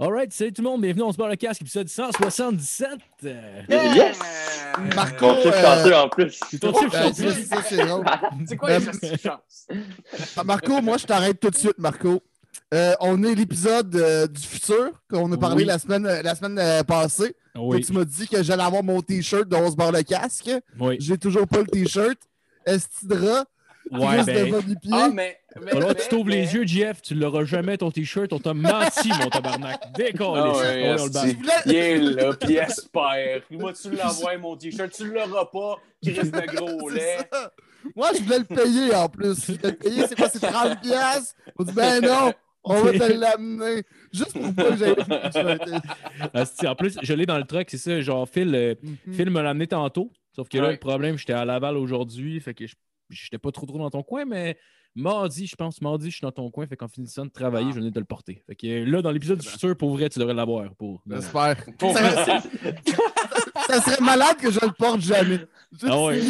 [0.00, 2.88] Alright, salut tout le monde, bienvenue, on se barre le casque, épisode 177.
[3.24, 4.18] Euh, Yes!
[4.94, 6.40] Marco, Mon truc euh, chanceux en plus.
[6.50, 7.32] C'est ton chiffre ben, chanceux.
[7.44, 8.04] ça, c'est drôle.
[8.46, 9.66] C'est quoi les astuces chances?
[10.36, 12.22] Ah, Marco, moi, je t'arrête tout de suite, Marco.
[12.72, 15.64] Euh, on est l'épisode euh, du futur qu'on a parlé Oui.
[15.64, 17.34] la semaine, euh, la semaine euh, passée.
[17.56, 20.02] Oui, Toi, tu m'as dit que j'allais avoir mon T-shirt de On se barre le
[20.02, 20.50] casque.
[20.78, 20.96] oui.
[21.00, 22.18] J'ai toujours pas le T-shirt.
[22.66, 23.44] Estidra,
[23.90, 24.90] Ouais, ben, pieds?
[24.92, 25.38] Ah, mais.
[25.64, 28.54] Mais alors mais- tu t'ouvres les yeux, Jeff, tu l'auras jamais ton t-shirt, on t'a
[28.54, 29.80] menti, mon tabarnak.
[29.96, 33.40] Décolle, Ah ouais, on le Il est là, puis espère.
[33.50, 34.90] Moi, tu l'envoies, mon t-shirt.
[34.92, 37.18] Tu l'auras pas, qui reste de gros C'est lait.
[37.32, 37.52] ça.
[37.94, 39.46] Moi, je voulais le payer en plus.
[39.46, 40.28] Je voulais le payer, c'est quoi?
[40.28, 41.34] C'est 30 piastres?
[41.58, 42.32] On dit, ben non,
[42.64, 43.82] on va te l'amener.
[44.12, 44.96] Juste pour pas que j'aille.
[46.34, 48.74] Asti, En plus, je l'ai dans le truck, c'est ça, genre Phil, euh,
[49.06, 49.14] Mhm.
[49.14, 50.10] Phil me l'a amené tantôt.
[50.34, 50.72] Sauf que là, Ouais.
[50.72, 52.74] le problème, j'étais à Laval aujourd'hui, fait que je
[53.10, 54.58] j'étais pas trop trop dans ton coin, mais
[54.98, 57.72] mardi, je pense, mardi, je suis dans ton coin, fait qu'en finissant de travailler, Ah.
[57.74, 58.42] je venais de le porter.
[58.46, 60.74] Fait que là, dans l'épisode du futur, pour vrai, tu devrais l'avoir.
[60.74, 61.00] Pour...
[61.08, 61.56] J'espère.
[61.78, 62.40] Pour Ça,
[63.68, 65.40] ça serait malade que je le porte jamais.
[65.86, 66.20] Ah ouais.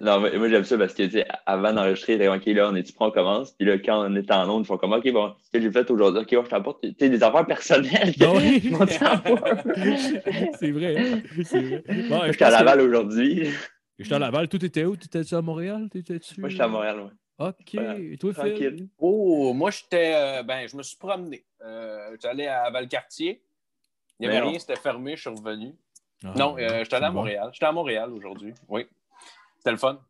[0.00, 2.92] Non, mais moi j'aime ça parce que tu sais, avant d'enregistrer, OK, là, on est-tu
[2.92, 3.52] prêt, on commence?
[3.52, 5.70] Puis là, quand on est en onde, ils font comme OK, bon, ce que j'ai
[5.72, 8.14] fait aujourd'hui, OK, bon, je t'apporte tu sais, des affaires personnelles.
[8.20, 8.32] Ah
[10.60, 11.22] c'est vrai.
[11.42, 11.84] C'est vrai.
[12.08, 13.48] Bon, J'étais à Laval aujourd'hui.
[13.98, 14.48] J'étais à Laval.
[14.48, 14.96] Tout était où?
[14.96, 15.88] T'étais-tu à Montréal?
[15.90, 16.40] T'étais-tu...
[16.40, 17.10] Moi, j'étais à Montréal, ouais.
[17.46, 17.70] OK.
[17.74, 17.98] Voilà.
[17.98, 18.42] Et toi, Phil?
[18.42, 18.88] Tranquille.
[18.98, 20.12] Oh, moi, j'étais.
[20.14, 21.44] euh, ben, je me suis promené.
[21.62, 23.42] Euh, J'allais à Valcartier.
[24.20, 25.74] Il n'y avait rien, c'était fermé, je suis revenu.
[26.24, 27.20] Ah, non, euh, j'étais allé à bon.
[27.20, 27.50] Montréal.
[27.52, 28.52] J'étais à Montréal aujourd'hui.
[28.68, 28.86] Oui.
[29.58, 30.00] C'était le fun.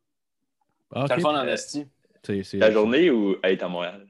[0.94, 1.86] Ah, C'était le fun en Euh, esti.
[2.24, 4.06] C'est- La journée ou être à Montréal?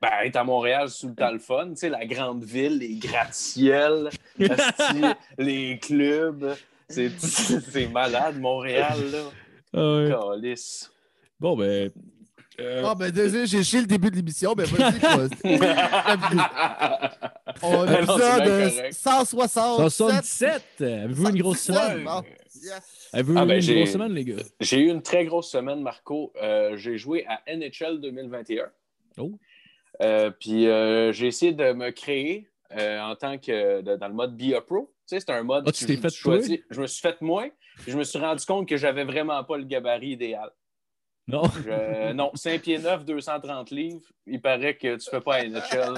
[0.00, 1.70] Ben, être à Montréal, tout le temps le fun.
[1.70, 4.10] Tu sais, la grande ville, les gratte-ciels,
[5.38, 6.54] les clubs.
[7.70, 9.22] C'est malade, Montréal, là.
[10.02, 10.10] Ouais.
[10.10, 10.90] Calice.
[11.38, 11.90] Bon, ben.
[12.60, 14.52] euh, Ah, ben désolé, j'ai chié le début de l'émission.
[14.54, 15.28] Ben vas-y, quoi.
[17.62, 18.92] On a correct.
[18.92, 19.90] 167.
[19.90, 20.62] 177!
[20.80, 22.22] Avez-vous une grosse 167, semaine?
[22.62, 23.08] Yes.
[23.12, 24.34] Avez-vous Ah, ben, une j'ai- grosse semaine, les gars?
[24.60, 26.32] J'ai eu une très grosse semaine, Marco.
[26.42, 28.64] Euh, j'ai joué à NHL 2021.
[29.18, 29.32] Oh.
[30.02, 34.14] Euh, puis euh, j'ai essayé de me créer euh, en tant que de- dans le
[34.14, 34.92] mode Be a Pro.
[35.08, 36.58] Tu sais, c'est un mode Ah, tu que t'es je- fait choisis.
[36.70, 37.44] Je me suis fait moi.
[37.82, 40.50] puis Je me suis rendu compte que j'avais vraiment pas le gabarit idéal.
[41.28, 41.42] Non?
[41.64, 44.02] Je- non, 5 pieds 9, 230 livres.
[44.26, 45.94] Il paraît que tu fais pas NHL.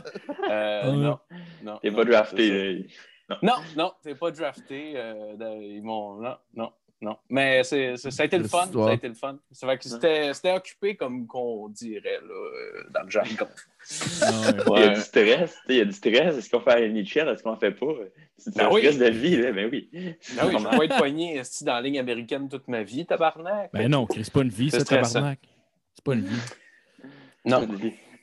[0.50, 0.90] Euh, Ah.
[0.92, 1.18] non,
[1.62, 1.78] non.
[1.78, 2.50] T'es non, pas drafté.
[3.30, 3.38] là.
[3.42, 4.92] Non, non, t'es pas drafté.
[4.96, 6.16] euh, de- ils m'ont.
[6.20, 7.16] Non, non, non.
[7.30, 8.66] Mais c'est, c'est- ça a été le fun.
[8.70, 9.38] Ça a été le fun.
[9.50, 13.46] C'est vrai que c'était, c'était occupé comme qu'on dirait là, euh, dans le jargon.
[13.90, 14.78] Ouais.
[14.78, 15.50] Il y a du stress.
[15.50, 16.36] tu sais, Il y a du stress.
[16.38, 17.28] Est-ce qu'on fait à NHL?
[17.28, 17.86] Est-ce qu'on fait pas?
[18.38, 18.80] C'est Ben un oui.
[18.80, 19.52] stress de vie, là.
[19.52, 19.88] Ben oui.
[20.38, 23.70] Ah oui, je vais pas être poigné dans la ligne américaine toute ma vie, tabarnak.
[23.72, 25.40] Ben non, c'est pas une vie, C'est ça, tabarnak.
[25.94, 26.40] C'est pas une vie.
[27.44, 27.66] Non.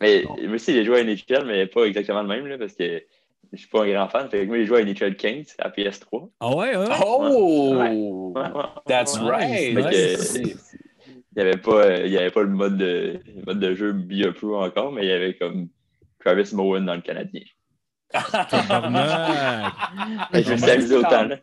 [0.02, 3.03] Mais moi aussi, j'ai joué à NHL, mais pas exactement le même, là, parce que
[3.52, 4.30] je suis pas un grand fan.
[4.30, 6.30] Fait que moi, j'ai joué à NHL 15 à PS3.
[6.40, 6.86] Ah ouais, hein?
[7.06, 7.75] Oh!
[7.75, 8.62] Ouais, ouais.
[8.88, 9.75] That's right!
[9.75, 10.38] nice.
[11.39, 13.94] Il n'y avait, pas- il y avait pas le mode de, le mode de jeu
[13.94, 15.69] Be Pro encore, mais il y avait comme
[16.19, 17.44] Travis Mowen dans le Canadien.
[20.33, 21.23] Je me suis amusé autant.
[21.27, 21.38] Là.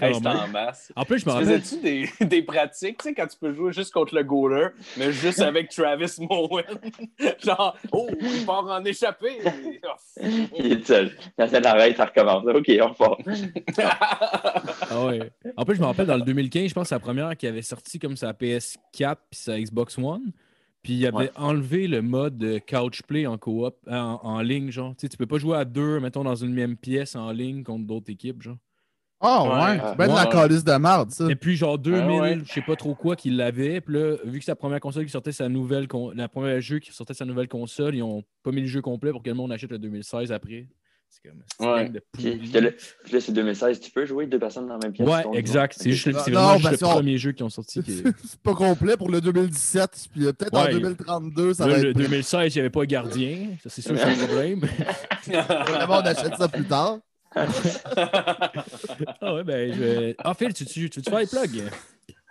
[0.00, 0.92] Hey, en masse.
[0.96, 1.60] En plus, je me Tu rappelle.
[1.60, 5.12] faisais-tu des, des pratiques, tu sais, quand tu peux jouer juste contre le goaler, mais
[5.12, 6.64] juste avec Travis Mowen?
[7.44, 9.38] Genre, oh, il part en échappée.
[10.58, 11.12] Il est seul.
[11.38, 12.44] Quand ça l'arrête, ça recommence.
[12.46, 13.20] OK, on repart.
[14.90, 15.30] Ah ouais.
[15.56, 17.46] En plus, je me rappelle dans le 2015, je pense que c'est la première qui
[17.46, 20.32] avait sorti comme sa PS4 puis sa Xbox One.
[20.82, 21.30] Puis il avait Ouais.
[21.36, 24.92] enlevé le mode de couch play en coop, en, en ligne, genre.
[24.96, 27.62] Tu sais, tu peux pas jouer à deux, mettons, dans une même pièce en ligne
[27.64, 28.56] contre d'autres équipes, genre.
[29.20, 29.80] Ah ouais, Ouais.
[29.90, 31.26] c'est bien de la calice de merde, ça.
[31.28, 32.38] Et puis, genre 2000, ouais.
[32.46, 33.80] je sais pas trop quoi qu'ils l'avaient.
[33.80, 36.60] Puis là, vu que c'est la première console qui sortait sa nouvelle, con- la première
[36.60, 39.28] jeu qui sortait sa nouvelle console, ils ont pas mis le jeu complet pour que
[39.28, 40.68] le monde achète le 2016 après.
[41.10, 41.88] C'est comme Ouais.
[41.88, 42.02] de.
[42.12, 42.70] Puis là,
[43.02, 43.80] puis là, c'est 2016.
[43.80, 45.08] Tu peux jouer deux personnes dans la même pièce?
[45.08, 45.74] Ouais, exact.
[45.80, 47.82] C'est juste le- Non, ben, juste le si on- premier jeu qu'ils ont sorti.
[47.82, 50.70] Qui est- C'est pas complet pour le 2017, puis euh, peut-être en Ouais.
[50.72, 52.04] 2032, ça va le être prêt.
[52.04, 53.48] 2016, il n'y avait pas gardien.
[53.62, 54.60] Ça, c'est sûr, c'est un problème.
[55.26, 56.98] Vraiment, on achète ça plus tard.
[57.34, 57.46] Ah
[59.34, 60.16] ouais, ben, je vais.
[60.18, 61.64] Ah, Phil, tu, tu, tu, tu fais les plugs?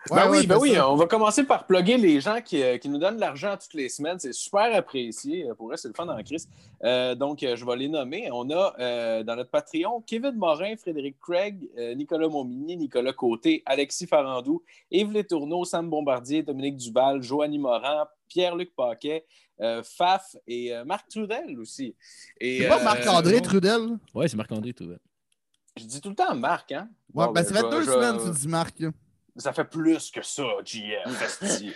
[0.10, 0.90] Ben oui, ouais, ben c'est oui, ça.
[0.90, 3.74] on va commencer par plugger les gens qui, euh, qui nous donnent de l'argent toutes
[3.74, 4.18] les semaines.
[4.20, 5.50] C'est super apprécié.
[5.50, 6.48] Euh, Pour eux, c'est le fun en crise.
[6.84, 8.30] Euh, donc, je vais les nommer.
[8.32, 13.64] On a euh, dans notre Patreon Kevin Morin, Frédéric Craig, euh, Nicolas Momigny, Nicolas Côté,
[13.66, 19.26] Alexis Farandou, Yves Létourneau, Sam Bombardier, Dominique Duval, Joanny Morin, Pierre-Luc Paquet,
[19.62, 21.96] euh, Faf et euh, Marc Trudel aussi.
[22.40, 23.98] Et, C'est pas euh, Marc-André Trudel?
[24.14, 24.86] Ouais, c'est Marc-André, tout.
[24.86, 24.98] ouais.
[25.78, 26.90] Je dis tout le temps Marc, hein?
[27.14, 28.84] Ouais, Bon, ben, ça fait deux je semaines que tu dis Marc.
[29.36, 31.42] Ça fait plus que ça, GF.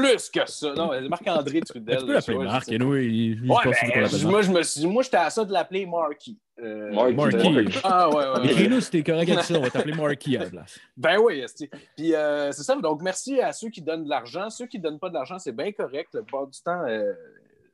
[0.00, 0.72] plus que ça.
[0.74, 1.98] Non, c'est Marc-André Trudel.
[1.98, 4.62] Tu peux l'appeler Marc, sais anyway, il, il Ouais, pense ben, je- moi, je me
[4.62, 6.38] suis moi, j'étais à ça de l'appeler Marky.
[6.62, 7.14] Euh, Marky.
[7.14, 7.78] Marky.
[7.84, 8.24] Ah, ouais, ouais.
[8.26, 8.42] Marc.
[8.44, 8.50] ouais.
[8.52, 10.78] Écris-nous si t'es correct avec ça, on va t'appeler Marky à la place.
[10.96, 11.44] Ben oui.
[11.96, 12.74] Puis euh, c'est ça.
[12.76, 14.48] Donc, merci à ceux qui donnent de l'argent.
[14.50, 16.10] Ceux qui ne donnent pas de l'argent, c'est bien correct.
[16.14, 17.12] La plupart du temps, euh,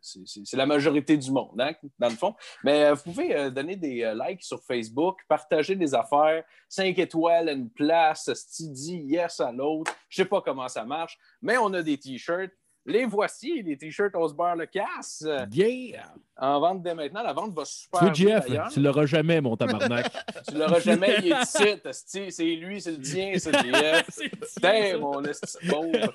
[0.02, 2.34] c'est- la majorité du monde, hein, dans le fond.
[2.64, 6.98] Mais euh, vous pouvez euh, donner des euh, likes sur Facebook, partager des affaires, 5
[6.98, 9.94] étoiles une place, esti, dit yes à l'autre.
[10.08, 12.52] Je sais pas comment ça marche, mais on a des T-shirts.
[12.84, 15.24] Les voici, les T-shirts beurre le casse.
[15.52, 16.02] Yeah!
[16.36, 17.22] En vente dès maintenant.
[17.22, 18.68] La vente va super Tu bien, Jeff, d'ailleurs.
[18.70, 20.10] tu l'auras jamais, mon tabarnak.
[20.48, 24.06] Tu l'auras jamais, il est ici, c'est lui, c'est le tien, c'est le GF.
[24.54, 26.12] Putain, mon esti pauvre.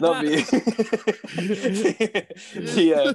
[0.00, 0.42] Non, mais.
[2.52, 3.12] Puis, euh,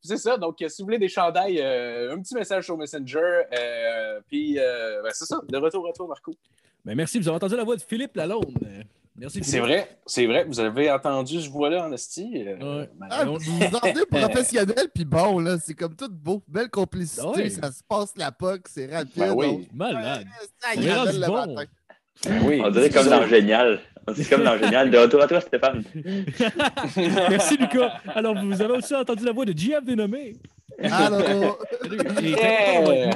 [0.00, 0.36] c'est ça.
[0.36, 3.42] Donc, si vous voulez des chandails, euh, un petit message sur Messenger.
[3.52, 5.38] euh, puis, ben, c'est ça.
[5.48, 6.34] De retour à toi, Marco.
[6.84, 8.84] Ben, merci, vous avez entendu la voix de Philippe Lalonde.
[9.16, 10.44] Euh, Merci, C'est vrai, c'est vrai.
[10.44, 12.44] Vous avez entendu ce voix-là en esti.
[12.46, 12.90] euh, Ouais.
[12.98, 13.60] ben, Ah, on- vous
[14.10, 16.42] professionnel, puis bon, là, c'est comme tout beau.
[16.46, 17.48] Belle complicité, Ah ouais.
[17.48, 19.12] ça se passe la POC, c'est rapide.
[19.16, 19.46] Ben oui.
[19.46, 20.26] donc, Malade.
[20.40, 21.54] c'est On est agréable rendu le bon.
[21.54, 21.70] matin.
[22.46, 22.60] oui.
[22.64, 23.80] On dirait comme dans Génial.
[24.14, 24.90] C'est comme dans Génial.
[24.90, 25.82] De retour à toi, Stéphane.
[26.96, 28.00] Merci, Lucas.
[28.14, 30.34] Alors, vous avez aussi entendu la voix de JF dénommé.
[30.82, 31.96] Alors, Salut.
[32.22, 32.36] Et Yeah.
[32.36, 33.12] très content avec nous.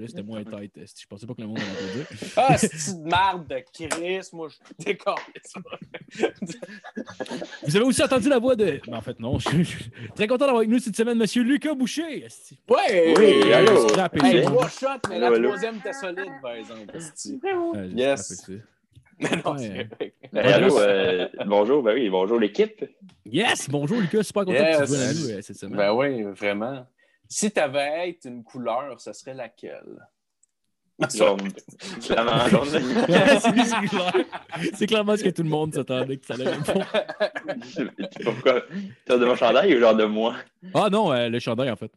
[0.00, 0.72] Là, c'était moins tight.
[0.76, 2.32] Je pensais pas que le monde allait applaudir.
[2.36, 4.20] Ah, c'est de marde de Chris.
[4.32, 5.14] Moi, je décolle
[5.44, 5.60] ça.
[7.66, 8.80] Vous avez aussi entendu la voix de.
[8.86, 9.38] Ben, en fait, non.
[9.38, 12.26] Je suis très content d'avoir avec nous cette semaine, Monsieur Lucas Boucher.
[12.68, 13.14] Ouais!
[13.18, 13.86] Oui, allô.
[14.24, 16.96] Hey, trois shots, mais la troisième était solide, par exemple.
[17.94, 18.50] Yes.
[19.22, 19.86] Mais non, Ouais.
[20.32, 22.84] Ben, allô, euh, bonjour, ben oui, bonjour l'équipe.
[23.26, 23.68] Yes!
[23.68, 24.22] Bonjour, Lucas.
[24.22, 24.78] Super content Yes.
[24.78, 25.76] que tu viennes à nous euh, cette semaine.
[25.76, 26.86] Ben oui, vraiment.
[27.32, 30.04] Si tu avais être une couleur, ce serait laquelle?
[31.16, 31.38] Genre,
[32.04, 32.66] clairement jaune.
[32.68, 34.12] c'est c'est clair.
[34.74, 36.86] C'est clairement ce que tout le monde s'attendait que ça allait répondre.
[38.24, 38.60] Pourquoi?
[39.06, 40.34] Tu as de mon chandail ou genre de moi?
[40.74, 41.90] Ah non, euh, le chandail, en fait.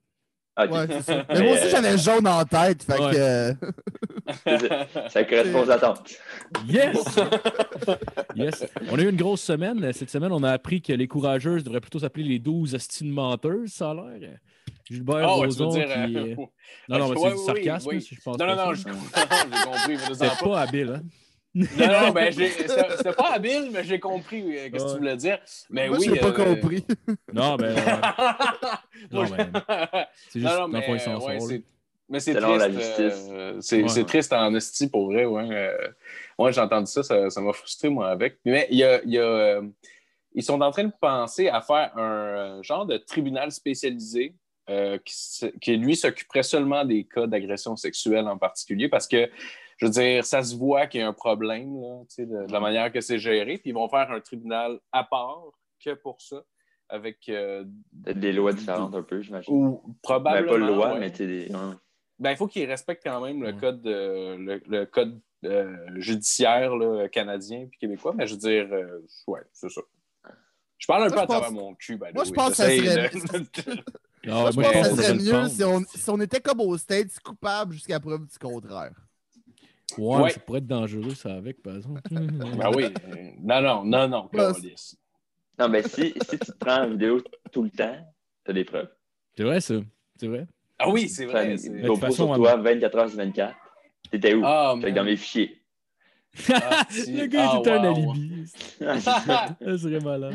[0.57, 1.25] Ouais, ça.
[1.29, 3.11] Mais moi aussi, j'avais jaune en tête, fait Ouais.
[3.11, 3.17] que.
[3.17, 6.13] euh, Ça correspond aux attentes.
[6.67, 6.97] Yes!
[8.35, 8.65] yes!
[8.89, 9.91] On a eu une grosse semaine.
[9.93, 13.71] Cette semaine, on a appris que les courageuses devraient plutôt s'appeler les 12 estimes menteuses,
[13.73, 14.37] ça a l'air.
[14.89, 15.85] Gilbert Ah, veux Rozon dire.
[15.87, 16.17] qui...
[16.17, 16.35] euh,
[16.89, 18.01] Non, non, mais Ouais, c'est du oui, sarcasme, oui.
[18.01, 19.97] si je pense Non, non, pas non, j'ai compris.
[20.09, 21.01] mais C'était pas habile, hein?
[21.55, 24.93] Non, non, ben, c'était pas habile, mais j'ai compris euh, qu'est-ce que Ouais.
[24.93, 25.39] tu voulais dire.
[25.69, 26.07] Mais moi, oui.
[26.09, 26.85] j'ai pas euh, compris.
[27.31, 27.75] Non, ben...
[27.77, 27.85] euh,
[29.11, 29.51] Moi, Non, ben,
[30.29, 31.61] c'est juste, Non, non, mais, ouais,
[32.09, 32.71] mais c'est triste.
[32.71, 33.27] justice.
[33.31, 33.87] euh, c'est Ouais.
[33.89, 35.25] c'est triste en esti pour vrai.
[35.25, 35.89] Ouais, euh,
[36.39, 38.39] ouais j'ai entendu ça, ça ça m'a frustré, moi, avec.
[38.45, 39.61] Mais il y a, y a, euh,
[40.33, 44.33] ils sont en train de penser à faire un euh, genre de tribunal spécialisé
[44.69, 44.97] euh,
[45.61, 49.29] qui, lui, s'occuperait seulement des cas d'agression sexuelle en particulier parce que,
[49.77, 52.59] je veux dire, ça se voit qu'il y a un problème là, de, de la
[52.59, 53.57] manière que c'est géré.
[53.57, 55.43] Puis ils vont faire un tribunal à part
[55.83, 56.43] que pour ça,
[56.89, 57.27] avec.
[57.29, 59.53] euh, des lois différentes un peu, j'imagine.
[59.53, 60.51] ou Ben, probablement.
[60.51, 60.99] pas de loi, ouais.
[60.99, 61.53] mais tu sais, des.
[61.53, 61.73] ouais.
[62.19, 63.57] Ben, il faut qu'ils respectent quand même le Ouais.
[63.59, 68.67] code, euh, le, le code euh, judiciaire là, canadien puis québécois, mais je veux dire,
[68.71, 69.81] euh, ouais, c'est ça.
[70.77, 71.97] Je parle un Moi, peu à travers mon cul.
[71.97, 73.83] the moi, je pense que ça serait- de-
[74.25, 75.87] Ah, Moi, je moi, pense que ça serait mieux si on, prendre.
[75.93, 78.91] si on était comme aux States, coupable jusqu'à preuve du contraire.
[79.97, 80.29] Ouais, Ouais.
[80.31, 82.01] ça pourrait être dangereux, ça, avec, par exemple.
[82.11, 82.85] Ben oui.
[83.41, 84.97] Non, non, non, non, câlisse.
[85.59, 87.21] Non, mais si, si tu te prends en vidéo
[87.51, 87.95] tout le temps,
[88.43, 88.89] t'as des preuves.
[89.37, 89.75] C'est vrai, ça.
[90.19, 90.47] C'est vrai.
[90.79, 91.57] Ah oui, c'est vrai.
[91.57, 93.55] c'est- GoPro façon, sur on- toi 24 heures sur 24.
[94.09, 94.41] T'étais où?
[94.43, 95.61] Ah, Fait que dans mes fichiers.
[96.49, 98.51] Ah, le gars, Ah, était un alibi.
[98.81, 98.99] Ah,
[99.59, 100.33] Ça serait malade.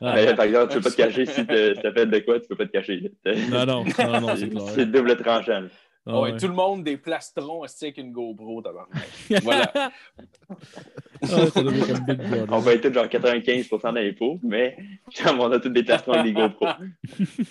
[0.00, 2.48] Ah, Mais, par exemple, tu peux pas te cacher si t'as fait de quoi, tu
[2.48, 3.12] peux pas te cacher.
[3.50, 5.68] non, non, non, non, c'est double tranchant.
[6.06, 6.36] Ah, ouais, ouais.
[6.36, 9.08] tout le monde des plastrons avec une GoPro, tabarnak.
[9.42, 9.72] Voilà.
[9.74, 12.46] Ah, ça devient comme Big Brother.
[12.50, 14.76] On va être tous genre 95% d'impôts, mais
[15.22, 16.66] comme on a tous des plastrons avec des GoPro.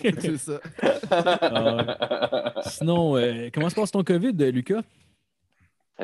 [0.20, 0.60] C'est ça.
[1.10, 2.62] Ah, ouais.
[2.68, 4.84] Sinon, euh, comment se passe ton COVID, euh, Lucas?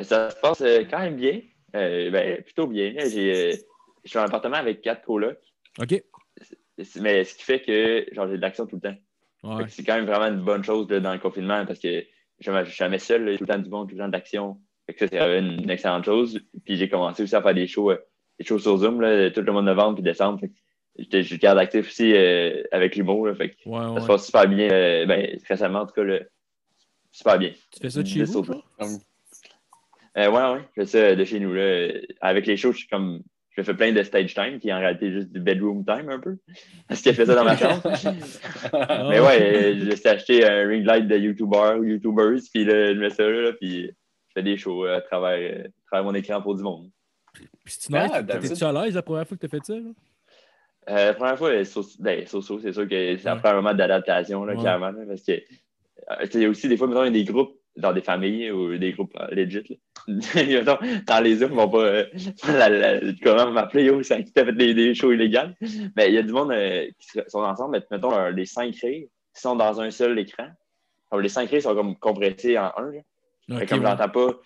[0.02, 1.40] Ça se passe euh, quand même bien.
[1.76, 2.92] Euh, ben, plutôt bien.
[3.06, 3.56] J'ai, euh,
[4.04, 5.38] je suis en appartement avec quatre colocs.
[5.80, 6.02] OK.
[7.00, 8.96] Mais ce qui fait que genre, j'ai de l'action tout le temps.
[9.42, 9.64] Ouais.
[9.68, 12.04] C'est quand même vraiment une bonne chose là, dans le confinement parce que
[12.40, 14.12] je je suis jamais seul, là, tout le temps du monde, tout le temps de
[14.12, 14.60] l'action.
[14.98, 16.40] Ça, c'est une, une excellente chose.
[16.64, 17.98] Puis j'ai commencé aussi à faire des shows, euh,
[18.38, 20.40] des shows sur Zoom là, tout le mois de novembre puis décembre.
[20.98, 23.20] J'étais- je garde actif aussi euh, avec l'humour.
[23.22, 24.00] Ouais, ça ouais.
[24.00, 24.68] se passe super bien.
[24.70, 26.18] euh, ben, récemment, en tout cas, là,
[27.12, 27.50] super bien.
[27.70, 28.42] Tu fais ça de chez vous?
[30.16, 31.54] ouais, ouais, je fais ça de chez nous.
[31.54, 31.88] Là.
[32.20, 33.22] Avec les shows, je suis comme.
[33.60, 36.18] Je fais plein de stage time, qui est en réalité juste du bedroom time un
[36.18, 36.36] peu.
[36.88, 37.82] Parce que je fais ça dans ma chambre.
[39.10, 42.94] Mais ouais, euh, je suis acheté un ring light de YouTuber ou YouTubers, puis là,
[42.94, 46.06] je mets ça là, puis je fais des shows euh, à travers, euh, à travailler
[46.10, 46.88] mon écran pour du monde.
[47.32, 47.46] Puis
[47.90, 48.10] nice.
[48.12, 48.22] Ah.
[48.22, 49.74] T'es-tu à l'aise la première fois que t'as fait ça?
[49.74, 49.90] Là?
[50.88, 53.40] Euh, la première fois, so ben, c'est sûr que ça Ouais.
[53.40, 54.56] prend un moment d'adaptation, Ouais.
[54.56, 54.90] clairement.
[54.90, 55.36] là, parce que, euh,
[56.22, 57.92] tu sais, il y a aussi des fois, mettons, il y a des groupes dans
[57.92, 59.80] des familles ou des groupes euh, legit.
[60.08, 60.78] Là.
[61.06, 61.78] dans les hommes, ils vont pas.
[61.84, 62.06] euh,
[62.48, 65.54] la- la- comment m'appeler, yo, c'est qui t'a fait des, des shows illégales.
[65.96, 68.74] Mais il y a du monde euh, qui sont ensemble, mais mettons, euh, les cinq
[68.82, 70.48] rires sont dans un seul écran.
[71.18, 72.90] Les cinq rires sont comme compressés en un.
[73.48, 73.58] Là.
[73.58, 73.86] Fait comme ouais.
[73.90, 74.40] j'entends pas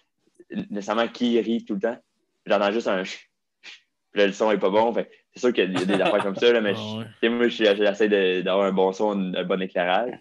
[0.71, 1.99] nécessairement qui rit tout le temps,
[2.47, 3.31] j'entends juste un ch-
[4.15, 4.93] là, le son est pas bon.
[5.35, 7.29] C'est sûr qu'il y a des affaires comme ça, là, mais Ah ouais.
[7.29, 10.13] moi, je- j'essaie d'avoir un bon son, un bon éclairage.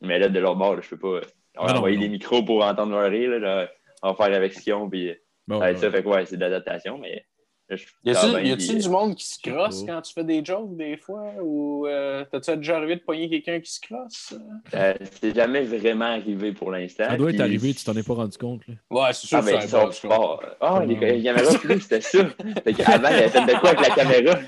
[0.00, 1.20] Mais là, de l'autre bord, je peux pas.
[1.58, 3.30] On Ah va non, envoyer des micros pour entendre leur rire.
[3.38, 3.68] Là,
[4.02, 4.88] on va faire avec ce qu'ils ont.
[4.88, 5.12] Puis,
[5.46, 5.90] Bon, ça.
[5.90, 6.98] Fait que ouais, c'est de l'adaptation.
[6.98, 7.24] Mais
[7.68, 11.24] je Y a-tu du monde qui se crosse quand tu fais des jokes des fois?
[11.42, 14.34] Ou euh, t'as-tu déjà arrivé de pogner quelqu'un qui se crosse?
[14.74, 17.04] euh, c'est jamais vraiment arrivé pour l'instant.
[17.08, 18.62] Ça doit être arrivé, tu t'en es pas rendu compte.
[18.68, 18.74] Là.
[18.90, 20.42] Ouais, c'est sûr Ah, que ben, ça forts.
[20.60, 22.24] Ah, les, les caméras c'était ça.
[22.64, 24.38] Fait qu'avant, avait fait de quoi avec la caméra?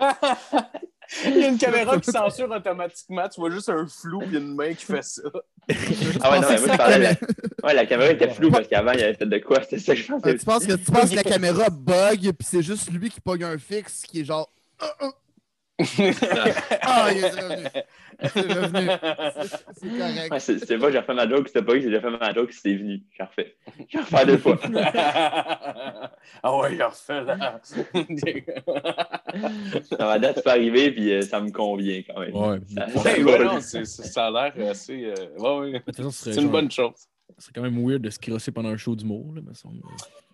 [1.26, 3.28] Il y a une caméra qui censure automatiquement.
[3.28, 5.22] Tu vois juste un flou et une main qui fait ça.
[6.20, 6.98] Ah, ouais, non, mais moi, je parlais.
[6.98, 7.10] la-
[7.64, 9.60] Ouais, la caméra était floue parce qu'avant, il avait fait de quoi?
[9.62, 10.28] C'était ça que je pensais.
[10.30, 13.20] Euh, tu penses que tu penses que la caméra bug, puis c'est juste lui qui
[13.20, 14.50] pogne un fixe qui est genre.
[16.82, 17.68] Ah, il est revenu.
[18.22, 18.90] C'est revenu.
[19.46, 20.32] C'est- C'est correct.
[20.32, 22.10] Ouais, c'est c'est pas que j'ai refait ma joke, c'était pas que j'ai déjà fait
[22.10, 23.02] ma joke, c'était venu.
[23.16, 23.56] J'ai refait.
[23.88, 24.58] J'ai refait deux fois.
[26.42, 27.60] ah ouais, il a refait là.
[29.98, 32.34] Dans ma date, peut arriver, puis euh, ça me convient quand même.
[32.34, 32.58] Ouais.
[32.74, 35.04] Ça- ça Ouais, non, c'est- c'est- ça a l'air assez.
[35.04, 35.82] euh, ouais, ouais.
[36.12, 36.92] C'est une genre- bonne chose.
[37.38, 39.32] C'est quand même weird de se crosser pendant un show d'humour.
[39.34, 39.54] Là, me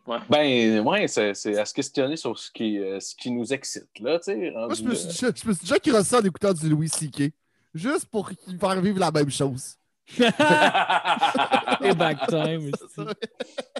[0.06, 0.24] semble.
[0.30, 3.88] Ben, ouais, c'est c'est à se questionner sur ce qui, euh, ce qui nous excite,
[4.00, 4.50] là, tu sais.
[4.52, 7.32] Moi, je me suis déjà, je me suis déjà crossé en écoutant du Louis C.K.
[7.74, 9.76] Juste pour qu'il faire vivre la même chose.
[10.18, 12.70] Et back time.
[12.78, 13.12] C'est ça.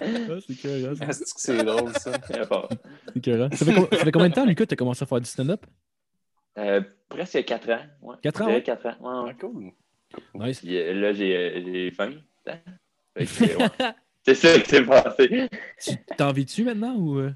[0.01, 0.05] Ah,
[0.45, 1.05] c'est écœurant, ça.
[1.05, 2.11] Est-ce que c'est drôle, ça?
[2.27, 3.49] C'est écœurant.
[3.53, 5.65] Ça fait, ça fait combien de temps, Lucas, tu as commencé à faire du stand-up?
[6.57, 7.79] Euh, presque 4 ans.
[8.01, 8.15] Ouais.
[8.21, 8.63] Quatre ans, Je dirais ouais?
[8.63, 8.95] quatre ans.
[8.99, 9.35] Ouais, ouais.
[9.35, 9.71] Ah, cool.
[10.35, 10.59] Nice.
[10.59, 12.11] Puis, euh, là, j'ai euh, j'ai faim.
[12.47, 12.59] Hein?
[14.27, 15.47] C'est ça qui s'est passé.
[15.81, 17.17] Tu t'en vis-tu maintenant ou.
[17.19, 17.31] euh?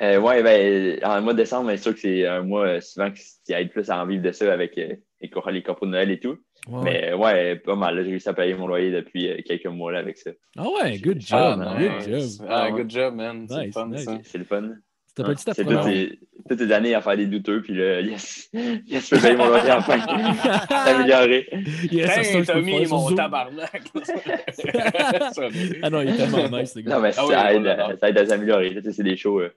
[0.00, 3.10] Euh, ouais, ben, en mois de décembre, c'est sûr que c'est un mois euh, souvent
[3.12, 6.18] qui aide plus à en vivre de ça avec euh, les, les de Noël et
[6.18, 6.38] tout.
[6.68, 6.80] Ouais.
[6.82, 7.94] Mais ouais, pas mal.
[7.96, 10.30] là, J'ai réussi à payer mon loyer depuis euh, quelques mois là, avec ça.
[10.56, 11.62] Ah ouais, good job.
[11.62, 12.46] Ah, good job.
[12.48, 13.46] Ah, good job, man.
[13.48, 14.04] C'est Nice, le fun, nice.
[14.04, 14.18] ça.
[14.24, 14.70] C'est le fun.
[15.16, 16.18] Tu t'appelles-tu ta C'est première toutes ces,
[16.48, 19.46] toutes ces années à faire des douteux, puis là, yes, yes, je peux payer mon
[19.48, 19.98] loyer enfin.
[20.84, 21.48] S'améliorer.
[21.92, 23.16] Yes, ça, ça, Hey, t'as sur mon Zoom.
[23.16, 23.82] tabarnak.
[25.82, 26.96] Ah non, il est tellement nice, le gars.
[26.96, 28.70] Non, mais Ah oui, ça, aide, ça aide à s'améliorer.
[28.70, 28.80] là.
[28.80, 29.48] Tu sais, C'est des shows, euh,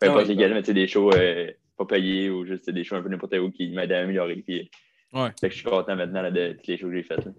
[0.00, 2.96] peu Ah importe lesquels, mais sais, des shows euh, pas payés ou juste des shows
[2.96, 4.36] un peu n'importe où qui m'aident à améliorer.
[4.36, 4.70] Puis,
[5.12, 5.28] Ouais.
[5.40, 7.24] fait que je suis content maintenant là, de toutes les shows que j'ai faites.
[7.24, 7.30] là.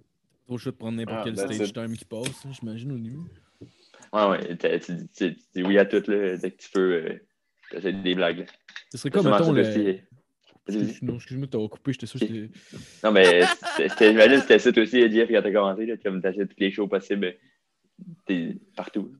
[0.48, 1.74] Trop chaud de prendre n'importe Ah, quel that's stage it.
[1.76, 3.18] time qui passe, j'imagine, au début.
[4.14, 4.56] Ouais, ouais.
[4.56, 4.94] t'as- tu
[5.54, 7.20] dis oui à tout, là, dès que tu peux.
[7.76, 8.40] T'essaies des blagues.
[8.40, 8.46] là.
[8.92, 10.00] Ce serait C'est comme, mettons, le...
[11.04, 12.50] Non, excuse-moi t'avoir coupé, j'étais sûr que c'était...
[13.04, 13.42] Non, mais
[14.00, 15.86] j'imagine que c'était ça toi aussi, Jeff, quand t'as commencé.
[15.86, 17.36] Là, comme t'essaies toutes les shows possibles.
[18.26, 19.14] T'es partout.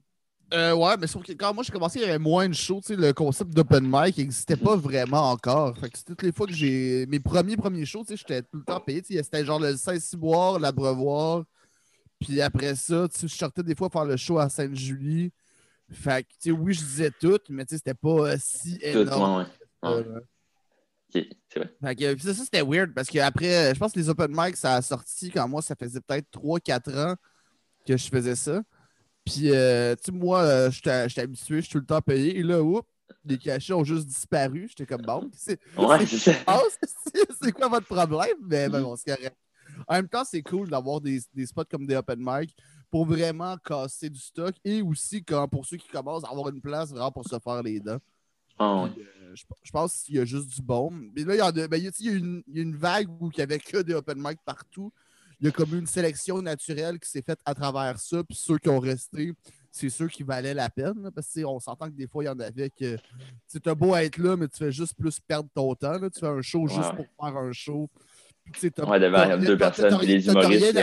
[0.54, 2.80] Euh, ouais, mais sauf que quand moi j'ai commencé, il y avait moins de shows.
[2.82, 5.78] tu sais, Le concept d'open mic n'existait pas vraiment encore.
[5.78, 7.06] Fait que c'est toutes les fois que j'ai.
[7.08, 9.02] Mes premiers premiers shows, tu sais, j'étais tout le temps payé.
[9.02, 11.44] tu sais, C'était genre le Saint-Cyboire, l'Abreuvoir.
[12.20, 15.32] Puis après ça, tu sais, je sortais des fois faire le show à Sainte-Julie.
[15.92, 18.80] Fait que, tu sais, oui, je disais tout, mais tu sais, c'était pas euh, si
[18.80, 19.46] Tout, énorme.
[19.84, 19.96] ouais, ouais.
[19.96, 20.20] Euh,
[21.14, 21.74] Ok, c'est vrai.
[21.82, 24.76] Fait que, ça, ça, c'était weird parce qu'après, je pense que les open mic, ça
[24.76, 27.16] a sorti quand moi, ça faisait peut-être 3-4 ans
[27.86, 28.62] que je faisais ça.
[29.24, 32.38] Puis, euh, tu sais, moi, euh, j'étais habitué, je suis tout le temps payé.
[32.38, 32.88] Et là, oups,
[33.24, 34.68] les cachets ont juste disparu.
[34.70, 35.30] J'étais comme bon.
[35.34, 36.06] C'est Ouais,
[37.42, 38.38] c'est quoi votre problème?
[38.42, 39.36] Mais ben, bon, c'est correct.
[39.88, 42.56] En même temps, c'est cool d'avoir des, des spots comme des open mic
[42.96, 46.62] pour vraiment casser du stock et aussi quand, pour ceux qui commencent à avoir une
[46.62, 47.98] place vraiment pour se faire les dents.
[48.58, 48.88] Ah.
[48.90, 50.90] Puis, euh, je, je pense qu'il y a juste du bon.
[51.14, 52.56] Mais là, il y, en a, ben, il y a- il y a une, il
[52.56, 54.94] y a une vague où il n'y avait que des open mic partout.
[55.42, 58.24] Il y a comme une sélection naturelle qui s'est faite à travers ça.
[58.24, 59.34] Puis ceux qui ont resté,
[59.74, 61.04] c'est ceux qui valaient la peine.
[61.04, 62.96] là, parce qu'on s'entend que des fois, il y en avait que
[63.66, 66.00] as beau être là, mais tu fais juste plus perdre ton temps.
[66.00, 66.10] là.
[66.10, 67.90] Tu fais un show juste pour faire un show.
[68.54, 70.78] Tu sais, Ouais, devant deux personnes, les humoristes.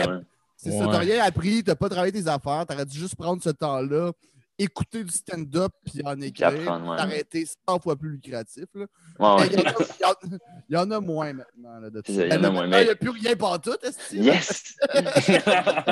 [0.69, 0.79] Là, ouais.
[0.79, 3.49] c'est ça, t'as rien appris, t'as pas travaillé tes affaires, t'aurais dû juste prendre ce
[3.49, 4.11] temps-là,
[4.59, 6.97] écouter du stand-up puis en écrire, ouais.
[6.97, 8.65] t'arrêter 100 fois plus lucratif.
[8.75, 8.85] Là.
[9.19, 10.37] Ouais, Mais Il y, en a- il y en-
[10.69, 11.79] il y en a moins maintenant.
[11.79, 13.71] Là, de C'est ça, il y en a moins, Il n'y a plus rien partout,
[13.81, 14.75] est-ce que- Yes!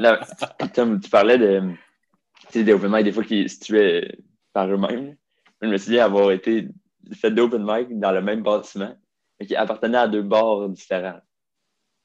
[0.00, 0.20] Là,
[0.74, 1.62] Tom, tu parlais de,
[2.54, 4.18] des open mic, des fois qui se tuaient
[4.52, 5.16] par eux-mêmes.
[5.60, 6.68] Je me souviens avoir été
[7.14, 8.94] fait d'open mic dans le même bâtiment,
[9.38, 11.20] mais qui appartenait à deux bars différents.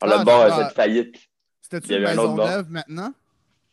[0.02, 1.18] Alors, Ah, le bar c'est a pas- fait faillite.
[1.62, 3.14] C'était-tu Il y une avait un autre maison neuve maintenant?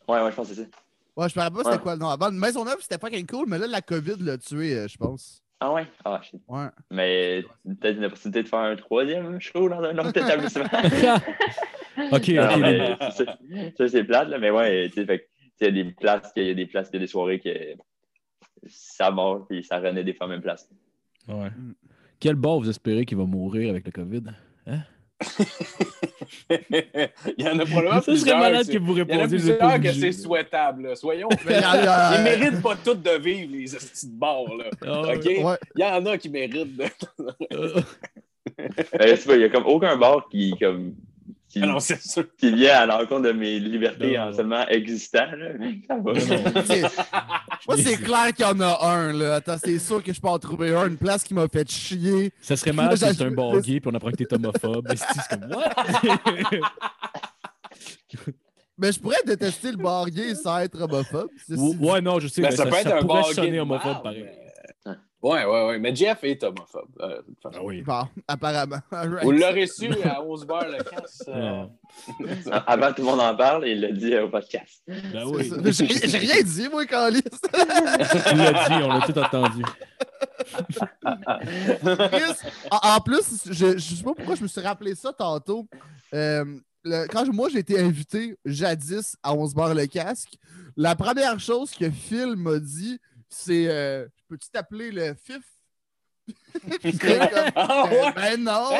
[0.08, 0.68] Ouais, ouais, je pense que c'est ça.
[1.16, 1.82] Ouais, je me rappelle pas c'était Ouais.
[1.82, 2.08] quoi le nom.
[2.08, 5.40] Avant, Maisonneuve, c'était fucking cool, mais là, la COVID l'a tué, euh, je pense.
[5.60, 5.86] Ah ouais?
[6.04, 6.40] Ah, shit.
[6.48, 6.66] Ouais.
[6.90, 10.64] Mais peut-être une opportunité de faire un troisième show dans un autre établissement.
[12.12, 12.58] ok, Non, ok.
[12.60, 13.24] mais ça,
[13.78, 15.28] ça, c'est plate, là, mais ouais, tu sais,
[15.60, 17.38] il y a des places, il y a des places, il y a des soirées
[17.38, 17.50] que
[18.66, 20.68] ça mord, puis ça renaît des fois même place.
[21.28, 21.50] Ouais.
[22.18, 24.22] Quel bar vous espérez qu'il va mourir avec le COVID?
[26.50, 28.38] Il y en a probablement Ça serait plusieurs.
[28.38, 29.38] malade que vous Il y en a répondiez.
[29.92, 30.88] que c'est souhaitable.
[30.88, 30.96] là.
[30.96, 31.28] Soyons.
[31.46, 34.44] Mais a- Ils méritent pas toutes de vivre, les petits bars.
[34.56, 34.64] Là.
[35.14, 35.24] OK?
[35.24, 35.56] Ouais.
[35.76, 36.84] Il y en a qui méritent de.
[37.52, 37.80] euh,
[39.26, 40.94] vois, il y a comme aucun bar qui, comme,
[41.54, 42.24] qui, Ah non, c'est sûr.
[42.36, 44.24] qui vient à l'encontre de mes libertés Non.
[44.24, 45.24] en seulement existant.
[45.36, 45.48] Là.
[45.88, 46.64] Ça va.
[46.64, 46.82] C'est-
[47.68, 49.36] Moi, c'est clair qu'il y en a un, là.
[49.36, 50.88] Attends, c'est sûr que je peux en trouver un.
[50.88, 52.32] Une place qui m'a fait chier.
[52.42, 54.86] Ça serait malade si c'est un bar gay puis on apprend que t'es homophobe.
[54.94, 55.70] C'est comme what?
[58.76, 61.28] Mais je pourrais détester le bar gay sans être homophobe.
[61.48, 62.88] ouais, non, je sais, Ben, mais ça, ça, peut être
[63.34, 64.24] ça un homophobe pareil.
[64.24, 64.43] mais-
[65.24, 65.78] Ouais, ouais, ouais.
[65.78, 66.88] Mais Jeff est homophobe.
[67.00, 67.56] euh, de toute façon.
[67.60, 67.80] Ah oui.
[67.80, 68.76] Bon, apparemment.
[69.22, 71.22] Vous l'aurez su à 11 bar le casse.
[71.28, 71.64] euh.
[72.66, 74.82] Avant que tout le monde en parle, il l'a dit au podcast.
[74.86, 75.50] Ben oui.
[75.72, 77.22] J'ai rien dit, moi, Calis.
[77.22, 79.62] Tu l'as dit, on l'a tout entendu.
[82.70, 85.66] En, en plus, je, je sais pas pourquoi je me suis rappelé ça tantôt.
[86.12, 86.44] Euh,
[86.84, 90.34] le- quand je- moi j'ai été invité jadis à 11 bar le casque,
[90.76, 92.98] la première chose que Phil m'a dit,
[93.34, 95.42] c'est euh, Peux-tu t'appeler le FIF?
[97.00, 98.70] Comme, Ah euh, ben non!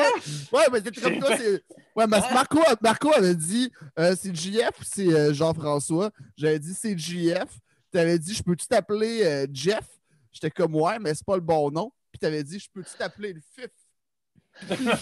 [0.51, 1.61] Ouais, mais c'était comme toi, c'est.
[1.95, 6.09] Ouais, mais Marco, Marco avait dit euh, c'est JF ou c'est euh, Jean-François?
[6.35, 7.59] J'avais dit c'est JF.
[7.91, 9.85] T'avais dit je peux-tu t'appeler Jeff?
[10.31, 11.91] J'étais comme ouais, mais c'est pas le bon nom.
[12.11, 13.69] Puis t'avais dit je peux-tu t'appeler le FIF?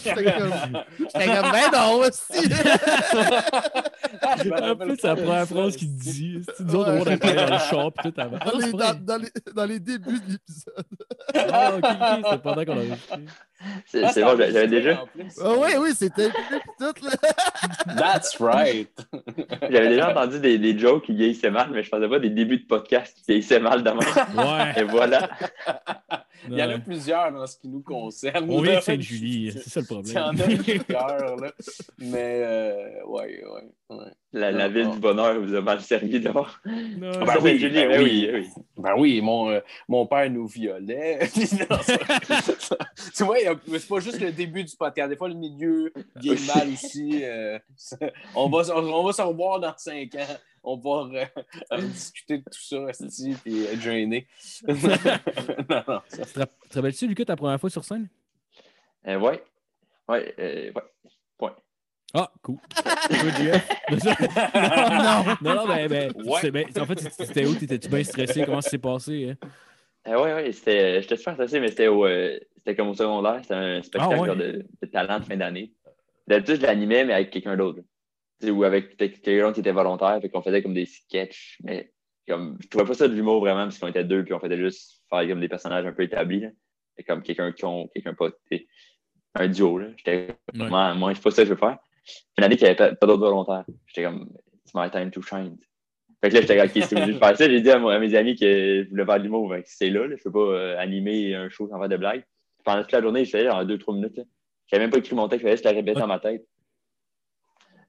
[0.04, 2.50] J'étais comme, comme ben non aussi!
[4.22, 6.42] Ah, me En plus, c'est la de première ça, phrase qu'il dit.
[6.58, 8.38] C'est nous autres, on va parler dans le shop pis tout avant.
[8.38, 10.86] Dans les, dans, dans les, dans les débuts de l'épisode.
[11.52, 13.18] Ah, ok, ok, c'est pendant qu'on a.
[13.86, 15.06] C'est Ah, c'est bon, enregistré, j'avais déjà.
[15.42, 17.12] Ah oui, oui, c'était tout là.
[17.98, 18.90] That's right.
[19.70, 22.58] j'avais déjà entendu des, des jokes qui vieillissaient mal, mais je pensais pas des débuts
[22.60, 24.00] de podcast qui vieillissaient mal demain.
[24.36, 24.74] Ouais.
[24.82, 25.30] Et voilà.
[26.50, 28.50] Il y en a plusieurs dans ce qui nous concerne.
[28.50, 28.80] On vient là.
[28.80, 30.58] de Sainte-Julie, c'est ça le Il y en a problème.
[30.64, 31.52] plusieurs, là.
[32.00, 34.12] Mais, euh, ouais, ouais, ouais.
[34.34, 36.58] La, la ville du bonheur vous a mal servi dehors.
[36.66, 38.30] Non, Ben oui, c'est Julie, ben ben oui.
[38.34, 38.64] oui, oui.
[38.78, 41.20] Ben oui, mon, euh, mon père nous violait.
[41.70, 42.78] Non, ça-
[43.16, 45.10] tu vois, c'est pas juste le début du podcast.
[45.10, 47.24] Des fois, le milieu vieillit mal aussi.
[47.24, 47.98] euh, ça-
[48.36, 50.36] on, va, se- on va se revoir dans cinq ans.
[50.64, 51.30] On va
[51.72, 54.28] euh, discuter de tout ça, esti, puis être gêné.
[54.68, 54.76] non,
[55.88, 56.02] non.
[56.10, 58.08] te rapp- te rappelles-tu, Lucas, ta première fois sur scène?
[59.08, 59.44] Euh, ouais.
[60.10, 60.82] Ouais, euh, ouais.
[62.14, 62.58] Ah, cool.
[63.92, 66.38] Non, non, non, ben, ben, Ouais.
[66.42, 67.56] c'est- ben, en fait, c'était où?
[67.56, 68.44] T'étais-tu bien stressé?
[68.46, 69.32] Comment ça s'est passé?
[69.32, 69.48] hein?
[70.08, 73.40] Euh, ouais, ouais, c'était, j'étais super stressé, mais c'était, au, euh, c'était comme au secondaire.
[73.42, 74.28] C'était un spectacle Ah, ouais.
[74.28, 75.72] genre de, de talent de fin d'année.
[76.28, 77.80] D'habitude, je l'animais, mais avec quelqu'un d'autre.
[78.40, 81.58] Tu sais, Ou avec quelqu'un qui était volontaire, fait qu'on faisait comme des sketchs.
[81.64, 81.92] Mais
[82.28, 84.58] comme, je trouvais pas ça de l'humour vraiment, parce qu'on était deux, puis on faisait
[84.58, 86.42] juste faire comme des personnages un peu établis.
[86.42, 86.50] Là.
[86.98, 88.30] Et comme quelqu'un qui ont, quelqu'un pas.
[88.52, 88.68] sais,
[89.36, 89.78] Un duo.
[89.80, 89.88] Là.
[89.98, 90.70] J'étais Ouais.
[90.70, 91.78] moi, moi, c'est pas ça que je veux faire.
[92.38, 93.66] Une année qu'il n'y avait pas, pas d'autres volontaires.
[93.88, 94.30] J'étais comme,
[94.66, 95.58] it's my time to shine.
[96.22, 97.50] Fait que là, j'étais comme, ok, c'est obligé de faire ça.
[97.50, 99.52] J'ai dit à, moi- à mes amis que je voulais faire de l'humour.
[99.54, 100.16] Fait que c'est là, là.
[100.18, 102.24] Je peux pas euh, animer un show sans faire de blagues.
[102.64, 104.18] Pendant toute la journée, je faisais en 2-3 minutes.
[104.18, 104.24] là.
[104.68, 106.46] J'avais même pas écrit mon texte, je faisais juste la répéter dans ma tête.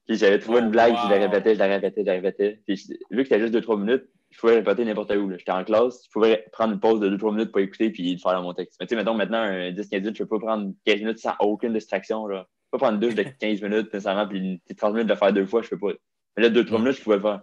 [0.07, 2.61] Puis j'avais trouvé Oh, une blague, je la répétais, je la répétais, je la répétais.
[2.67, 5.31] Puis je- vu que c'était juste 2-3 minutes, je pouvais répéter n'importe où.
[5.31, 8.43] J'étais en classe, je pouvais prendre une pause de 2-3 minutes pour écouter puis faire
[8.43, 8.77] mon texte.
[8.81, 11.35] Mais tu sais, mettons maintenant, un 10-15 minutes, je peux pas prendre 15 minutes sans
[11.41, 12.27] aucune distraction.
[12.27, 12.47] Là.
[12.75, 15.33] Pas prendre une douche de 15 minutes nécessairement, puis une- 30 minutes de le faire
[15.33, 15.93] deux fois, je peux pas.
[16.37, 17.43] Mais là, 2-3 minutes, je pouvais le faire.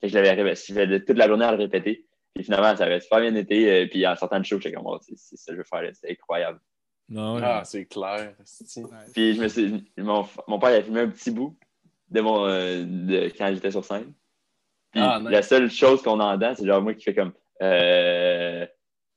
[0.00, 0.54] Fait que je l'avais répété.
[0.68, 2.04] Je faisais toute la journée à le répéter.
[2.34, 3.70] Puis finalement, ça avait super bien été.
[3.70, 5.64] euh, Puis en sortant de show, j'étais comme, oh, c'est c'est ça que je veux
[5.64, 5.92] faire, là.
[5.94, 6.60] c'était incroyable.
[7.08, 7.42] Non, ouais.
[7.44, 8.34] Ah, c'est clair.
[9.12, 11.56] Puis je me suis, mon, mon père il a filmé un petit bout
[12.10, 14.12] de mon, euh, de, quand j'étais sur scène.
[14.92, 17.32] Puis Ah, la seule chose qu'on entend, c'est genre moi qui fais comme.
[17.60, 18.66] Euh,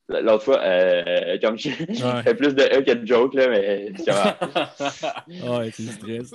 [0.08, 2.22] L'autre fois, euh, comme je, Ouais.
[2.22, 6.34] fais plus de E que de joke, là, mais Ah, ouais, c'est le stress.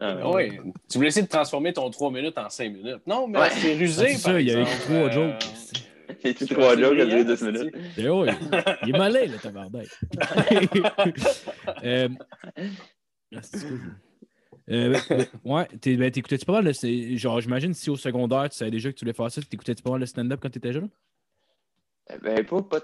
[0.00, 0.52] ah, ouais.
[0.64, 0.72] oui.
[0.88, 3.06] Tu voulais essayer de transformer ton 3 minutes en 5 minutes.
[3.06, 3.50] Non, mais Ouais.
[3.50, 4.04] c'est rusé.
[4.06, 5.42] Ah, c'est ça, il y avait trois Euh, jokes.
[6.22, 7.74] C'est tout c'est trois jokes à brillant, 10 minutes?
[7.98, 8.28] Eh ouais,
[8.84, 9.86] il est malin, le tabarnak.
[11.84, 12.08] euh,
[13.34, 13.66] ah, c'est
[14.70, 18.48] euh, ben, ouais, t'es- ben, t'écoutais-tu pas mal, le- c'est- genre, j'imagine si au secondaire,
[18.48, 20.72] tu savais déjà que tu voulais faire ça, t'écoutais-tu pas mal le stand-up quand t'étais
[20.72, 20.88] jeune?
[22.22, 22.80] Ben, pas, pas,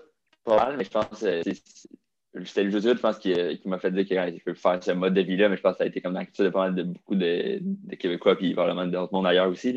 [0.46, 1.42] pas mal, mais je pense que c'est-
[2.34, 5.14] le jeu je pense, qui, qui m'a fait dire que je peux faire ce mode
[5.14, 6.82] de vie-là, mais je pense que ça a été comme l'activité de pas mal de
[6.82, 9.72] beaucoup de, de Québécois, puis probablement d'autres mondes ailleurs aussi.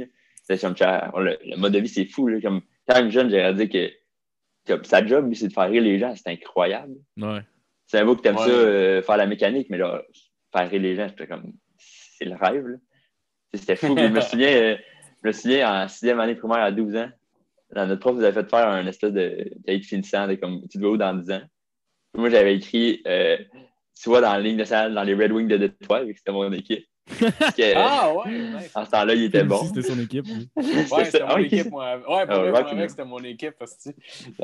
[0.61, 2.27] comme le, le mode de vie, c'est fou.
[2.27, 3.91] Là, comme, quand même jeune, j'ai dit que,
[4.83, 6.13] sa job, lui, c'est de faire rire les gens.
[6.15, 6.95] C'est incroyable.
[7.17, 7.41] Ouais.
[7.87, 8.45] C'est un beau que t'aimes Ouais.
[8.45, 10.03] ça, euh, faire la mécanique, mais là,
[10.51, 11.53] faire rire les gens, c'était comme.
[11.77, 12.77] C'est le rêve,
[13.53, 13.95] C'était fou.
[13.97, 14.77] Je me souviens, euh,
[15.23, 17.09] je me souviens, en sixième année primaire à 12 ans,
[17.75, 20.61] dans notre prof nous avait fait faire un espèce de cahier de finissant de comme
[20.69, 21.41] tu te vois où dans 10 ans?
[22.13, 23.37] Puis moi, j'avais écrit euh,
[24.01, 26.31] tu vois dans la ligne de salle, dans les Red Wings de vu que c'était
[26.31, 26.85] mon équipe.
[27.19, 28.71] Que, Ah, ouais, nice.
[28.75, 29.63] En ce temps-là, il était bon.
[29.65, 30.25] C'était son équipe.
[30.27, 30.47] oui.
[30.91, 31.97] Ouais, c'était mon équipe, moi.
[31.97, 32.43] Ouais, pour
[32.75, 33.53] moi, c'était mon équipe.
[33.59, 33.89] Parce que,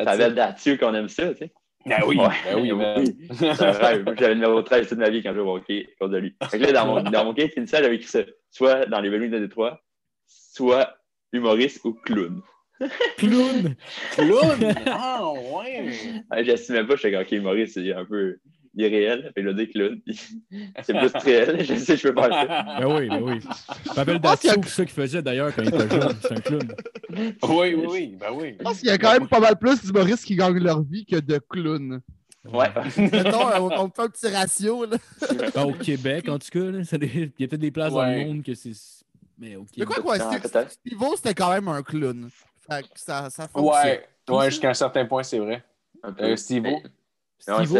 [0.04, 1.54] Ça avait là-dessus qu'on aime ça, tu sais.
[1.86, 2.28] Ben oui, Ouais.
[2.46, 3.06] ben oui, man.
[3.32, 4.04] C'est un rêve.
[4.04, 6.12] Moi, J'avais le numéro 13 toute ma vie quand je jouais au hockey à cause
[6.12, 6.36] de lui.
[6.50, 8.22] Fait que là, dans mon, dans mon cahier de finissant, j'avais écrit ça.
[8.50, 9.80] Soit dans les Red Wings de Détroit,
[10.28, 10.98] soit
[11.32, 12.42] humoriste ou clown.
[13.18, 13.76] Clown!
[14.16, 14.76] Clown!
[14.88, 15.94] Ah, ouais!
[16.32, 18.38] Ouais, J'estimais pas, j'étais comme, OK, humoriste, c'est un peu
[18.78, 19.32] irréel.
[19.34, 20.02] Fait que je dis clown.
[20.84, 21.64] c'est plus réel.
[21.66, 22.66] Je sais, je peux faire ça.
[22.80, 23.40] Ben oui, ben oui.
[23.42, 26.16] Je y a- Datsuk, ça qu'il faisait d'ailleurs quand il était jeune.
[26.22, 26.76] C'est un clown.
[27.12, 27.30] Oui,
[27.76, 28.56] oui, oui, ben oui.
[28.60, 31.06] Je pense qu'il y a quand même pas mal plus d'humoristes qui gagnent leur vie
[31.06, 32.02] que de clowns.
[32.52, 32.68] Ouais.
[32.98, 34.86] Mettons, on, fait un petit ratio.
[34.86, 34.98] Là.
[35.56, 38.06] Ben, au Québec, en tout cas, là, ça- il y a peut-être des places dans
[38.06, 38.72] le monde que c'est.
[39.40, 40.38] Mais au Mais quoi, quoi, Ah,
[40.70, 42.30] Steve- c'était quand même un clown.
[42.70, 43.84] Fait que ça, ça fonctionne.
[43.84, 45.64] Ouais, ouais jusqu'à un certain point, c'est vrai.
[46.20, 46.54] Euh, ça,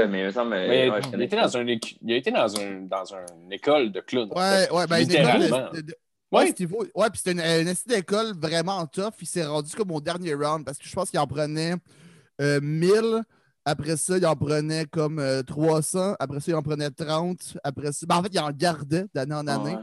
[0.08, 0.50] mais il me semble.
[0.52, 1.26] Mais ouais, je il, connais.
[1.26, 4.30] était dans un, écu- il a été dans, un, dans une école de clown.
[4.36, 5.72] Ouais, ouais, ben une école Littéralement.
[5.72, 5.96] de, de- de-
[6.32, 6.54] Ouais.
[6.96, 9.14] Ouais, puis c'était une, une d'école vraiment tough.
[9.22, 11.76] Il s'est rendu comme au dernier round parce que je pense qu'il en prenait
[12.42, 13.22] euh, 1000.
[13.64, 16.16] Après ça, il en prenait comme euh, 300.
[16.20, 17.58] Après ça, il en prenait 30.
[17.64, 19.78] Après ça, ben, en fait, il en gardait d'année en année.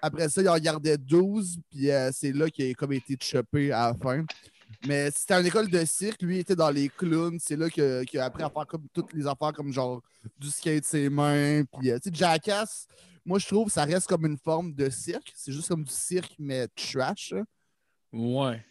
[0.00, 3.72] Après ça, il en gardait 12, puis euh, c'est là qu'il a comme été chopé
[3.72, 4.24] à la fin.
[4.86, 8.04] Mais c'était une école de cirque, lui il était dans les clowns, c'est là que-
[8.04, 10.02] qu'il a appris à faire comme toutes les affaires comme genre
[10.38, 12.86] du skate de ses mains, puis euh, tu sais, Jackass,
[13.24, 16.34] moi je trouve ça reste comme une forme de cirque, c'est juste comme du cirque
[16.38, 17.34] mais trash,
[18.12, 18.62] Ouais.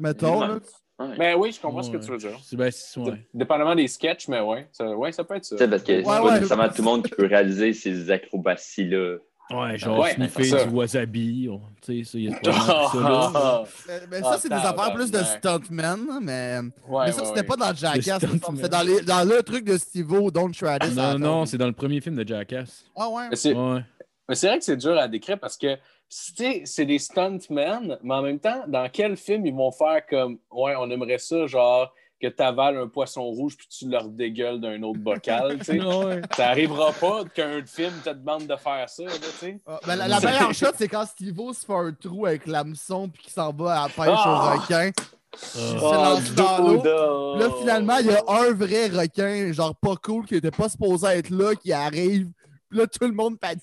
[0.00, 0.40] mettons.
[0.40, 0.58] là.
[0.98, 1.14] Ouais.
[1.16, 2.36] Mais oui, je comprends ce que tu veux dire.
[2.42, 3.28] C'est ben, c'est- ouais.
[3.32, 5.54] Dépendamment des sketchs, mais ouais, ça, ouais, ça peut être ça.
[5.56, 6.34] Tu sais, parce que c'est Ouais, pas ouais.
[6.34, 9.18] nécessairement tout le monde qui peut réaliser ces acrobaties-là.
[9.50, 11.48] Ouais, genre Ouais, sniffer c'est du wasabi.
[11.50, 13.62] on- Tu sais, ça, il y a pas mal ça là.
[13.88, 17.28] Euh, mais Ah, ça, c'est des affaires plus de stuntmen, mais, Ouais, mais ça, ouais,
[17.28, 17.42] c'était ouais.
[17.46, 18.20] pas dans Jackass,
[18.56, 20.94] c'était dans, les- dans le truc de Steve-O, Don't Try This.
[20.94, 22.84] Non, non, c'est dans le premier film de Jackass.
[22.94, 23.28] Ah ouais.
[23.30, 23.80] Mais c'est- Ouais.
[24.28, 25.80] Mais c'est vrai que c'est dur à décrire parce que tu
[26.10, 30.38] sais, c'est des stuntmen, mais en même temps, dans quel film ils vont faire comme
[30.50, 34.60] Ouais, on aimerait ça, genre que tu avales un poisson rouge puis tu leur dégueules
[34.60, 35.58] d'un autre bocal.
[35.58, 35.80] tu sais.
[35.84, 36.20] Ouais.
[36.36, 39.04] ça arrivera pas qu'un film te demande de faire ça.
[39.04, 39.60] Là, tu sais.
[39.66, 43.08] Ah, ben, la, la meilleure shot, c'est quand Steve-O se fait un trou avec l'hameçon
[43.08, 44.54] puis qu'il s'en va à la pêche Ah!
[44.56, 44.90] au requin.
[45.34, 45.36] Ah.
[45.46, 47.36] se lance dans.
[47.36, 51.06] Là, finalement, il y a un vrai requin, genre pas cool, qui était pas supposé
[51.08, 52.30] être là, qui arrive.
[52.70, 53.62] Puis là, tout le monde panique.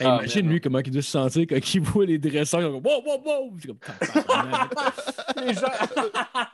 [0.00, 2.60] Hey, Ah, imagine lui comment il doit se sentir quand il voit les dresseurs.
[2.60, 3.56] Comme, wow, wow, wow!
[3.66, 3.78] Comme.
[5.46, 5.66] Les gens-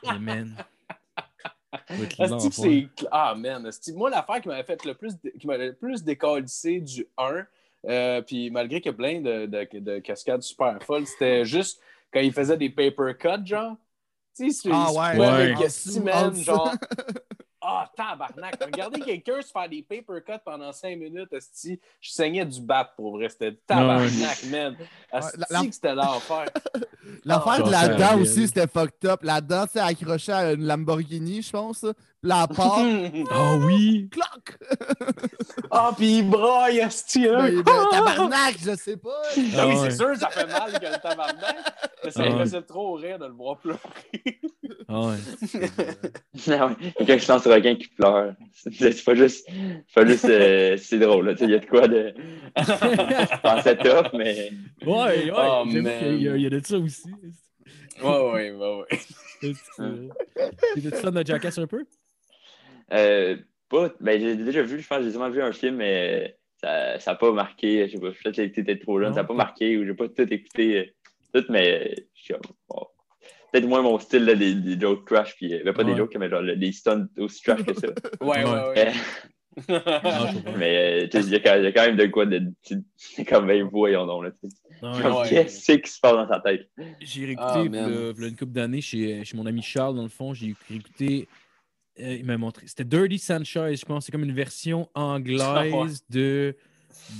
[0.03, 0.55] Hey, man.
[0.57, 2.49] Ça va être Asti l'enfer.
[2.49, 2.87] que c'est.
[3.11, 3.69] Ah, man.
[3.95, 7.45] Moi, l'affaire qui m'avait fait le plus, qui m'avait le plus décalissé du 1,
[7.87, 11.79] euh, puis malgré qu'il y a plein de, de, de cascades super folles, c'était juste
[12.13, 13.75] quand il faisait des paper cuts, genre.
[14.37, 15.25] Tu sais, Ah, ouais.
[15.25, 15.99] avec Ouais.
[16.01, 16.43] Man, dessous.
[16.43, 16.73] genre?
[17.77, 18.55] Ah, tabarnak.
[18.63, 21.79] Regardez quelqu'un se faire des paper cuts pendant 5 minutes, Esti.
[21.99, 23.27] Je saignais du bat pour vrai.
[23.29, 24.77] C'était tabarnak, man.
[25.11, 26.45] Asti que c'était l'enfer.
[27.25, 29.19] L'affaire Ah, de la dent aussi, c'était fucked up.
[29.23, 31.85] La dent, c'est accrochée à une Lamborghini, je pense.
[32.25, 32.79] La part,
[33.31, 34.09] Ah oui!
[34.11, 34.57] cloc!
[35.71, 37.27] Ah, puis il braille, Esti.
[37.27, 37.37] hein.
[37.49, 39.21] Ben, ben, tabarnak, je sais pas.
[39.57, 41.55] Ah oui, Ah c'est sûr, ça fait mal que le tabarnak.
[42.03, 43.79] Mais ça Ah me faisait trop rire de le voir pleurer.
[44.87, 45.15] Ah ouais.
[46.49, 46.75] Ah ouais.
[46.97, 48.33] Quelqu'un qui lance requin qui pleure.
[48.53, 49.47] C'est pas juste.
[49.49, 50.25] C'est pas juste.
[50.25, 51.33] euh, c'est drôle, là.
[51.33, 52.13] Tu sais, Il y a de quoi de.
[52.57, 54.51] Je pensais top, mais.
[54.85, 55.31] Ouais, ouais.
[55.35, 57.07] Oh, qu'il y, a- il y a de ça aussi.
[58.03, 58.99] Ouais, ouais, ouais, ouais.
[60.75, 61.85] T'étais-tu fan de Jackass un peu?
[62.93, 63.37] Euh,
[63.69, 63.91] pas.
[63.99, 67.31] Ben, j'ai déjà vu, je pense, j'ai sûrement vu un film, mais ça n'a pas
[67.31, 67.87] marqué.
[67.87, 70.07] Je sais pas, peut-être que j'étais trop jeune, ça n'a pas marqué ou j'ai pas
[70.07, 70.77] tout écouté.
[70.77, 70.85] euh,
[71.41, 72.87] Tout, mais je suis comme, bon,
[73.51, 76.15] peut-être moins mon style là, des, des jokes trash, puis euh, ben, pas des jokes,
[76.17, 77.87] mais genre des stunts aussi trash que ça.
[78.21, 78.73] Ouais, ouais, Ouais.
[78.75, 78.93] ouais.
[80.57, 81.39] Mais, euh, il y, a
[81.71, 82.41] quand- même de quoi de.
[83.27, 84.31] comme, ben, voyons donc, là.
[85.29, 86.69] Qu'est-ce qui se passe dans sa tête?
[87.01, 90.33] J'ai réécouté Ah, une couple d'années chez, chez mon ami Charles, dans le fond.
[90.33, 91.27] J'ai réécouté.
[91.99, 92.67] Euh, il m'a montré.
[92.67, 94.05] C'était Dirty Sanchez, je pense.
[94.05, 96.55] C'est comme une version anglaise de,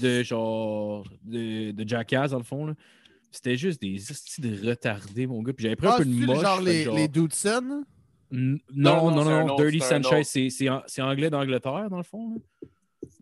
[0.01, 1.05] de genre.
[1.23, 2.65] De, de Jackass, dans le fond.
[2.67, 2.73] là.
[3.31, 5.51] C'était juste des hosties de retardés, mon gars.
[5.53, 6.41] Puis j'avais pris un Ah, peu de moche.
[6.41, 7.83] genre les, genre- les Dudson?
[8.31, 12.03] N- Non, Non, non, non, Dirty Sanchez, c'est- c'est en- c'est anglais d'Angleterre, dans le
[12.03, 12.35] fond.
[12.35, 12.67] là.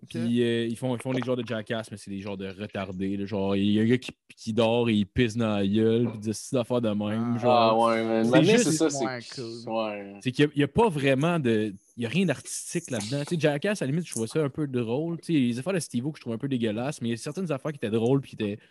[0.10, 2.48] Puis euh, ils, font, ils font des genres de jackass, mais c'est des genres de
[2.48, 3.18] retardés.
[3.18, 3.26] là.
[3.26, 6.10] Genre, il y a un gars qui, qui dort et il pisse dans la gueule,
[6.10, 7.34] puis des petites affaires de même.
[7.36, 7.40] Ah.
[7.40, 7.52] Genre.
[7.52, 9.36] Ah ouais, mais C'est maintenant, juste- c'est ça, c'est.
[9.36, 9.74] cool.
[9.74, 10.14] Ouais.
[10.22, 11.74] C'est qu'il n'y a, pas vraiment de.
[11.98, 13.24] Il n'y a rien d'artistique là-dedans.
[13.28, 15.20] Tu sais, Jackass, à la limite, je trouvais ça un peu drôle.
[15.22, 17.14] Tu sais, les affaires de Steve que je trouve un peu dégueulasses, mais il y
[17.14, 18.58] a certaines affaires qui étaient drôles, puis qui étaient.
[18.58, 18.64] Tu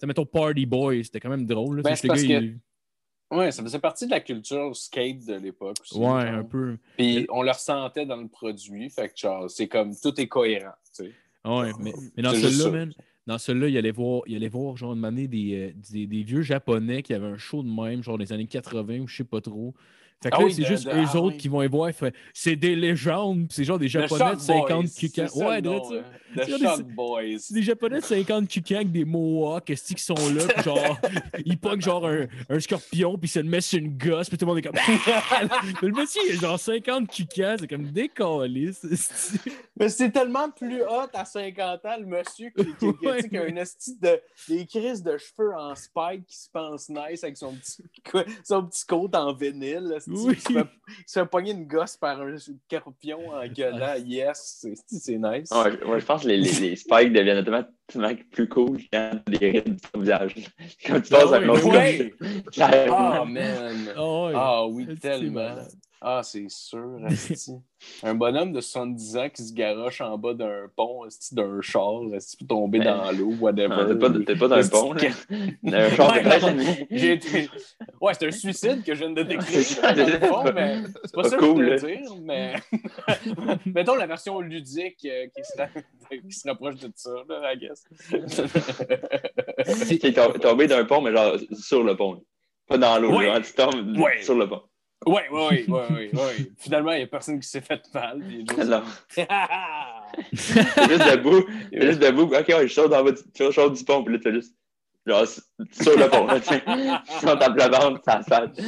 [0.00, 1.76] sais, mettons Party Boy, c'était quand même drôle.
[1.76, 1.82] là.
[1.82, 2.58] Ben, parce gars, que- il-
[3.34, 5.98] Ouais, ça faisait partie de la culture skate de l'époque aussi.
[5.98, 6.20] Ouais, genre.
[6.20, 6.76] un peu.
[6.96, 10.74] Puis on le ressentait dans le produit, fait que genre, c'est comme tout est cohérent,
[10.96, 11.12] tu sais.
[11.44, 12.86] Ouais, mais, mais dans celui-là,
[13.26, 16.22] dans celui-là, il allait voir, il allait voir genre, une année des, euh, des, des
[16.22, 19.24] vieux japonais qui avaient un show de même, genre des années 80 ou je sais
[19.24, 19.74] pas trop.
[20.24, 21.36] Fait que Ah là, oui, c'est juste de- eux ah autres oui.
[21.36, 21.90] qui vont y voir,
[22.32, 25.26] c'est des légendes, c'est genre des japonais de 50 cucans.
[25.34, 26.02] Ouais, de ça.
[26.34, 27.22] The C'est Shock Boys.
[27.38, 30.98] C'est des japonais de 50 cucans avec des mohawks, qui sont là, puis genre,
[31.44, 34.38] ils pognent genre un, un scorpion, puis ils se le mettent sur une gosse, puis
[34.38, 34.74] tout le monde est comme.
[35.82, 38.82] le monsieur, il a genre 50 cucans, c'est comme des calices.
[39.78, 43.16] Mais c'est tellement plus hot à 50 ans, le monsieur qui, qui, qui- Ouais.
[43.16, 46.88] tu sais, qui a une de, des crises de cheveux en spike qui se pense
[46.88, 49.98] nice avec son petit, quoi, son petit coat en vinyle.
[50.16, 50.36] Oui.
[50.36, 50.42] qui
[51.06, 53.94] se, fait, pogner une gosse par un scorpion en gueulant.
[54.04, 55.50] Yes, c'est- nice.
[55.50, 59.20] Ouais, je- moi, je pense que les, les, les spikes deviennent automatiquement plus cool quand
[59.26, 60.34] des rides le visage.
[60.86, 62.14] Quand tu passes Ah à un oui, autre ouais.
[62.60, 63.92] Ah, man.
[63.96, 64.30] Ah.
[64.34, 65.56] Ah oui, tellement.
[66.06, 66.98] Ah, c'est sûr.
[68.02, 71.00] Un bonhomme de 70 ans qui se garoche en bas d'un pont,
[71.32, 73.68] d'un char, peut tomber Ben, dans l'eau, whatever.
[73.72, 75.00] Ah, T'es pas, pas dans un pont, là?
[75.72, 76.28] un char de
[76.60, 77.48] Ouais, J'ai été...
[78.02, 79.94] Ouais, c'est un suicide que je viens de décrire, C'est pas-
[80.52, 82.54] mais c'est pas pas ça cool, que je voulais dire, mais...
[83.64, 85.56] Mettons la version ludique euh, qui, se...
[85.58, 85.68] ra-
[86.10, 87.84] qui se rapproche de ça, là, I guess.
[90.00, 92.22] T'es tom- tombé d'un pont, mais genre sur le pont.
[92.66, 93.26] Pas dans l'eau, Ouais.
[93.26, 94.22] genre, tu tombes Ouais.
[94.22, 94.60] sur le pont.
[95.06, 96.50] Ouais, ouais, ouais, ouais, ouais, ouais.
[96.58, 98.20] Finalement, il n'y a personne qui s'est fait mal.
[98.28, 98.82] il est juste- Non,
[99.14, 99.26] t'es
[100.32, 104.14] juste debout, t'es juste debout, ok, ouais, je saute dans le je du pont, puis
[104.14, 104.54] là, t'es juste,
[105.06, 106.62] genre, sur le pont, là, tu sais.
[106.62, 108.60] Tu sautes ta plate-bande, ça saute.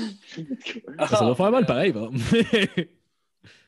[1.09, 2.19] Ça va faire mal pareil, par exemple.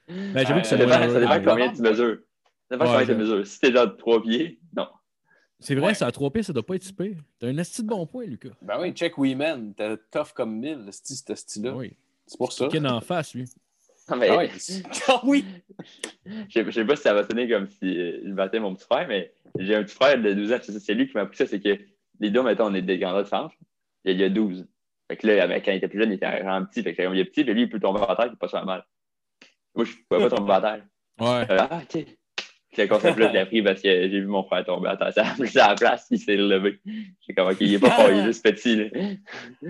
[0.09, 2.18] ben, j'avoue que Ça dépend, ça dépend Ah, combien tu mesures.
[2.68, 3.46] Ça dépend Ouais, combien tu mesures.
[3.46, 4.88] Si t'es genre de 3 pieds, non.
[5.61, 5.94] C'est vrai, Ouais.
[5.94, 7.16] ça à 3 pieds, ça doit pas être si pire.
[7.40, 8.50] T'as un esti de bon point, Lucas.
[8.62, 9.74] Ben oui, check Women.
[9.74, 11.74] T'es tough comme mille, ce ce style-là.
[11.74, 11.96] Oui.
[12.28, 12.68] C'est pour ça.
[12.68, 13.46] Ken en face, lui.
[14.08, 14.50] Non, mais, Ah ouais.
[15.08, 15.44] Ah oui!
[16.48, 18.84] je je sais pas si ça va sonner comme si euh, je battais mon petit
[18.84, 20.58] frère, mais j'ai un petit frère de 12 ans.
[20.62, 21.46] C'est lui qui m'a appris ça.
[21.46, 21.78] C'est que
[22.20, 23.52] les deux, mettons, on est des grands de France.
[24.04, 24.66] Il y a 12.
[25.10, 26.82] Fait que là, quand il était plus jeune, il était vraiment petit.
[26.82, 28.36] Fait que comme il est petit, puis lui, il peut tomber à terre, il peut
[28.36, 28.84] pas se faire mal.
[29.74, 30.82] Moi, je pouvais pas tomber à terre.
[31.20, 31.50] Ouais.
[31.50, 32.04] Euh, ah, ok.
[32.76, 35.12] Le concept-là, je l'ai appris parce que j'ai vu mon frère tomber à terre.
[35.14, 36.80] Ça a pris la place, il s'est relevé.
[37.26, 38.76] J'ai comme, ok, il est pas fort, il est juste petit.
[38.76, 38.84] Là.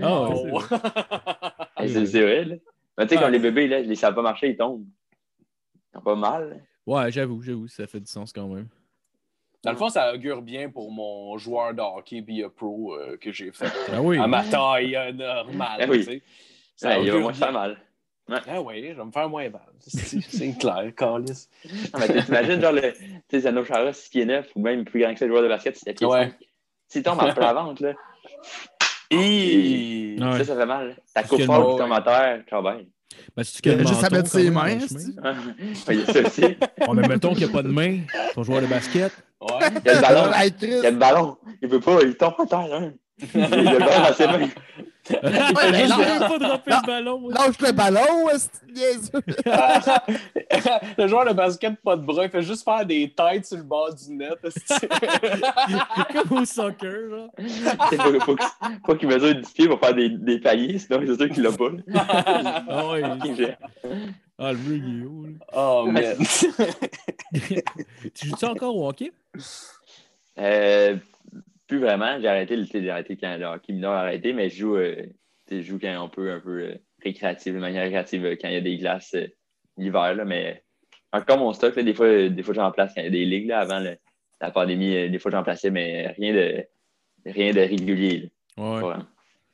[0.02, 0.60] Ah Oh.
[1.86, 2.56] C'est vrai, là.
[2.96, 4.84] Mais tu sais, comme les bébés, là, ils savent pas marcher, ils tombent.
[5.94, 6.64] Ils ont pas mal.
[6.86, 8.66] Ouais, j'avoue, j'avoue, ça fait du sens quand même.
[9.62, 12.24] Dans le fond, ça augure bien pour mon joueur de hockey
[12.56, 14.18] Pro euh, que j'ai fait Ah oui.
[14.18, 15.80] à ma taille euh, normale.
[15.80, 16.22] Ah oui.
[16.76, 17.78] Ça Ouais, il va augure moins faire mal.
[18.46, 19.62] Ah oui, je vais me faire moins mal.
[19.80, 21.48] C'est clair, Carlis.
[21.64, 22.92] Non, mais t'imagines, genre, le,
[23.40, 25.76] Zano Chara, 6 pieds 9, ou même plus grand que ça, le joueur de basket,
[25.76, 26.26] c'est 7 pieds Ouais.
[26.28, 26.34] 5.
[26.88, 27.94] S'il tombe en plat ventre, là,
[29.10, 30.16] Et...
[30.20, 30.38] Ouais.
[30.38, 30.96] ça, ça fait mal.
[31.06, 32.84] Ça coupe fort, le- terre, quand même.
[33.36, 34.78] Ben, si tu juste à mettre ses mains,
[35.98, 36.02] y
[36.98, 38.00] a mettons qu'il n'y a pas de main,
[38.34, 39.12] ton joueur de basket.
[39.40, 39.48] Ouais.
[39.84, 40.30] Il y a le ballon.
[40.60, 41.36] Il y a le ballon.
[41.62, 42.92] Il peut pas, il tombe à terre, hein.
[43.34, 44.48] Il a le ballon dans ses mains.
[45.10, 45.16] Il
[45.56, 47.28] Ouais, juste là- pas le ballon.
[47.28, 48.28] Lâche le ballon,
[50.98, 53.62] le joueur de basket, pas de bras, il fait juste faire des têtes sur le
[53.64, 54.38] bord du net.
[56.12, 57.30] Comme au soccer, genre.
[57.38, 58.36] Il faut, faut,
[58.86, 61.52] faut qu'il mesure 10 pieds pour faire des, des paliers, sinon c'est sûr qu'il l'a
[61.52, 61.70] pas.
[62.68, 63.02] Ah ouais.
[64.40, 65.26] Ah, le mur, il est haut.
[65.26, 65.32] là.
[65.56, 66.16] oh, man.
[68.14, 69.10] Tu joues-tu encore au hockey?
[70.38, 70.94] Euh,
[71.68, 72.18] plus vraiment.
[72.20, 75.06] J'ai arrêté, le- j'ai arrêté quand le hockey mineur a arrêté, mais je joue, euh,
[75.50, 78.54] je joue quand on peut, un peu euh, récréative, de manière récréative, euh, quand il
[78.54, 79.26] y a des glaces euh,
[79.76, 80.14] l'hiver.
[80.14, 80.62] là, Mais
[81.12, 83.10] encore mon stock, là, des fois, euh, des fois j'en place quand il y a
[83.10, 83.78] des ligues là, avant
[84.40, 86.64] la pandémie, euh, des fois j'en plaçais, mais rien de
[87.26, 88.30] rien de régulier.
[88.56, 88.82] Ouais.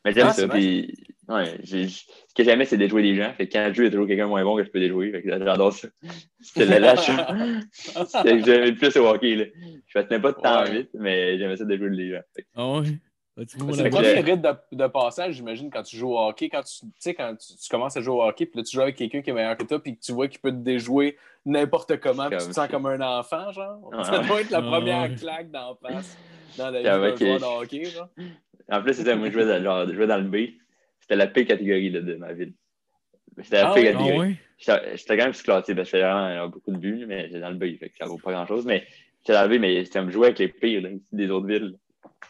[0.05, 0.49] Mais j'aime Ah, ça.
[0.49, 0.95] Puis,
[1.29, 3.33] ouais, ce que j'aimais, c'est déjouer des gens.
[3.35, 4.71] Fait que quand je joue, il y a toujours quelqu'un de moins bon que je
[4.71, 5.11] peux déjouer.
[5.11, 5.89] Fait que j'adore ça.
[6.41, 7.11] C'était le lâche.
[7.73, 9.35] C'était que j'aimais le plus au hockey.
[9.37, 9.45] Là.
[9.87, 10.71] Je faisais pas de temps Ouais.
[10.79, 12.21] vite, mais j'aimais ça déjouer les gens.
[12.57, 12.87] Ah ouais?
[13.37, 16.49] Ah, C'est la le rite de, de passage, j'imagine, quand tu joues au hockey.
[16.49, 18.83] Quand tu, sais, quand tu, tu commences à jouer au hockey, puis là, tu joues
[18.83, 21.17] avec quelqu'un qui est meilleur que toi, puis que tu vois qu'il peut te déjouer
[21.45, 23.81] n'importe comment, puis tu te sens comme un enfant, genre?
[23.93, 24.05] Ouais.
[24.05, 24.67] Ça doit être la Ouais.
[24.67, 26.17] première claque d'en face
[26.57, 28.09] dans la vie d'un joueur de hockey, genre.
[28.71, 30.37] En plus, c'était moi, je jouais dans, genre, je jouais dans le B.
[31.05, 32.55] C'était la pire catégorie là, de ma ville.
[33.43, 33.89] C'était la Ah pire oui?
[33.89, 34.19] Ah catégorie.
[34.31, 34.37] ouais?
[34.57, 37.51] j'étais j'étais quand même sous-classé parce que j'avais vraiment beaucoup de buts, mais j'étais dans
[37.51, 38.65] le B, fait que ça vaut pas grand-chose.
[38.65, 38.87] Mais
[39.21, 41.75] j'étais dans le B, mais c'était me jouer avec les pires là, des autres villes.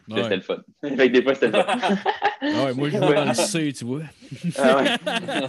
[0.08, 0.37] Là, C'était Ouais.
[0.37, 0.56] le fun.
[0.82, 1.66] fait que des fois, c'était le fun.
[2.46, 4.02] Ah ouais, moi, je jouais dans le C, tu vois.
[4.58, 4.90] Ah ouais.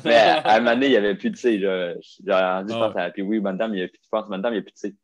[0.06, 1.60] Mais à, à un moment donné, il n'y avait plus de C.
[1.60, 4.54] J'ai rendu, je Ah pense, à puis oui, Bandam, il y a plus, pense, Bandam,
[4.54, 4.90] il n'y a plus de C.
[4.92, 4.96] Fait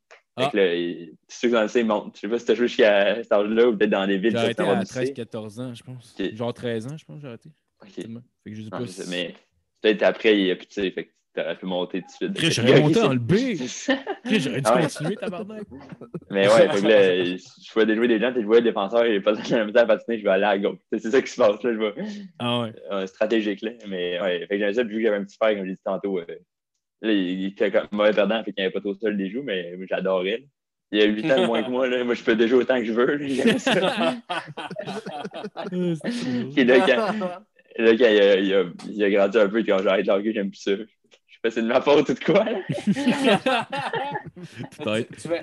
[0.46, 0.50] Ah.
[0.52, 2.16] que là, il- ceux qui dans le C montent.
[2.16, 4.32] Je sais pas si tu as joué jusqu'à cet âge-là ou peut-être dans les villes.
[4.32, 4.94] J'ai arrêté à du C.
[5.14, 6.16] 13-14 ans, je pense.
[6.34, 7.50] Genre 13 ans, je pense, j'ai arrêté.
[7.82, 7.94] Ok.
[7.94, 8.22] Tellement.
[8.44, 9.10] Fait que je sais Non, pas je sais, si...
[9.10, 9.34] mais
[9.82, 10.90] peut-être après, il n'y a plus de.
[10.90, 12.34] Fait que tu aurais pu monter tout de suite.
[12.34, 13.34] Chris, j'aurais monté dans le B.
[14.26, 14.82] J'aurais dû Ah ouais.
[14.84, 15.64] continuer, tabarnak.
[16.30, 19.06] Mais ouais, fait que là, je pouvais déjouer des gens, puis je vois le défenseur,
[19.06, 20.80] il est pas dans la misère à patiner, je vais aller à gauche.
[20.92, 21.94] C'est c'est ça qui se passe, là, je vais.
[22.40, 22.74] Ah ouais.
[22.92, 23.72] euh, stratégique, là.
[23.88, 26.20] Mais ouais, fait que j'aimais ça, puis j'avais un petit frère, comme j'ai dit tantôt,
[26.20, 26.26] euh,
[27.02, 29.78] là, il, était comme mauvais perdant, fait qu'il n'avait pas trop seul des joues, mais
[29.90, 30.40] j'adorais.
[30.40, 30.46] là.
[30.94, 32.04] Il y a 8 ans de moins que moi, là.
[32.04, 33.26] Moi, je peux déjà autant que je veux, là.
[33.26, 33.74] J'aime ça.
[35.72, 37.16] C'est Puis là, quand,
[37.82, 40.34] là, quand il, a, il, a, il a grandi un peu, quand j'arrête de hockey,
[40.34, 40.72] j'aime plus ça.
[40.76, 42.46] Je sais pas si c'est de ma faute ou de quoi,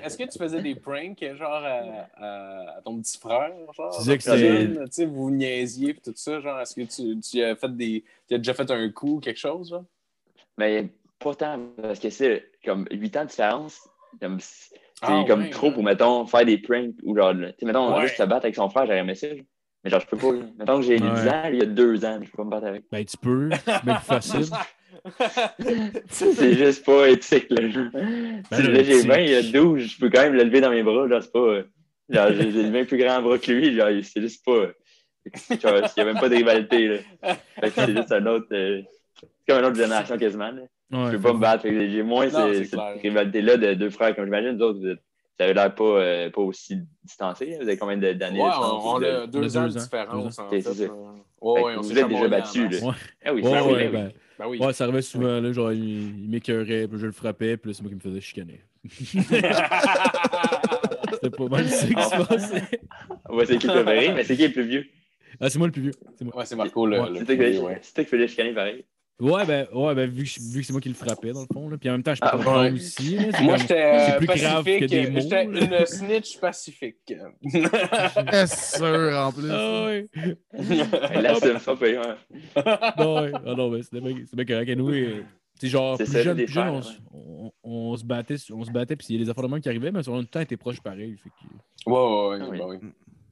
[0.03, 3.51] Est-ce que tu faisais des pranks genre à, à- à ton petit frère?
[3.73, 6.39] Genre, Tu disais que jeune, Tu sais, vous vous niaisiez et tout ça.
[6.39, 8.03] Genre, est-ce que tu, tu as fait des.
[8.27, 9.69] Tu as déjà fait un coup, quelque chose?
[9.69, 9.85] Genre?
[10.57, 13.87] Mais pas tant, parce que c'est comme 8 ans de différence.
[14.21, 15.73] Comme, c'est Ah, comme ouais, trop ouais.
[15.73, 18.01] pour, mettons, faire des pranks ou genre, tu sais, mettons, Ouais.
[18.03, 19.27] juste se battre avec son frère, j'aurais aimé ça.
[19.83, 20.31] Mais genre, je peux pas.
[20.57, 21.29] Mettons que j'ai 10 Ouais.
[21.29, 22.83] ans, lui, il y a 2 ans, je peux pas me battre avec.
[22.91, 23.57] Ben, tu peux, mais
[23.93, 24.45] plus facile.
[26.09, 27.61] C'est juste pas éthique, là.
[27.93, 30.61] Ben, là, j'ai tu- 20, il y a 12, je peux quand même le lever
[30.61, 31.39] dans mes bras, là, c'est pas.
[31.39, 31.63] euh,
[32.09, 34.51] Genre, j'ai le même plus grand bras que lui, genre, c'est juste pas.
[34.51, 34.73] euh,
[35.61, 36.97] Genre, il y a même pas de rivalité, là.
[37.61, 38.47] Fait que c'est juste un autre.
[38.51, 38.81] euh,
[39.19, 40.61] c'est comme une autre génération quasiment, là.
[40.91, 41.61] Ouais, Je peux pas me battre.
[41.63, 44.15] Fait que J'ai moins Non, cette rivalité-là de deux frères.
[44.15, 45.03] Comme j'imagine, nous autres, vous êtes-
[45.39, 47.55] ça avait l'air pas, euh, pas aussi distancés.
[47.55, 50.41] Vous avez combien Ouais, d'années on, on Vous a deux, deux ans de différence, deux
[50.43, 50.67] en fait.
[50.67, 50.87] euh.
[51.41, 52.55] Ouais, ouais, on vous êtes déjà masse.
[52.55, 52.63] là.
[52.65, 52.93] Ouais.
[53.23, 54.59] Ah oui, Ouais, c'est ouais, vrai, ben, Ben oui.
[54.59, 57.81] ouais, ça arrivait souvent, là, genre, il, il m'écœurait, puis je le frappais, puis c'est
[57.81, 58.59] moi qui me faisais chicaner.
[61.13, 62.81] C'était pas mal ça qui se passait.
[63.29, 64.85] Ouais, c'est qui le préféré, mais c'est qui le plus vieux?
[65.39, 65.91] Ah, c'est moi le plus vieux.
[66.17, 66.35] C'est moi.
[66.37, 66.99] Ouais, c'est Marco le.
[66.99, 67.79] Ouais, le C'est toi premier, qui ouais.
[67.81, 68.83] c'est toi qui faisais chicaner pareil.
[69.19, 71.47] Ouais, ben, ouais, ben vu, que, vu que c'est moi qui le frappais, dans le
[71.53, 71.77] fond, là.
[71.77, 72.71] Puis en même temps, je peux Ah, ouais.
[72.71, 73.17] aussi.
[73.17, 74.89] là, c'est Moi, comme- j'étais c'est euh, plus grave que pacifique.
[74.89, 75.79] des mots, J'étais là.
[75.81, 77.13] une snitch pacifique.
[77.43, 79.51] Bien sûr, en plus.
[79.51, 80.07] Ah ouais.
[80.53, 82.63] Elle l'assume pas, puis, ouais.
[82.97, 83.31] Non, ouais.
[83.45, 84.77] Ah non, mais c'était bien correct.
[85.59, 88.63] Tu sais, genre, C'est plus jeune, plus jeune, on, s- on, on se battait, on
[88.63, 90.15] se battait, puis il y a des affaires de même qui arrivaient, mais on a
[90.15, 91.17] tout le temps été proches pareil.
[91.21, 91.89] Fait que...
[91.91, 92.39] Ouais, ouais, ouais.
[92.41, 92.57] Ah oui.
[92.59, 92.89] ben oui.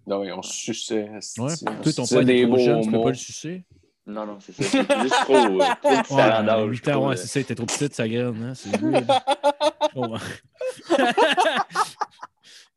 [0.08, 1.10] Non, oui, on se suçait.
[1.10, 1.20] Ouais.
[1.38, 3.64] on Toi, ton père était des jeune, tu peux pas le sucer?
[4.08, 4.64] Non, non, c'est ça.
[4.64, 6.70] C'est juste trop, euh, trop Ouais, différent d'âge.
[6.70, 9.06] 8 je ans, trouve, ouais, c'est ça, t'es trop petite, sa graine, hein, c'est weird.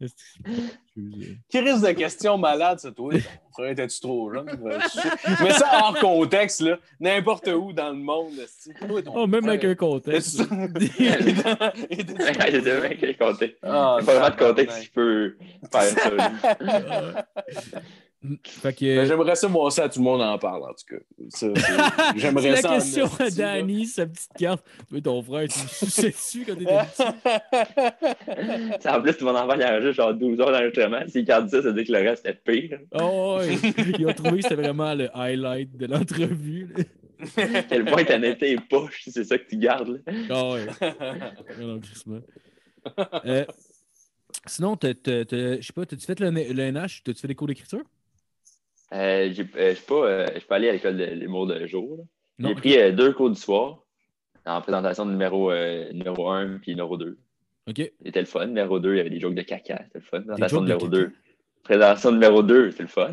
[0.02, 1.36] Excusez.
[1.50, 3.12] Qui risque de questions malades, ça, toi?
[3.54, 4.46] Ça, Étais-tu trop jeune?
[5.42, 6.78] Mais ça, hors contexte, là.
[6.98, 8.32] N'importe où dans le monde.
[8.42, 8.70] esti.
[8.88, 10.38] Toi, ton Oh, même avec frère, un contexte.
[10.38, 10.46] J'ai
[12.62, 13.58] devenu qu'il comptait.
[13.62, 15.36] Ah, Il n'y a pas vraiment de contexte qui peut
[15.70, 16.10] faire ça.
[18.22, 18.96] Que.
[18.96, 22.12] Ben, J'aimerais ça, moi, ça, tout le monde en parle, en tout cas.
[22.16, 22.70] J'aimerais la ça.
[22.70, 23.30] en question à.
[23.30, 24.64] Danny, sa petite carte.
[24.88, 27.02] Toi, ton frère, tu me suçais dessus quand t'étais petit.
[28.82, 30.52] Ça, En plus, tout le monde en parle, il y a juste genre 12 heures
[30.52, 31.00] d'enregistrement.
[31.08, 32.78] S'il garde ça, ça veut dire que le reste était pire.
[32.92, 33.56] Oh, ouais.
[33.98, 36.74] Ils ont trouvé que c'était vraiment le highlight de l'entrevue.
[37.68, 40.00] Quel point ta netteté est poche, c'est ça que tu gardes.
[40.06, 40.12] Là.
[40.30, 40.56] Ah.
[43.26, 43.44] Euh,
[44.46, 44.94] sinon, je
[45.60, 47.02] sais pas, t'as-tu fait le, le NH?
[47.04, 47.82] T'as-tu fait des cours d'écriture?
[48.92, 51.46] Euh, j'ai- euh, je suis pas, euh, je suis pas allé à l'école de l'humour
[51.46, 52.06] de jour.
[52.38, 53.78] J'ai pris euh, deux cours du soir
[54.46, 57.18] en présentation de numéro, euh, numéro 1 puis numéro 2.
[57.68, 57.92] OK.
[58.04, 58.46] C'était le fun.
[58.46, 59.80] Numéro 2, il y avait des jokes de caca.
[59.84, 60.20] C'était le fun.
[60.22, 60.90] Présentation numéro caca?
[60.90, 61.12] 2.
[61.62, 63.10] Présentation numéro 2, c'était le fun.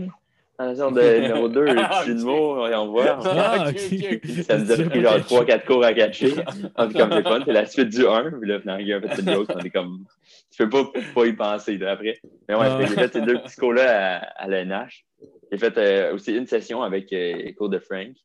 [0.57, 3.19] Présentation de numéro 2, Ah, petit mot, on voit.
[3.25, 4.43] Ah, ok.
[4.43, 6.33] Ça nous a pris genre 3-4 cours à catcher.
[6.77, 7.41] On fait comme c'est fun.
[7.45, 8.31] C'est la suite du 1.
[8.39, 9.49] Puis là, finalement, il a fait cette joke.
[9.53, 10.05] On est comme.
[10.49, 12.19] Tu peux pas, pas y penser après.
[12.49, 12.79] Mais ouais, Ah.
[12.81, 15.05] j'ai fait ces deux petits cours-là à, à l'ENH.
[15.51, 18.15] J'ai fait euh, aussi une session avec euh, les cours de Frank.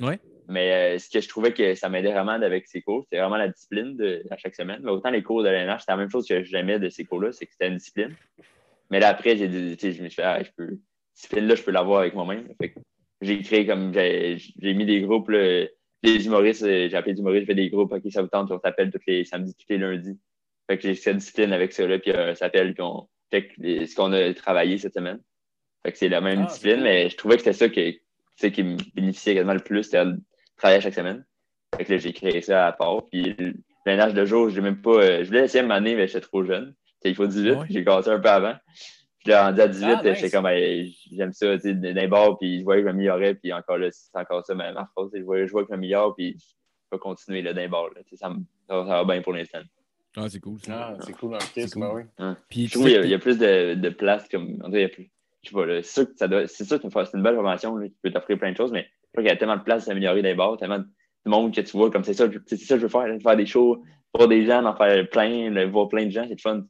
[0.00, 0.18] Ouais.
[0.48, 3.36] Mais euh, ce que je trouvais que ça m'aidait vraiment avec ces cours, c'était vraiment
[3.36, 4.80] la discipline de, à chaque semaine.
[4.82, 7.32] Mais autant les cours de l'ENH, c'était la même chose que j'aimais de ces cours-là,
[7.32, 8.14] c'est que c'était une discipline.
[8.90, 11.14] Mais là, après, j'ai dit, tu sais, je me suis fait, ah, je peux, cette
[11.14, 12.48] discipline-là, je peux l'avoir avec moi-même.
[12.60, 12.74] Fait
[13.20, 15.66] j'ai créé comme, j'ai mis des groupes, là,
[16.02, 18.58] des humoristes, euh, j'ai appelé humoristes, je fais des groupes, OK, ça vous tente, on
[18.58, 20.18] s'appelle tous les samedis, tous les lundis.
[20.68, 23.08] Fait que j'ai cette discipline avec ça, là, puis euh, on s'appelle, puis on
[23.58, 25.20] les- ce qu'on a travaillé cette semaine.
[25.84, 26.84] Fait que c'est la même Ah, discipline, cool.
[26.84, 28.00] mais je trouvais que c'était ça qui, tu
[28.36, 30.16] sais, qui me bénéficiait quasiment le plus, c'était de
[30.56, 31.24] travailler à chaque semaine.
[31.76, 33.08] Fait que là, j'ai créé ça à part.
[33.08, 33.54] Puis le
[33.86, 34.90] ménage de jour, j'ai même pas.
[35.02, 36.74] euh, je voulais essayer une année, mais j'étais trop jeune.
[36.74, 37.66] Tu sais, Il faut 18, Ouais.
[37.70, 38.54] j'ai commencé un peu avant.
[39.20, 40.18] Puis là, rendu à 18, Ah, nice.
[40.18, 42.92] j'étais comme, hey, j'aime ça, tu sais, dans les bars, puis je voyais que je
[42.92, 45.68] m'améliorais, puis encore là, c'est encore ça ma, ma phrase, je vois, je vois que
[45.68, 46.36] je m'améliore, puis
[46.90, 47.88] peux continuer là, d'un bord.
[47.94, 48.02] Là.
[48.14, 49.60] Ça, me- ça, va- ça va bien pour l'instant.
[50.16, 50.58] Ah, c'est cool.
[50.60, 50.88] ça.
[50.90, 51.82] Ah, c'est cool Chris, C'est cool.
[51.82, 52.34] ben oui.
[52.50, 54.28] Puis Je tu trouve qu'il y, a- que il y a plus de, de place
[54.28, 54.58] comme.
[54.60, 55.10] en tout cas, il y a plus-
[55.44, 56.46] Je sais pas, c'est sûr que ça doit.
[56.46, 58.82] C'est sûr que c'est une belle formation là, qui peut t'offrir plein de choses, mais
[58.84, 60.86] je crois qu'il y a tellement de place à s'améliorer des bords, tellement de
[61.30, 63.36] monde que tu vois comme c'est ça, c'est ça que je veux faire, là, faire
[63.36, 63.82] des shows,
[64.14, 66.64] voir des gens, en faire plein, voir plein de gens, c'est fun.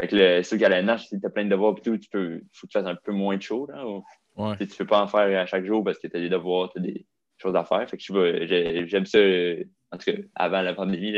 [0.00, 1.96] Fait que le- c'est sûr qu'à la nage, si t'as plein de devoirs et tout,
[1.98, 2.40] tu peux.
[2.52, 3.86] faut que tu fasses un peu moins de shows, là.
[3.86, 4.04] ou-
[4.36, 4.56] Ouais.
[4.58, 7.04] tu peux pas en faire à chaque jour parce que t'as des devoirs, t'as des
[7.38, 7.88] choses à faire.
[7.90, 9.18] Fait que je j'aime ça.
[9.18, 11.14] euh, En tout cas, avant la pandémie,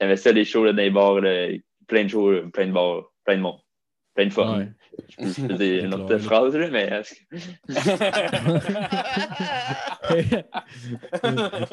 [0.00, 1.46] j'aimais ça, les shows là, dans les bars, là,
[1.86, 3.60] plein de shows, plein de bars, plein de monde,
[4.20, 4.58] plein de fun.
[4.58, 4.68] Ouais.
[5.08, 7.02] Je peux faisais une autre phrase, là, mais euh,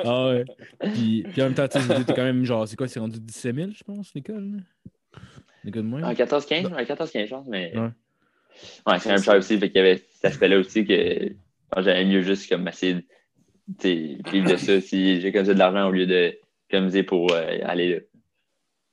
[0.06, 0.46] ah ouais.
[0.94, 3.20] Puis, puis en même temps, tu sais, t'es quand même genre, c'est quoi, c'est rendu
[3.20, 4.64] 17 000, je pense, l'école?
[5.64, 6.04] L'école de moins?
[6.04, 7.74] en 14-15, ouais, 14-15, je pense, mais.
[7.76, 7.90] Ouais.
[8.88, 9.58] Ouais, c'est quand même cher aussi.
[9.58, 11.32] Fait qu'il y avait cet aspect-là aussi que
[11.78, 13.04] j'aimais mieux juste comme essayer de
[13.80, 16.34] tu sais, vivre de ça si j'ai comme ça de l'argent au lieu de
[16.70, 18.00] économiser pour euh, aller là.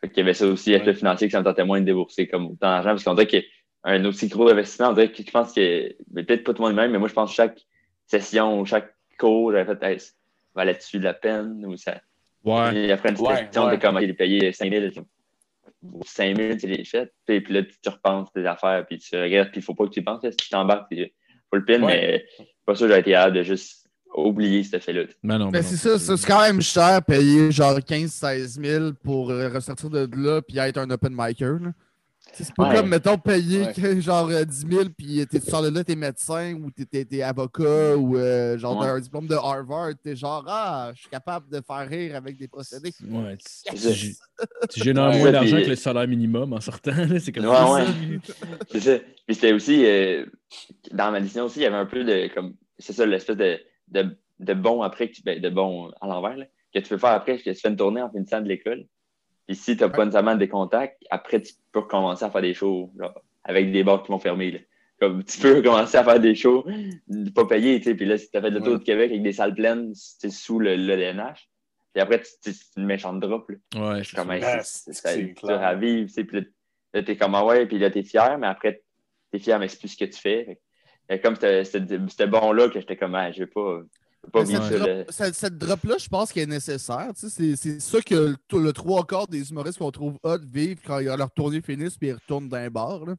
[0.04, 1.86] Fait qu'il y avait ça aussi, avec le financier, que ça me tentait moins de
[1.86, 5.30] débourser comme autant d'argent, parce qu'on dirait qu'un aussi gros investissement, on dirait que je
[5.30, 7.58] pense que, peut-être pas tout le monde même, mais moi je pense que chaque
[8.06, 9.98] session ou chaque cours, j'avais fait, hey,
[10.54, 12.02] valait-tu de la peine ou ça.
[12.44, 12.76] Ouais.
[12.76, 13.70] Et après une Ouais, session, ouais.
[13.70, 14.86] t'es comme, il est payé 5 000,
[15.82, 17.10] ou 5 000, tu les fait.
[17.24, 19.90] Puis, puis là, tu repenses tes affaires, puis tu regrettes, puis il faut pas que
[19.92, 20.22] tu y penses.
[20.22, 20.30] là.
[20.32, 21.14] Si tu t'embarques, puis
[21.48, 21.86] faut le pin, Ouais.
[21.86, 23.83] mais je suis pas sûr que j'ai été capable de juste
[24.16, 25.02] oublier ce fait-là.
[25.22, 25.66] Ben non, ben Mais non.
[25.68, 30.08] c'est ça, ça, c'est quand même cher payer genre 15-16 000 pour euh, ressortir de
[30.16, 31.56] là puis être un open micer.
[32.32, 32.76] C'est pas Ouais.
[32.76, 34.00] comme, mettons, payer Ouais.
[34.00, 37.96] genre euh, 10 000 puis t'es- tu sors de là, t'es médecin ou t'es- avocat
[37.96, 38.86] ou euh, genre Ouais.
[38.86, 39.90] t'as un diplôme de Harvard.
[40.02, 42.92] T'es genre, ah, je suis capable de faire rire avec des procédés.
[43.08, 44.14] Ouais, tu- C'est tu
[44.70, 46.92] tu génères moins d'argent que le salaire minimum en sortant.
[47.20, 47.72] C'est comme Ouais, ça.
[47.74, 47.84] ouais.
[48.72, 48.98] C'est ça.
[49.26, 50.24] Puis c'était aussi, euh,
[50.92, 53.58] dans ma décision aussi, il y avait un peu de, comme, c'est ça, l'espèce de,
[53.88, 56.98] de, de bon après, que tu- ben, de bon à l'envers, là, que tu peux
[56.98, 58.86] faire après, que tu fais une tournée en finissant de l'école.
[59.46, 62.54] Puis si tu n'as pas nécessairement des contacts, après, tu peux recommencer à faire des
[62.54, 63.14] shows, genre,
[63.44, 64.58] avec des bars qui vont fermer, là.
[65.00, 66.62] Comme, tu peux commencer à faire des shows,
[67.34, 67.94] pas tu sais.
[67.94, 68.78] Puis là, si tu as fait le tour Ouais.
[68.78, 71.48] de Québec avec des salles pleines, c'est sous le, le LNH.
[71.92, 73.56] Puis après, tu- tu- c'est une méchante drop, là.
[73.96, 75.62] Ouais, c'est Comme, Ah, c'est- c'est- c'est c'est dur clair.
[75.62, 76.46] à vivre, tu sais, puis là,
[76.94, 78.82] là, t'es comme, ah ouais, puis là, t'es fier, mais après,
[79.30, 80.44] t'es fier, mais c'est plus ce que tu fais.
[80.44, 80.60] Fait
[81.08, 83.80] que, euh, comme c'était- bon-là que j'étais comme, ah, je vais pas,
[84.32, 84.70] pas cette, ça.
[84.78, 85.04] drop, là.
[85.10, 87.08] cette- cette drop-là, je pense qu'elle est nécessaire.
[87.14, 90.80] tu sais, C'est c'est ça que le, trois quarts des humoristes qu'on trouve hot vivent
[90.86, 93.04] quand leur tournée finissent puis ils retournent dans un bar.
[93.04, 93.14] là.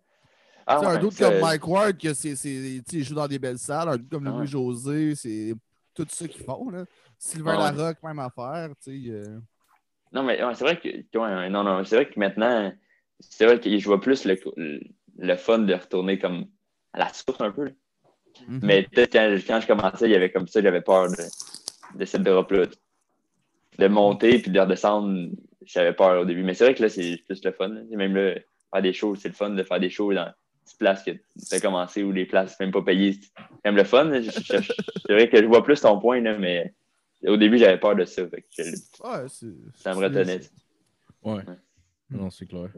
[0.67, 3.37] Ah, un doute comme Mike Ward, que c'est, c'est, tu sais, il joue dans des
[3.37, 3.87] belles salles.
[3.87, 4.37] Un doute comme Ah ouais.
[4.39, 5.53] Louis-José, c'est
[5.93, 6.69] tout ça qu'ils font.
[6.71, 6.85] Là.
[7.19, 7.71] Sylvain Ah.
[7.71, 8.69] Larocque, même affaire.
[8.83, 9.37] Tu sais, euh.
[10.11, 10.87] Non, mais ouais, c'est vrai que,
[11.19, 12.73] ouais, non, non, c'est vrai que maintenant,
[13.19, 14.79] c'est vrai que je vois plus le, le,
[15.19, 16.45] le fun de retourner comme
[16.95, 17.65] à la source un peu.
[17.65, 17.71] là.
[18.47, 18.59] Mhm.
[18.63, 22.05] Mais peut-être quand, quand je commençais, il y avait comme ça, j'avais peur de, de
[22.05, 22.65] cette drop-là.
[23.77, 25.29] De monter puis de redescendre,
[25.65, 26.43] j'avais peur au début.
[26.43, 27.67] Mais c'est vrai que là, c'est plus le fun.
[27.69, 27.81] là.
[27.91, 28.35] Même là,
[28.71, 31.19] faire des shows, c'est le fun de faire des shows dans des places que tu
[31.55, 33.13] as commencé ou des places même pas payées.
[33.21, 34.11] C'est même le fun.
[34.21, 36.73] C'est vrai que je vois plus ton point, là, mais
[37.27, 38.25] au début, j'avais peur de ça.
[38.29, 38.71] Fait que je-
[39.03, 40.39] Ouais, c'est, ça me retenait.
[41.23, 41.43] Ouais.
[42.09, 42.69] Non, c'est clair.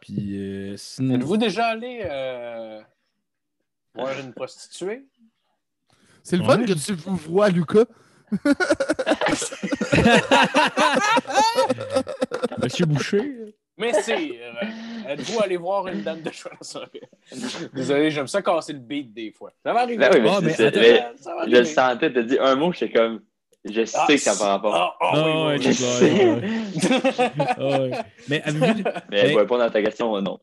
[0.00, 1.14] Puis, euh, sinon.
[1.16, 2.80] Êtes-vous déjà allé euh,
[3.94, 5.04] voir une prostituée?
[6.22, 7.84] C'est le fun que tu vous vois, Lucas.
[12.62, 13.54] Monsieur Boucher.
[13.76, 14.30] Mais c'est.
[15.08, 16.52] Êtes-vous allé voir une dame de choix?
[17.74, 19.52] Désolé, j'aime ça casser le beat des fois.
[19.64, 19.98] Ça va arriver.
[19.98, 20.80] Ben oui, mais Ah, c'est- mais c'est- attends.
[20.80, 23.20] mais Ça va je le sentais, t'as dit un mot, j'étais comme,
[23.64, 24.96] je sais Ah, que ça n'a pas rapport.
[25.00, 26.14] Ah, oui, ouais, oui, c'est oui.
[26.14, 26.36] clair.
[26.36, 27.30] ouais.
[27.58, 27.90] Ah, ouais.
[28.28, 28.82] Mais avez-vous.
[29.10, 30.38] Mais Mais- pour répondre à ta question, non.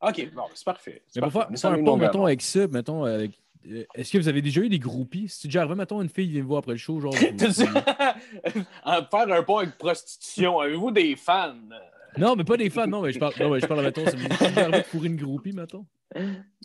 [0.00, 1.02] Ok, bon, c'est parfait.
[1.08, 1.38] c'est Mais pour parfait.
[1.38, 3.32] faire, Mais faire ça un pont, mettons, avec ça, mettons, avec.
[3.68, 5.28] euh, Est-ce que vous avez déjà eu des groupies?
[5.28, 7.12] Si déjà arrivé, mettons, une fille vient vous voir après le show, genre.
[7.14, 11.54] vous- faire un pont avec prostitution, avez-vous des fans?
[12.18, 14.78] Non, mais pas des fans, non, mais je parle, non, mais je parle, mettons, arrivé
[14.78, 15.86] de fourrer une groupie, mettons.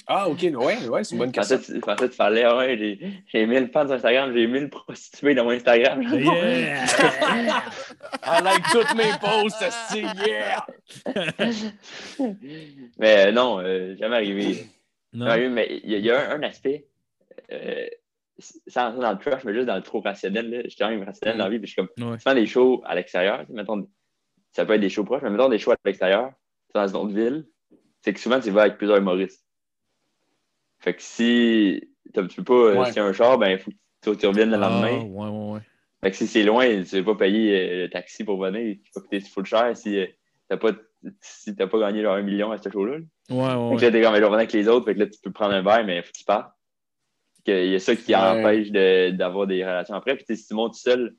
[0.08, 1.60] Ah, ok, ouais, ouais, c'est une bonne Je question.
[1.76, 4.70] je pensais que tu parlais, ah ouais, j'ai- j'ai 1000 fans sur Instagram, j'ai 1000
[4.70, 6.02] prostituées dans mon Instagram.
[6.02, 6.86] Yeah!
[8.24, 10.66] I like toutes mes posts, c'est yeah!
[12.98, 14.68] mais euh, non, euh, jamais arrivé.
[15.14, 15.26] Non.
[15.26, 16.88] Jamais arrivé, mais il y, y a un, un aspect,
[17.52, 17.86] euh,
[18.68, 20.50] sans rentrer dans le trash, mais juste dans le trop rationnel.
[20.50, 20.62] là.
[20.64, 22.18] Je suis quand même rationnel dans la vie, puis je suis comme, Ouais.
[22.18, 23.88] tu fais des shows à l'extérieur, mettons,
[24.54, 26.32] ça peut être des shows proches, mais mettons des shows à l'extérieur,
[26.74, 27.46] dans une autre ville,
[28.02, 29.46] c'est que souvent tu vas avec plusieurs humoristes.
[30.80, 32.92] Fait que si tu peux pas, euh, Ouais.
[32.92, 35.00] si y a un char, ben il faut que tu, reviennes le Ah, lendemain.
[35.06, 35.60] ouais, ouais, ouais.
[36.04, 38.92] Fait que si c'est loin, tu veux pas payer euh, le taxi pour venir, tu
[38.94, 40.08] vas coûter full cher si euh,
[40.50, 40.72] t'as pas
[41.20, 42.98] si t'as pas gagné genre, un million à ce show-là.
[42.98, 43.04] là.
[43.30, 45.08] Ouais, ouais, Fait que là, t'es comme, je revenir avec les autres, fait que là,
[45.08, 46.54] tu peux prendre un verre, mais faut que tu partes.
[47.46, 48.22] Il y a ça qui Ouais.
[48.22, 50.16] empêche de- d'avoir des relations après.
[50.16, 51.14] Puis si tu montes seul,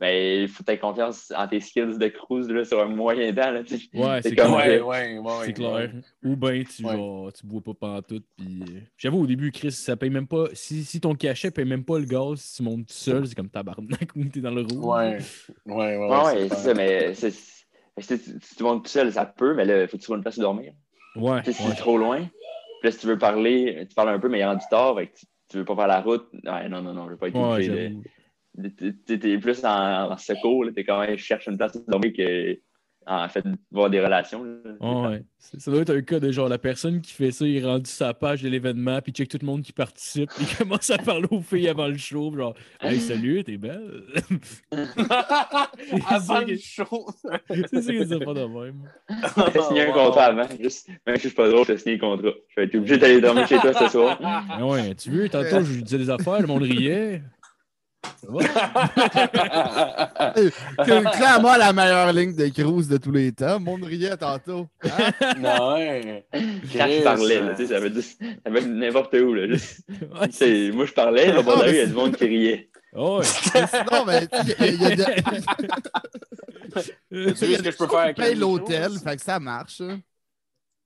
[0.00, 3.32] Mais il faut que tu confiance en tes skills de cruise là, sur un moyen
[3.34, 3.50] temps.
[3.50, 3.60] Là.
[3.94, 4.86] Ouais, c'est comme- clair.
[4.86, 5.32] Ouais, ouais, ouais.
[5.46, 5.90] C'est clair.
[6.24, 6.92] Ou bien tu, Ouais.
[6.92, 8.24] genre, tu bois pas pantoute.
[8.36, 8.62] Puis...
[8.62, 10.46] euh, J'avoue, au début, Chris, ça paye même pas.
[10.52, 13.34] Si, si ton cachet paye même pas le gaz, si tu montes tout seul, c'est
[13.34, 14.84] comme tabarnak ou t'es dans le rouge.
[14.84, 15.18] Ouais,
[15.66, 16.08] ouais, ouais.
[16.24, 17.30] Ouais, c'est ça, mais c'est-
[17.98, 20.04] si tu- si tu montes tout seul, ça peut, mais là, il faut que tu
[20.04, 20.72] trouves une place où dormir.
[21.16, 21.40] Ouais.
[21.42, 21.56] Si ouais.
[21.70, 22.28] c'est trop loin, puis
[22.84, 25.08] là, si tu veux parler, tu parles un peu, mais il est rendu tard, fait
[25.08, 26.28] que tu, tu veux pas faire la route.
[26.44, 27.96] Ouais, non, non, non, je veux pas être Ouais, obligé de-
[29.06, 32.12] T'es t'es plus en, en secours, là, t'es quand même, cherche une place où dormir
[32.16, 32.58] que
[33.08, 34.44] en fait de voir des relations.
[34.44, 35.08] là.
[35.08, 37.64] Ouais, Ça doit être un cas de genre la personne qui fait ça, il est
[37.64, 40.90] rendu sa page de l'événement, puis check tout le monde qui participe, puis il commence
[40.90, 44.02] à parler aux filles avant le show, genre Hey salut, t'es belle.
[46.08, 47.06] Avant le show.
[47.48, 48.82] c'est ça qu'ils pas de même.
[49.34, 52.00] T'as signé un contrat avant, juste, même si je suis pas drôle, t'as signé le
[52.00, 52.32] contrat.
[52.48, 54.18] Je vais être obligé d'aller dormir chez toi ce soir.
[54.22, 57.22] Ah ouais, tu veux, tantôt je lui disais des affaires, le monde riait.
[58.16, 58.40] Ça va?
[60.84, 63.60] Que- Clairement la meilleure ligne de cruise de tous les temps.
[63.60, 64.66] Monde riait tantôt.
[64.84, 64.88] Hein?
[65.38, 65.76] Non.
[66.32, 68.04] Quand Chris, je parlais, là, tu sais, ça veut dire
[68.68, 69.34] n'importe où.
[69.34, 72.70] Là, Ouais, moi, je parlais, là, rue, il y a du monde qui riait.
[72.94, 73.26] Oh, ouais.
[73.54, 75.12] Mais sinon, mais tu sais, il y a- il y a de-
[77.30, 79.80] Tu sais ce que je peux faire la l'hôtel, fait que ça marche.
[79.80, 80.00] hein.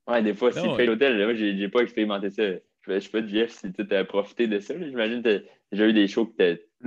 [0.07, 0.77] Ouais, des fois, si Ah tu ouais.
[0.77, 2.43] payes l'hôtel, là, moi, j'ai pas expérimenté ça.
[2.85, 4.73] Je je sais pas, Jeff, si tu as profité de ça.
[4.73, 4.85] là.
[4.85, 6.33] J'imagine que déjà eu des shows que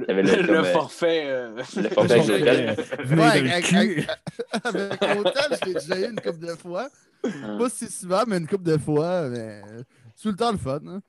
[0.07, 1.25] t'avais le, euh, forfait.
[1.27, 2.77] euh, le forfait avec l'hôtel.
[3.19, 4.09] Ouais, avec, avec-
[4.65, 6.89] avec l'hôtel, je l'ai déjà eu une couple de fois.
[7.23, 9.29] Pas si souvent, mais une couple de fois.
[9.29, 9.61] Mais
[10.15, 10.81] c'est tout le temps le fun.
[10.87, 11.01] hein.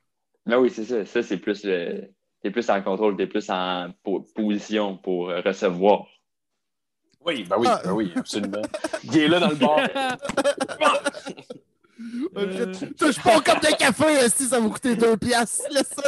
[0.45, 1.05] Mais oui, c'est ça.
[1.05, 2.09] Ça, c'est plus le.
[2.41, 6.05] T'es plus en contrôle, t'es plus en po- position pour euh, recevoir.
[7.25, 7.81] Oui, ben oui, Ah.
[7.83, 8.61] ben oui, absolument.
[9.03, 9.79] Il est là dans le bar.
[12.37, 12.73] Euh.
[12.97, 15.65] Touche pas au cup de café, si ça va coûter deux piastres.
[15.71, 16.03] Laisse ça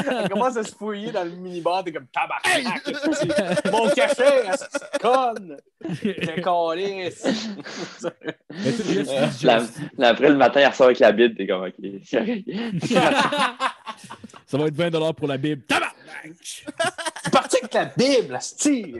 [0.00, 0.28] là.
[0.28, 2.88] Commence à se fouiller dans le minibar, t'es comme tabarnak.
[2.88, 3.28] esti.
[3.72, 5.56] Mon café, esti de conne.
[6.02, 7.12] J'ai collé.
[9.98, 11.74] Après, le matin, il ressort avec la bide, t'es comme, OK.
[12.04, 12.44] c'est.
[14.46, 15.62] Ça va être 20$ pour la Bible.
[17.22, 18.96] C'est parti avec la Bible, esti.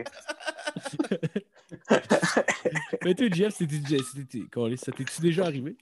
[3.05, 4.03] Mais toi, Jeff, c'était déjà.
[4.15, 5.77] c'était- Câlisse, Ça t'es-tu déjà arrivé?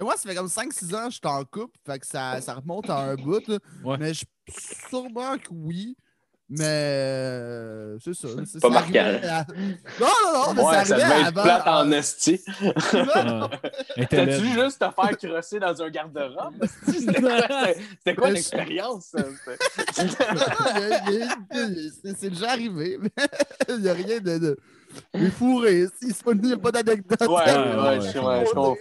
[0.00, 2.54] Moi, ça fait comme 5-6 ans que je suis en couple, fait que ça, ça
[2.54, 3.46] remonte à un bout.
[3.48, 3.58] là.
[3.84, 3.96] Ouais.
[3.98, 4.24] Mais je
[4.90, 5.96] sûrement que oui.
[6.46, 8.28] Mais euh, c'est ça.
[8.44, 9.46] c'est- Pas ça marquant, à-
[9.98, 11.42] Non, non, non, mais Ouais, ça devait être avant.
[11.42, 12.40] plate en esti.
[13.14, 13.48] Ah.
[14.10, 16.54] T'as-tu juste te faire crosser dans un garde-robe?
[16.86, 19.14] C'était quoi, l'expérience?
[22.14, 22.98] c'est- déjà arrivé.
[23.68, 24.38] Il n'y a rien de.
[24.38, 24.58] de...
[25.14, 27.20] Mais fourré, si, c'est pas- il n'y a pas d'anecdote.
[27.20, 28.00] Ouais, ouais, ouais,
[28.46, 28.74] je comprends.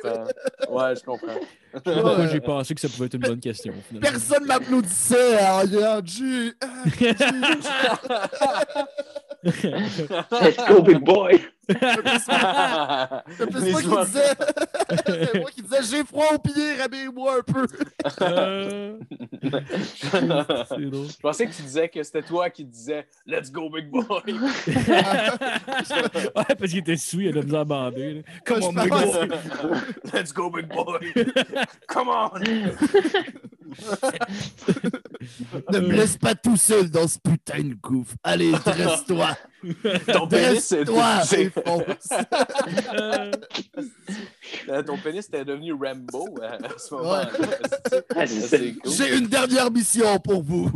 [0.70, 1.39] Ouais, je comprends.
[1.84, 4.10] Pourquoi j'ai pensé que ça pouvait être une bonne question, finalement?
[4.12, 6.52] Personne m'applaudissait ayant G.
[9.44, 11.42] Let's go, big boy!
[11.70, 11.78] C'est
[13.50, 14.34] plus moi qui disais.
[15.06, 17.66] C'est moi qui disais j'ai froid aux pieds, rhabille-moi un peu.
[18.22, 18.98] Euh,
[20.92, 21.08] drôle.
[21.10, 24.04] Je pensais que tu disais que c'était toi qui disais Let's go, big boy.
[24.28, 24.96] ouais,
[26.34, 28.14] parce qu'il était sous, il a de la misère à bander.
[28.16, 28.22] là.
[28.46, 29.30] Quand Come on, je big boy.
[30.14, 31.14] Let's go, big boy.
[31.88, 32.30] Come on.
[35.72, 38.16] Ne me laisse pas tout seul dans ce putain de gouffre.
[38.24, 39.38] Allez, dresse-toi.
[40.11, 40.84] Ton pénis, c'est.
[42.93, 43.32] Euh,
[44.70, 47.30] euh, Ton pénis était devenu Rambo euh, à ce moment-là.
[48.16, 48.91] Ah, cool.
[48.91, 50.70] J'ai une dernière mission pour vous.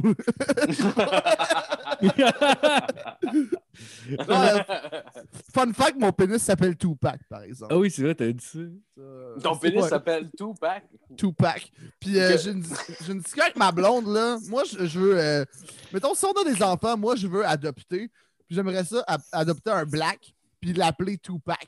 [4.09, 4.65] Ouais,
[5.53, 7.73] Fun fact, mon pénis s'appelle Tupac, par exemple.
[7.73, 8.59] Ah oui, c'est vrai, t'as dit ça.
[8.95, 10.83] Ça, Ton pénis s'appelle Tupac?
[11.17, 11.71] Tupac.
[11.99, 12.63] Puis euh, Que- j'ai une,
[13.05, 14.37] j'ai une discussion avec ma blonde, là.
[14.49, 15.17] Moi, je, je veux.
[15.19, 15.45] euh,
[15.93, 18.09] mettons, si on a des enfants, moi, je veux adopter.
[18.47, 21.67] Puis j'aimerais ça, a- adopter un black, puis l'appeler Tupac.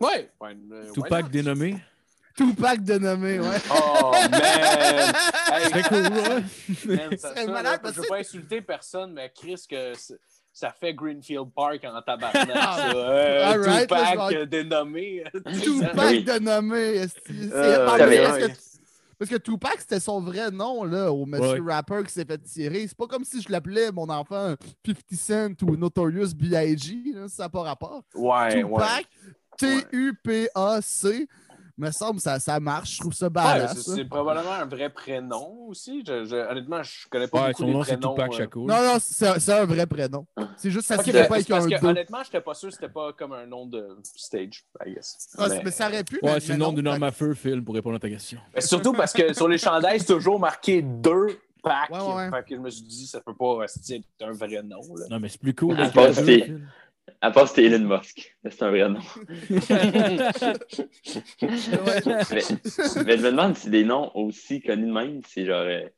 [0.00, 0.30] Ouais.
[0.40, 1.76] ouais euh, Tupac dénommé.
[2.36, 3.56] Tupac dénommé, ouais.
[3.70, 4.30] Oh, man.
[5.50, 6.96] Hey, Très cool, ouais.
[6.96, 9.94] man, ça, serait ça, malade, là, parce je veux pas insulter personne, mais Chris, que
[9.94, 10.20] c'est-
[10.52, 12.48] ça fait Greenfield Park en tabarnak.
[12.54, 12.90] Ah, ça.
[12.96, 15.24] Euh, all right, Tupac là, euh, dénommé.
[15.62, 17.06] Tupac dénommé.
[17.08, 18.52] C'est Euh, va, parce, ouais.
[18.52, 18.58] que,
[19.18, 21.72] parce que Tupac, c'était son vrai nom, là, au monsieur Ouais.
[21.74, 22.86] rapper qui s'est fait tirer.
[22.86, 24.54] C'est pas comme si je l'appelais, mon enfant,
[24.86, 27.12] 50 Cent ou Notorious B.I.G.
[27.14, 28.02] là, Ça n'a pas rapport.
[28.14, 28.62] Ouais, ouais.
[28.62, 29.06] Tupac,
[29.58, 31.26] T-U-P-A-C.
[31.78, 32.94] Me semble ça, ça marche.
[32.96, 33.78] Je trouve ça badass.
[33.94, 36.02] c'est probablement un vrai prénom aussi.
[36.04, 38.14] Je, je- honnêtement, je connais pas Ouais, beaucoup son les nom, c'est prénoms.
[38.14, 38.36] Tupac euh.
[38.36, 38.66] Shakur.
[38.66, 40.26] Non, non, c'est c'est un vrai prénom.
[40.56, 41.86] C'est juste ça Ok, se ben, fait pas avec parce un que deux.
[41.86, 45.28] honnêtement, j'étais pas sûr que c'était pas comme un nom de stage, I guess.
[45.38, 46.18] Ah, Mais- mais ça aurait pu.
[46.20, 48.40] Ouais, c'est le nom d'une arme à feu, Phil, pour répondre à ta question.
[48.54, 51.90] mais surtout parce que sur les chandails, c'est toujours marqué 2 Tupac.
[51.90, 52.30] Ouais, ouais.
[52.30, 54.80] Fait que je me suis dit, ça peut pas rester être un vrai nom.
[54.96, 55.06] Là.
[55.10, 55.76] Non, mais c'est plus cool.
[55.78, 55.90] Ah,
[57.20, 58.36] À part c'était Elon Musk.
[58.50, 59.00] C'est un vrai nom.
[59.50, 59.58] Mais,
[63.06, 65.62] mais je me demande si des noms aussi connus de même, c'est genre.
[65.66, 65.88] euh,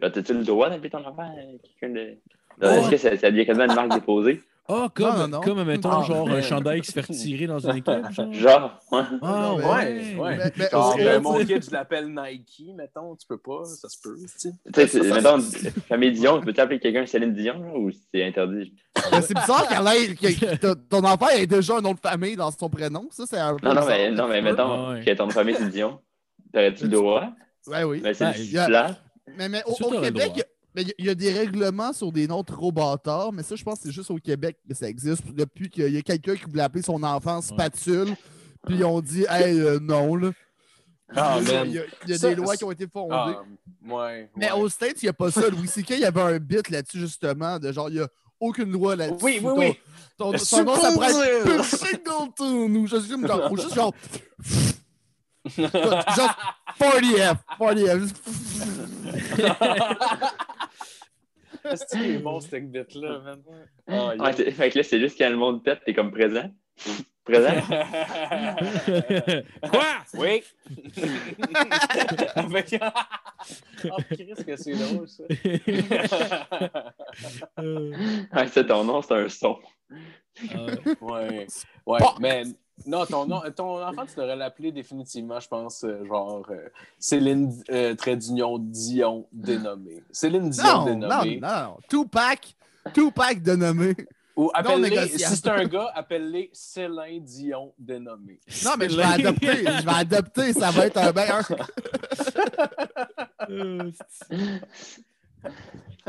[0.00, 2.18] T'as-tu le droit d'appeler ton enfant euh, quelqu'un de.
[2.66, 4.42] Est-ce que ça, ça devient quasiment une marque déposée?
[4.68, 5.40] Ah, comme, Non, non, non.
[5.40, 7.92] comme mettons, Ah, genre, un chandail qui se fait retirer dans une équipe.
[8.12, 8.32] Genre.
[8.32, 9.02] Genre, ouais.
[9.20, 10.16] Ah, Ouais, ouais.
[10.16, 10.36] ouais.
[10.38, 13.16] Mais- mais Genre, au- mon kid, je l'appelle Nike, mettons.
[13.16, 14.14] Tu peux pas, ça se peut.
[14.16, 14.52] tu sais.
[14.88, 15.40] Tu mettons,
[15.88, 18.72] famille Dion, peux-tu appeler quelqu'un Céline Dion là, ou c'est interdit?
[19.10, 23.08] Mais c'est bizarre que- ton enfant ait déjà un nom de famille dans son prénom.
[23.10, 23.66] Ça, c'est un peu.
[23.66, 25.04] Non, non, mais, non, mais mettons Ouais.
[25.04, 25.98] que ton famille c'est Dion.
[26.52, 27.30] T'aurais-tu le droit?
[27.66, 28.00] Ouais, oui.
[28.02, 28.96] Mais c'est Ben, plat.
[29.36, 30.44] Mais, mais au, Québec,
[30.74, 30.82] droit.
[30.82, 32.42] il y a- mais il y a- il y, a des règlements sur des noms
[32.44, 35.22] trop bâtards, mais ça, je pense que c'est juste au Québec que ça existe.
[35.32, 38.14] Depuis qu'il y a quelqu'un qui voulait appeler son enfant spatule,
[38.66, 40.30] puis ils ont dit, hey, euh, non, là.
[41.14, 43.14] Ah, il y a, il y Ça, des lois qui ont été fondées.
[43.14, 43.42] Ah,
[43.86, 44.30] ouais.
[44.34, 44.58] mais ouais.
[44.58, 45.50] aux States, il n'y a pas ça.
[45.50, 48.08] Louis C.K., il y avait un bit là-dessus, justement, de genre, il n'y a
[48.40, 49.22] aucune loi là-dessus.
[49.22, 49.76] Oui, oui, Ton- oui.
[50.16, 51.64] Ton, nom, ça pourrait être.
[51.64, 53.92] Singleton ou juste, genre, ou juste genre.
[55.44, 55.74] Juste
[56.78, 57.36] 40F.
[57.58, 57.98] 40F.
[58.00, 58.22] juste-
[61.64, 63.42] Est-ce que c'est bon, cette bit-là, man?
[63.88, 66.50] Ah, Ouais, fait que là, c'est juste quand le monde pète, t'es comme présent.
[67.24, 67.54] Présent?
[69.70, 69.84] Quoi?
[70.14, 70.42] Oui!
[73.90, 75.24] Oh, Chris, que c'est drôle, ça.
[77.58, 79.58] Ouais, c'est ton nom, c'est un son.
[80.54, 81.46] euh, ouais.
[81.86, 82.20] Ouais, Fuck.
[82.86, 86.68] Non, ton, nom, ton enfant, tu devrais l'appeler définitivement, je pense, euh, genre euh,
[86.98, 90.02] Céline euh, trait d'union Dion dénommée.
[90.10, 91.40] Céline Dion Non, non, dénommée.
[91.40, 91.76] non.
[91.88, 92.54] Tupac.
[92.92, 93.94] Tupac de nommer.
[94.34, 95.18] Ou appelle-les, négociable.
[95.18, 98.40] si c'est un gars, appelle-les Céline Dion dénommé.
[98.64, 99.56] Non, mais je vais adopter.
[99.58, 100.52] Je vais adopter.
[100.52, 101.44] Ça va être un meilleur.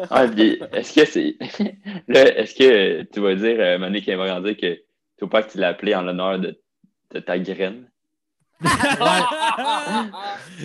[0.09, 1.37] Ah, est-ce que c'est.
[2.07, 4.79] Là, est-ce que tu vas dire, euh, Mané, qui va grandir, que
[5.23, 6.59] Tupac, tu l'as appelé en l'honneur de,
[7.11, 7.89] de ta graine?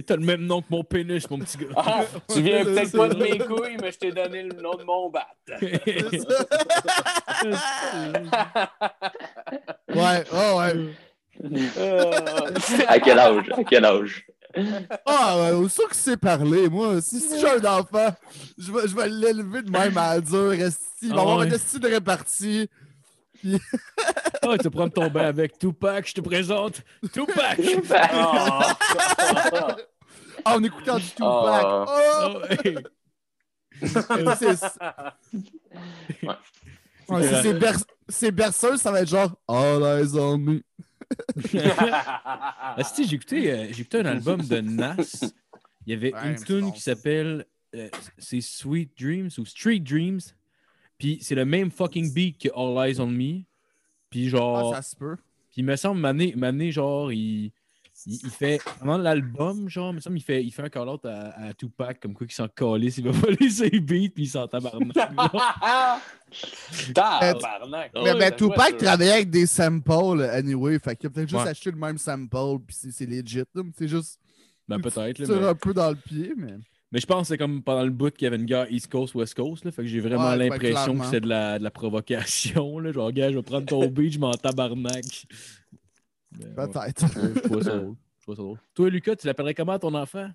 [0.06, 1.66] T'as le même nom que mon pénis, mon petit gars.
[1.76, 4.74] Ah, tu viens Ouais, peut-être pas de mes couilles, mais je t'ai donné le nom
[4.74, 5.28] de mon bat.
[9.88, 10.74] Ouais, oh, ouais.
[11.78, 12.12] Euh,
[12.88, 13.50] à quel âge?
[13.56, 14.26] À quel âge?
[15.06, 17.00] Ah, ouais, au sûr que c'est parlé, moi.
[17.00, 18.08] Si, si j'ai un enfant,
[18.58, 20.52] je vais, je vais l'élever de même à dur.
[20.54, 20.68] Il va
[21.16, 21.52] Ah avoir ouais.
[21.54, 22.68] un style de répartie.
[24.42, 26.82] Ah, tu vas prendre ton bain avec Tupac, je te présente
[27.12, 27.60] Tupac!
[27.90, 28.76] ah.
[30.44, 31.20] Ah, en écoutant du Tupac.
[31.24, 31.84] Ah.
[31.88, 32.40] Oh!
[34.08, 34.36] Ah.
[34.36, 34.78] C'est-
[37.08, 40.62] Ouais, si c'est ber- c'est berceuse, ça va être genre All eyes on me.
[41.78, 44.96] Ah, si, j'ai écouté, euh, j'ai écouté un album de Nas.
[45.86, 50.20] Il y avait Ouais, une tune qui s'appelle euh, c'est Sweet Dreams ou Street Dreams.
[50.98, 53.42] Puis c'est le même fucking beat que All Eyes on Me.
[54.10, 55.16] Puis Ah, genre, ça se peut.
[55.50, 57.52] puis il me semble, Mané, Mané genre, il,
[58.06, 61.04] il, il fait, pendant l'album, genre, il me semble, il fait, il fait un call-out
[61.04, 64.28] à, à Tupac, comme quoi qu'il s'en calisse, il va voler ses beats, puis il
[64.28, 64.92] s'en tabarnak.
[66.94, 67.90] Tabarnak.
[67.94, 70.78] Mais ben, Tupac travaillait avec des samples anyway.
[70.78, 73.38] Fait qu'il a peut-être juste acheté le même sample, puis c'est legit.
[73.54, 73.62] là.
[73.76, 74.18] C'est juste
[74.68, 76.54] Ben peut-être, là, tire mais, un peu dans le pied, mais.
[76.92, 78.90] Mais je pense que c'est comme pendant le bout qu'il y avait une guerre East
[78.90, 81.64] Coast, West Coast, là, fait que j'ai vraiment Ouais, l'impression que c'est de la, de
[81.64, 85.04] la provocation, là, genre, gars, je vais prendre ton beat, je m'en tabarnak.
[86.32, 86.54] Ben.
[86.54, 87.04] Peut-être.
[87.16, 87.94] Ouais, je trouve ça drôle.
[88.18, 88.58] Je trouve ça drôle.
[88.74, 90.28] Toi, Lucas, tu l'appellerais comment ton enfant?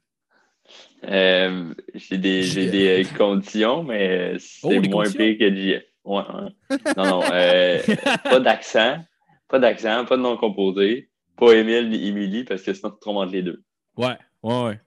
[1.06, 5.84] Euh, j'ai des, j'ai des euh, conditions, mais c'est Oh, des moins pire que JF.
[6.04, 6.78] Ouais, ouais.
[6.98, 7.24] Non, non.
[7.32, 7.80] euh,
[8.24, 8.98] pas d'accent.
[9.48, 11.10] Pas d'accent, pas de nom composé.
[11.38, 13.64] Pas Émile ni Émilie, parce que sinon, tu te trompes entre les deux.
[13.98, 14.80] Ouais, ouais, ouais.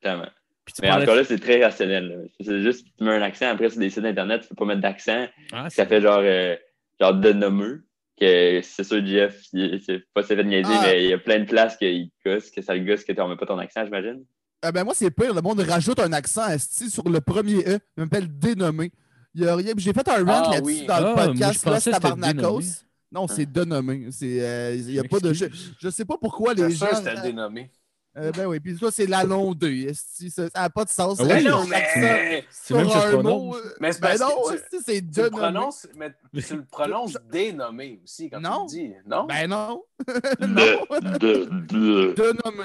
[0.00, 0.28] Clairement.
[0.72, 2.28] Puis tu Mais encore là, c'est très rationnel.
[2.40, 4.80] C'est juste, tu mets un accent, après, sur des sites internet, tu peux pas mettre
[4.82, 5.26] d'accent.
[5.52, 6.54] Ah, Ça fait genre, euh,
[7.00, 7.84] genre de nommeux.
[8.20, 10.82] Que c'est sûr, il- c'est pas s'est fait niaiser, Ah.
[10.84, 13.20] mais il y a plein de places qu'il gosse, que ça le gosse que tu
[13.20, 14.22] remets pas ton accent, j'imagine.
[14.62, 15.32] Ah ben moi, c'est pire.
[15.32, 17.78] Le monde rajoute un accent esti sur le premier E.
[17.96, 18.92] Il m'appelle dénommé.
[19.34, 19.72] Il y a rien.
[19.78, 20.84] J'ai fait un rant Ah, là-dessus oui.
[20.86, 21.64] dans le Ah, je podcast.
[21.66, 22.60] Là, Tabarnakos.
[23.10, 24.08] Non, c'est dénommé.
[24.10, 25.32] C'est, euh, il y a Je pas de.
[25.32, 25.46] Je,
[25.80, 26.86] je sais pas pourquoi les gens.
[27.24, 27.70] dénommé.
[28.20, 29.70] Euh, ben oui, puis ça, c'est l'allon 2.
[29.88, 30.30] esti.
[30.30, 31.18] Ça n'a pas de sens.
[31.20, 32.44] Ah oui, Rajouter non, un accent mais...
[32.50, 34.42] C'est même un mot, euh, Mais c'est Ben parce non,
[34.84, 35.30] c'est Tu le dénommé.
[35.38, 36.10] prononces, mais
[36.46, 38.66] tu le prononces dénommé aussi quand Non.
[38.66, 39.24] tu le dis, non?
[39.26, 39.82] Ben non.
[40.40, 42.14] De, de, de.
[42.14, 42.64] Dénommé.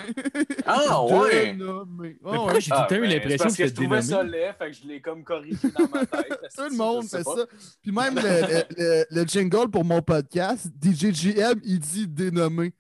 [0.66, 1.54] ah, ouais!
[1.54, 2.10] Dénommé.
[2.10, 2.62] Mais pourquoi ouais.
[2.62, 4.18] j'ai tout le temps eu ben, l'impression c'est que parce que je c'était trouvais ça
[4.24, 4.38] dénommé?
[4.38, 6.40] laid, fait que je l'ai comme corrigé dans ma tête.
[6.56, 7.46] Tout le monde fait ça.
[7.82, 12.74] Puis même le, le- le- le jingle pour mon podcast, DJGM, il dit dénommé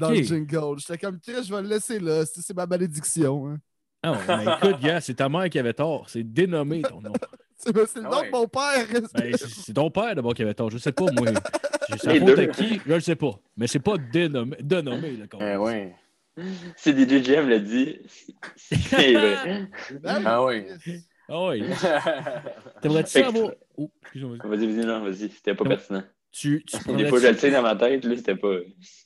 [0.00, 0.78] dans le jingle.
[0.78, 2.24] J'étais comme, je vais le laisser là.
[2.26, 3.48] C'est c'est ma malédiction.
[3.48, 3.56] hein.
[4.02, 6.08] Ah, ouais, mais écoute, gars, c'est ta mère qui avait tort.
[6.08, 7.12] C'est dénommé ton nom.
[7.58, 8.26] C'est c'est le Ah nom ouais.
[8.26, 8.86] de mon père.
[9.14, 10.68] Ben, c'est c'est ton père d'abord qui avait tort.
[10.70, 11.26] Je sais pas, moi.
[11.88, 13.30] Je sais pas de qui, je le sais pas.
[13.56, 14.58] Mais c'est pas dénommé.
[14.60, 16.44] dénommé là, Eh oui.
[16.76, 17.98] Si DJ GM l'a dit,
[18.56, 19.68] c'est vrai.
[20.04, 20.66] Ah oui.
[21.30, 21.62] Ah oui.
[22.82, 23.52] T'aimerais-tu Fait que- savoir.
[23.78, 24.36] Oh, excuse-moi.
[24.44, 26.02] Vas-y, vas-y, non, vas-y, c'était pas pertinent.
[26.38, 28.56] Tu, tu Des fois, je prendrais-tu le sais dans ma tête, là, c'était pas.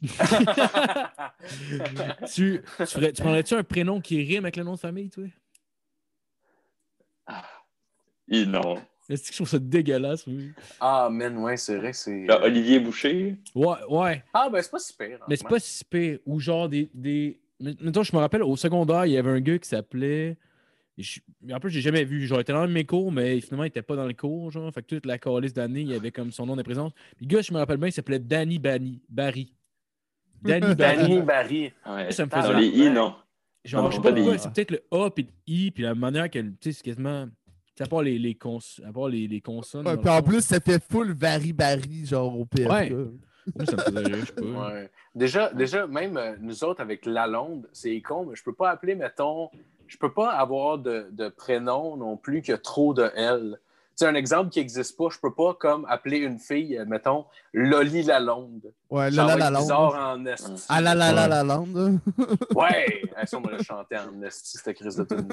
[2.27, 5.23] tu, tu, prendrais-tu un prénom qui rime avec le nom de famille, toi?
[8.27, 8.83] Ih, non.
[9.09, 10.51] Est-ce que je trouve ça dégueulasse, oui?
[10.81, 12.29] ah, man, ouais, c'est vrai, c'est.
[12.43, 13.37] Olivier Boucher?
[13.55, 14.25] Ouais, ouais.
[14.35, 15.21] Ah, ben, c'est pas si pire.
[15.29, 16.19] Mais c'est pas si pire.
[16.27, 16.91] Ou genre des.
[16.93, 17.39] des...
[17.61, 20.37] Mettons, je me rappelle, au secondaire, il y avait un gars qui s'appelait.
[20.99, 21.21] Je-
[21.53, 22.27] En plus, j'ai jamais vu.
[22.27, 24.13] Genre, il était dans un de mes cours, mais finalement, il était pas dans le
[24.15, 24.51] cours.
[24.51, 26.93] Genre, fait que toute la calice d'année, il y avait comme son nom de présence.
[27.17, 29.55] Puis le gars, je me rappelle bien, il s'appelait Danny Bani, Barry.
[30.43, 31.23] Danny Danny Barry.
[31.23, 31.73] Barry.
[31.87, 32.13] Ouais.
[32.13, 32.53] Ça me Dans ça.
[32.61, 33.15] les I, non?
[33.65, 35.95] Genre, Non, je sais pas pourquoi, c'est peut-être le A puis le I, puis la
[35.95, 36.53] manière qu'elle.
[36.61, 37.27] Tu sais, c'est quasiment.
[37.79, 38.59] À part les, les, cons...
[38.87, 39.87] à part les, les consonnes.
[39.89, 42.47] Ouais, puis en plus, ça fait full Barry-Barry, genre au.
[42.59, 42.91] Ouais.
[42.91, 44.69] Moi, ça me faisait rire, je sais pas.
[44.73, 44.91] Ouais.
[45.15, 48.95] Déjà, déjà, même euh, nous autres avec Lalonde, c'est con, mais je peux pas appeler,
[48.95, 49.49] mettons,
[49.91, 53.59] je peux pas avoir de, de prénom non plus que trop de L.
[53.99, 56.85] Tu sais, un exemple qui n'existe pas, je peux pas comme appeler une fille, euh,
[56.87, 58.73] mettons, Loli Lalonde.
[58.89, 60.21] Ouais, Ça là, va là, être la bizarre lande.
[60.29, 60.65] en esti.
[60.71, 61.99] Ah là là là la lande.
[62.55, 63.03] Ouais!
[63.17, 65.29] Ah, ça, on me l'a chanté en esti, cette crise de tune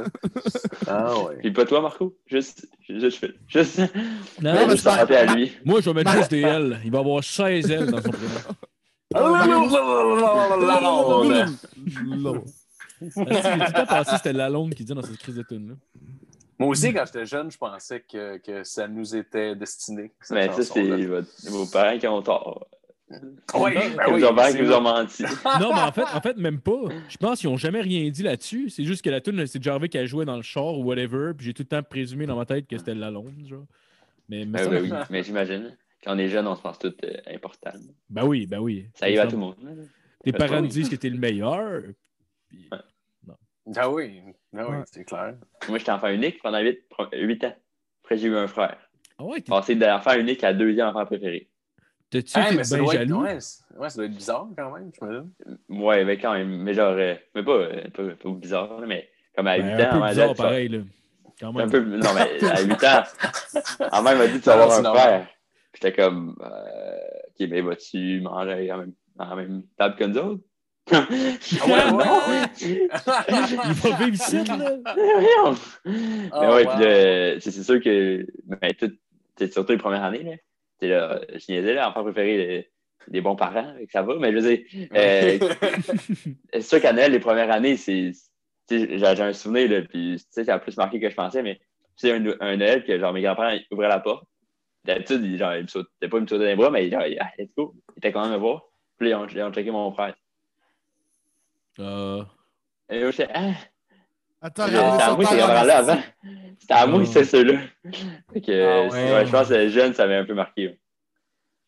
[0.88, 1.38] Ah ouais.
[1.40, 2.18] Puis pas toi, Marco.
[2.26, 3.80] Juste, juste, juste, juste,
[4.42, 5.54] Non, mais je- à lui.
[5.64, 6.80] Moi, je vais mettre juste des L.
[6.84, 8.32] Il va avoir 16 L dans son prénom.
[13.02, 15.70] J'ai tout le temps pensé que c'était Lalonde qui dit dans cette crise de tune
[15.70, 15.76] là
[16.60, 20.12] Moi aussi, quand j'étais jeune, je pensais que, que ça nous était destiné.
[20.32, 22.68] Mais ça, c'est vos parents qui ont tort.
[23.10, 25.24] Oui, ben Ils oui, vos parents c'est qui vous ont menti.
[25.62, 26.90] Non, mais en fait, en fait, même pas.
[27.08, 28.70] Je pense qu'ils ont jamais rien dit là-dessus.
[28.70, 31.32] C'est juste que la tune, c'est Jarvis qui a joué dans le char ou whatever.
[31.34, 33.66] Puis j'ai tout le temps présumé dans ma tête que c'était Lalonde, genre.
[34.28, 35.78] Mais, mais Ah ben oui, mais j'imagine.
[36.04, 37.72] Quand on est jeune, on se pense tout euh, important.
[38.10, 38.88] ben oui, ben oui.
[38.94, 39.56] Ça arrive à tout le monde.
[40.24, 41.84] Tes Parce parents disent que t'es le meilleur.
[42.50, 43.34] Puis- Ouais.
[43.76, 44.22] Ah oui,
[44.56, 44.84] ah oui Ouais.
[44.86, 45.36] c'est clair.
[45.68, 47.56] Moi, j'étais enfant unique pendant 8, ans.
[48.04, 48.78] Après, j'ai eu un frère.
[49.18, 51.50] Ah ouais, Passé d'enfant unique à deuxième enfant préféré.
[52.10, 53.22] t'as-tu Hey, été bien doit être, jaloux?
[53.24, 53.38] ouais,
[53.78, 55.30] ouais, ça doit être bizarre quand même, je me dis.
[55.68, 56.62] Ouais, mais quand même.
[56.64, 59.96] Mais genre, euh, mais pas, euh, pas, pas bizarre, mais comme à 8 Ben, ans,
[59.96, 60.80] un peu bizarre, pareil, là.
[61.40, 61.70] Quand Un même.
[61.70, 63.04] peu, non, mais à 8 ans,
[63.92, 65.04] ma mère m'a dit tu vas Non, avoir c'est un normal.
[65.04, 65.28] frère.
[65.74, 66.98] J'étais comme, euh,
[67.40, 70.44] ok, mais vas-tu manger à la même, à la même table que nous autres?
[70.92, 74.56] Ah ouais, ouais, Il va vivre ici, là.
[74.96, 75.58] Voyons!
[76.32, 76.72] Ah, mais ouais, wow.
[76.76, 78.92] puis là, c'est sûr que, ben, tout,
[79.52, 80.32] surtout les premières années, là.
[80.80, 82.70] C'est là, je niaisais, là, enfant préféré
[83.08, 85.40] des, bons parents, ça va, mais je veux dire, euh,
[86.54, 88.12] c'est sûr qu'à Noël, les premières années, c'est.
[88.70, 91.60] J'ai un souvenir, là, puis tu sais, ça a plus marqué que je pensais, mais
[91.96, 94.26] c'est un, un Noël que genre mes grands-parents ils ouvraient la porte.
[94.84, 97.04] D'habitude, ils, genre, ils me sautaient pas ils me sautaient dans les bras, mais genre,
[97.20, 97.76] ah, let's go.
[97.96, 98.64] Ils étaient quand même à voir.
[98.98, 100.16] Puis là, ils ont, ils ont checké mon frère.
[101.80, 102.24] Euh,
[102.90, 103.52] Et là, j'étais, ah,
[104.42, 105.92] Attends, c'était à moi ces talent, grands-parents-là esti.
[105.92, 106.02] avant.
[106.60, 107.60] C'était à moi, c'était ceux-là.
[108.34, 109.14] Fait que, Ah euh, ouais.
[109.14, 110.80] ouais, je pense que jeune, ça m'avait un peu marqué.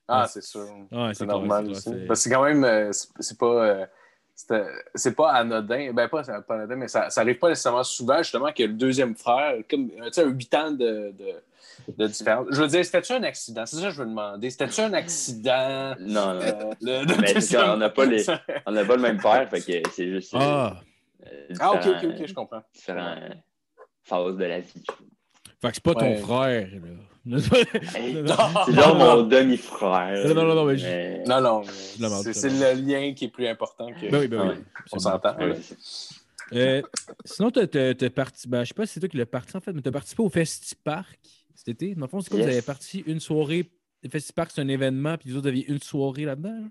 [0.07, 0.61] Ah, c'est sûr.
[0.91, 1.81] Ouais, c'est c'est normal aussi.
[1.81, 3.85] c'est c'est- Parce que c'est quand même, euh, c'est c'est pas, euh,
[4.35, 5.93] c'est c'est pas anodin.
[5.93, 9.15] Ben, pas, pas anodin, mais ça, ça arrive pas nécessairement souvent, justement, que le deuxième
[9.15, 11.43] frère, comme, tu sais, un 8 ans de, de,
[11.97, 12.47] de différence.
[12.51, 13.65] Je veux dire, c'était-tu un accident?
[13.65, 14.49] C'est ça que je veux demander.
[14.49, 15.95] C'était-tu un accident?
[15.99, 16.41] Non, non.
[16.41, 18.25] Euh, le- le Mais qu'on n'a pas les-
[18.65, 20.31] On n'a pas le même père, fait que c'est juste.
[20.35, 20.79] Ah,
[21.25, 22.61] euh, Ah, ok, ok, ok, je comprends.
[22.73, 23.19] Différentes
[24.03, 24.83] phases de la vie.
[25.61, 26.19] fait que c'est pas Ouais.
[26.19, 27.37] ton frère, là.
[27.95, 28.61] Hey, Non, non.
[28.65, 30.27] C'est genre mon demi-frère.
[30.27, 31.63] Non, non, non, mais je- mais- Non, non,
[32.23, 34.09] c'est le lien qui est plus important que.
[34.09, 34.63] Ben oui, ben oui.
[34.93, 35.35] On s'entend.
[35.37, 35.53] Ouais.
[36.53, 36.81] Euh,
[37.25, 38.47] sinon, t'as t'as- t'as parti.
[38.47, 40.23] Ben, je sais pas si c'est toi qui l'as parti en fait, mais t'as participé
[40.23, 41.19] au Festipark
[41.59, 41.95] cet été.
[41.95, 42.39] Dans le fond, c'est quoi?
[42.39, 42.47] Yes.
[42.47, 43.69] Vous avez parti une soirée.
[44.03, 46.49] Le Festipark, c'est un événement, puis vous autres aviez une soirée là-dedans.
[46.61, 46.67] là?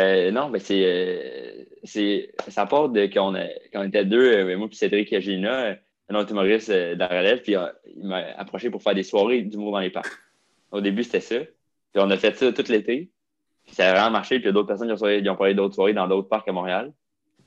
[0.00, 2.32] Euh, non, mais c'est, euh, c'est.
[2.48, 3.32] Ça part de quand
[3.74, 5.76] on, était deux, euh, moi puis Cédric et Gina,
[6.08, 7.54] un autre humoriste de la relève, puis
[7.96, 10.10] il m'a approché pour faire des soirées d'humour dans les parcs.
[10.72, 11.38] Au début, c'était ça.
[11.38, 13.12] Puis on a fait ça tout l'été.
[13.64, 14.40] Puis ça a vraiment marché.
[14.40, 16.92] Puis d'autres personnes qui ont, ont parlé d'autres soirées dans d'autres parcs à Montréal.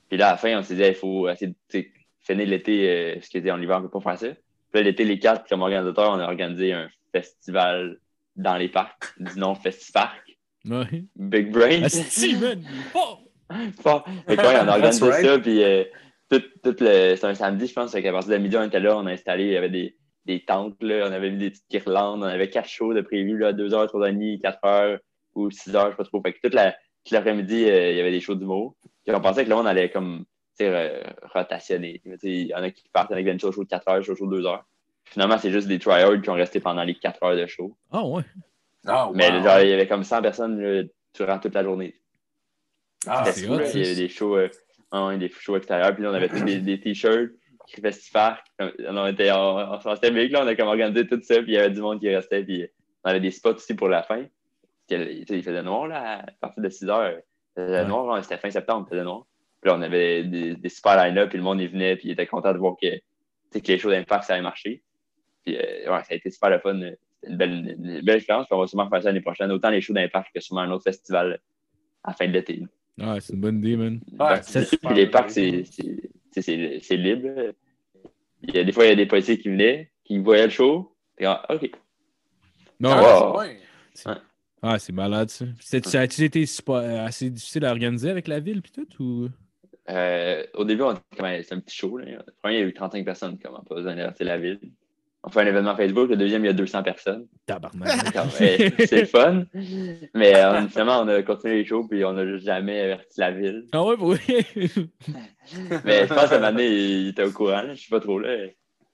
[0.07, 1.85] Puis là, à la fin, on s'est dit, il faut essayer de
[2.19, 4.37] finir l'été, euh, parce que tu sais, en hiver, on ne peut pas faire ça.
[4.71, 7.99] Puis l'été, les quatre, comme organisateurs, on a organisé un festival
[8.35, 10.37] dans les parcs, du nom Festipark.
[10.65, 11.05] Ouais.
[11.15, 11.69] Big Brain.
[11.69, 11.85] Il
[12.43, 13.23] est fort!
[13.81, 14.05] Fort.
[14.27, 15.25] Fait on a organisé right.
[15.25, 15.83] ça, puis euh,
[16.29, 17.15] tout, tout le...
[17.15, 19.45] c'était un samedi, je pense, qu'à partir de midi, on était là, on a installé,
[19.45, 19.95] il y avait des,
[20.25, 23.37] des tentes, là, on avait mis des petites guirlandes, on avait quatre shows de prévu,
[23.37, 24.99] là, 2 heures, 3 demie, 4 heures
[25.35, 26.21] ou 6 heures, je sais pas trop.
[26.21, 28.75] Fait que toute la, toute l'après-midi, euh, il y avait des shows d'humour.
[29.05, 30.25] Puis on pensait que là, on allait comme
[31.33, 32.01] rotationner.
[32.23, 34.45] Il y en a qui partent avec une show de 4 heures, show de 2
[34.45, 34.65] heures.
[35.05, 37.75] Finalement, c'est juste des tryhards qui ont resté pendant les 4 heures de show.
[37.91, 38.23] Ah ouais.
[38.85, 39.43] Ah, Mais wow.
[39.43, 40.83] genre, il y avait comme 100 personnes là,
[41.13, 41.95] durant toute la journée.
[43.07, 43.63] Ah, c'est cool.
[43.73, 44.49] Il y avait des shows, euh,
[44.91, 45.93] ah des shows extérieurs.
[45.93, 47.31] Puis là, on avait tous des, des t-shirts
[47.67, 48.43] qui Festifar.
[48.59, 51.35] On était on, on, s'était big, là, on a comme organisé tout ça.
[51.35, 52.43] Puis il y avait du monde qui restait.
[52.43, 52.67] Puis
[53.03, 54.25] on avait des spots aussi pour la fin.
[54.89, 57.19] Sais, il faisait noir là, à partir de 6 heures.
[57.57, 57.85] Il faisait Ouais.
[57.87, 59.25] noir, hein, c'était fin septembre, il faisait noir.
[59.61, 61.29] Puis là, on avait des, des super line-up.
[61.29, 61.95] Puis le monde, il venait.
[61.95, 63.01] Puis il était content de voir que, tu
[63.51, 64.83] sais, que les shows d'impact, ça avait marché.
[65.45, 66.79] Puis euh, ouais, ça a été super le fun.
[66.79, 68.45] C'était une belle, une belle expérience.
[68.47, 69.51] Puis on va sûrement faire ça l'année prochaine.
[69.51, 71.39] Autant les shows d'impact que sûrement un autre festival
[72.03, 72.61] à la fin de l'été.
[72.99, 73.99] Ouais, c'est une bonne idée, man.
[74.19, 75.97] Ouais, Ça, c'est Puis les parcs, c'est- c'est
[76.31, 77.53] c'est- c'est- c'est libre.
[78.43, 80.51] Il y a, des fois, il y a des policiers qui venaient, qui voyaient le
[80.51, 80.95] show.
[81.15, 81.71] Puis, ah, OK.
[82.79, 83.59] Non, Ah, ouais.
[83.93, 84.09] c'est
[84.61, 85.45] ah, c'est malade, ça.
[85.59, 89.29] C'est- Ça a-tu été super- assez difficile à organiser avec la ville, puis tout, ou...
[89.89, 91.97] Euh, au début, on était comme, c'est un petit show.
[91.97, 92.05] Là.
[92.07, 94.59] Le premier, il y a eu 35 personnes, comme, pas besoin d'alerter la ville.
[95.23, 96.09] On fait un événement Facebook.
[96.09, 97.25] Le deuxième, il y a 200 personnes.
[97.47, 97.89] Tabarnak.
[98.29, 99.43] C'est le fun.
[100.13, 103.65] Mais euh, finalement, on a continué les shows, puis on n'a jamais averti la ville.
[103.73, 104.17] ah ouais, vrai?
[105.85, 107.61] Mais je pense que cette année, il était au courant.
[107.63, 107.73] là.
[107.73, 108.19] Je sais pas trop.
[108.19, 108.29] là.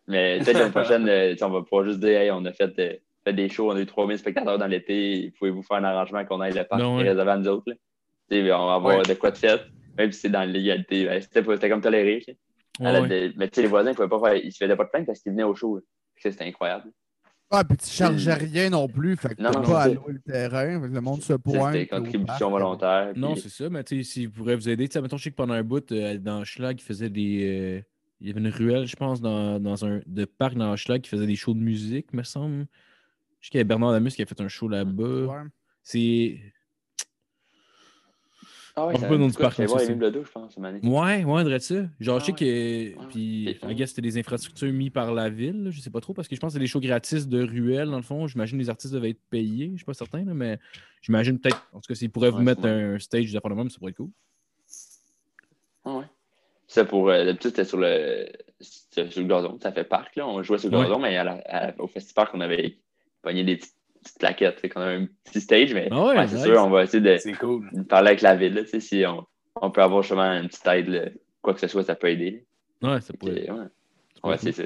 [0.08, 2.94] Mais peut-être l'année prochaine, euh, on va pouvoir juste dire hey, on a fait, euh,
[3.24, 5.32] fait des shows, on a eu 3000 spectateurs dans l'été.
[5.40, 7.10] Pouvez-vous faire un arrangement qu'on aille le parc Non, et ouais.
[7.10, 7.64] réservé à nous autres?
[7.68, 7.76] là?
[8.30, 9.04] Tu sais, on va avoir Ouais.
[9.04, 9.62] de quoi de fait,
[9.98, 11.06] même si c'est dans l'illégalité.
[11.06, 12.24] Ben, C'était comme toléré.
[12.80, 14.90] de- Mais tu sais, les voisins, ils pouvaient pas faire, ils se faisaient pas de
[14.90, 15.80] plainte parce qu'ils venaient au show.
[16.16, 16.92] C'était incroyable.
[17.52, 19.16] Ah, puis tu chargeais rien non plus.
[19.16, 20.80] Fait que Non, pas à le terrain.
[20.88, 21.74] Le monde se pointe.
[21.74, 23.12] C'était contribution volontaire.
[23.16, 25.30] Non, c'est ça, mais tu sais, s'il pourrait vous aider, tu sais, mettons, je sais
[25.32, 27.44] que pendant un bout, euh, dans Schlag, il faisait des.
[27.44, 27.82] euh,
[28.22, 31.10] il y avait une ruelle, je pense, dans, dans un de parc dans Schlag qui
[31.10, 32.66] faisait des shows de musique, me semble.
[33.42, 35.04] Je sais qu'il y avait Bernard Lamus qui a fait un show là-bas.
[35.26, 35.50] Ouais.
[35.84, 36.40] C'est.
[38.76, 38.94] Ah ouais,
[39.34, 39.80] tout cas, parc, voir
[40.26, 40.80] je pense, cette année.
[40.84, 41.76] Ouais, ouais, de ça.
[42.00, 43.00] Genre, je sais Ah que.
[43.00, 43.08] Ouais.
[43.12, 43.50] Puis.
[43.70, 46.36] I guess c'était des infrastructures mises par la ville, je sais pas trop, parce que
[46.36, 48.26] je pense que c'est des shows gratis de ruelle, dans le fond.
[48.28, 50.58] J'imagine que les artistes devaient être payés, je suis pas certain, mais
[51.02, 51.68] j'imagine peut-être.
[51.72, 54.10] En tout cas, s'ils pourraient vous mettre un stage même, ça pourrait être cool.
[55.86, 56.06] Ah ouais.
[56.66, 58.28] Ça pour euh, d'habitude c'était sur le
[58.60, 60.84] sur le gazon, ça fait parc là, on jouait sur le Ouais.
[60.86, 61.20] gazon, mais
[61.78, 62.78] au festival on avait
[63.22, 66.28] pogné des petites, petites plaquettes, fait qu'on avait un petit stage, mais Ah ouais, ouais,
[66.28, 66.44] c'est nice.
[66.46, 67.70] sûr, on va essayer de, C'est cool.
[67.72, 69.26] de parler avec la ville, là, tu sais, si on,
[69.62, 71.06] on peut avoir justement une petite aide, là,
[71.42, 72.46] quoi que ce soit, ça peut aider.
[72.82, 73.46] Ouais, ça pourrait.
[73.46, 74.64] que, ouais, essayer ça.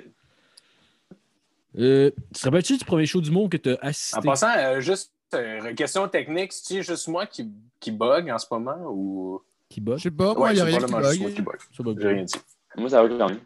[1.78, 4.22] Euh, tu te rappelles-tu du premier show du monde que tu as En assisté?
[4.28, 8.78] passant, euh, juste euh, question technique, c'est juste moi qui, qui bug en ce moment
[8.90, 9.42] ou?
[9.70, 9.98] Qui bug?
[9.98, 11.34] Je sais pas, moi, Ouais, il n'y a c'est rien qui bug.
[11.36, 11.56] qui bug.
[11.76, 12.00] Ça bug.
[12.02, 12.36] J'ai rien dit.
[12.78, 13.40] Moi ça va quand même.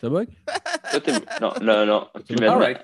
[0.00, 0.28] Ça bug?
[0.90, 2.08] Toi, t'es- non, non, non.
[2.26, 2.52] Plus maintenant.
[2.60, 2.78] Alright.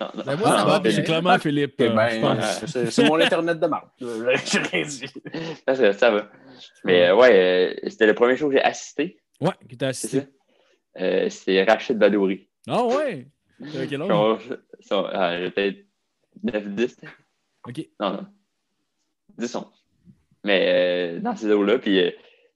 [0.00, 0.22] Non, non.
[0.24, 1.74] Ben, moi, ça Ah, va ben, c'est clairement Philippe.
[1.80, 2.66] Ok, euh, ben, pense.
[2.90, 3.88] c'est mon Internet de marde.
[4.00, 5.06] J'ai rien dit.
[5.66, 6.30] Ça, ça, ça va.
[6.84, 10.06] Mais euh, ouais, euh, c'était le premier show que j'ai assisté, Ouais, qui t'a c'est
[10.06, 10.20] assisté.
[10.20, 11.02] ça.
[11.02, 12.48] Euh, c'est Rachid Badouri.
[12.68, 13.26] Ah ouais!
[13.72, 14.40] T'avais quel âge?
[14.90, 15.78] Ah, peut-être
[16.44, 16.96] 9-10.
[17.68, 17.86] Ok.
[18.00, 18.26] Non, non.
[19.38, 19.64] 10 11.
[20.44, 20.66] Mais
[21.16, 22.10] euh, dans ces eaux-là, puis euh,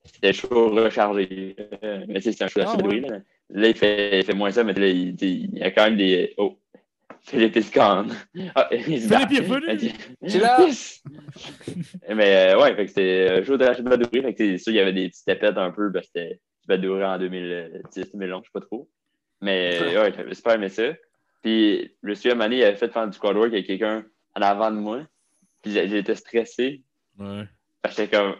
[0.04, 1.56] c'était chaud rechargé.
[1.82, 3.00] Euh, mais tu sais, c'est un show Ah, bruit.
[3.00, 3.18] Là.
[3.50, 5.96] Là, il fait, il fait moins ça, mais là, il, il y a quand même
[5.96, 6.32] des.
[6.38, 6.56] Oh!
[7.22, 7.58] Philippe.
[8.54, 9.20] Ah, il se bat.
[9.28, 9.92] Philippe est revenu.
[10.26, 10.58] C'est là.
[12.14, 14.22] mais euh, ouais, fait que c'était un show de Rachid Badouri.
[14.22, 16.40] Fait que c'est sûr, il y avait des petites tapettes un peu, parce que c'était
[16.66, 18.88] Badouri en 2010, 2011, je sais pas trop.
[19.40, 20.84] Mais euh, ouais, j'avais super aimé ça.
[21.42, 24.04] Puis, un moment donné, il avait fait faire du squad work avec quelqu'un
[24.36, 25.00] en avant de moi.
[25.62, 26.82] Puis, j'étais stressé.
[27.18, 27.44] Ouais.
[27.82, 28.34] Parce que j'étais comme,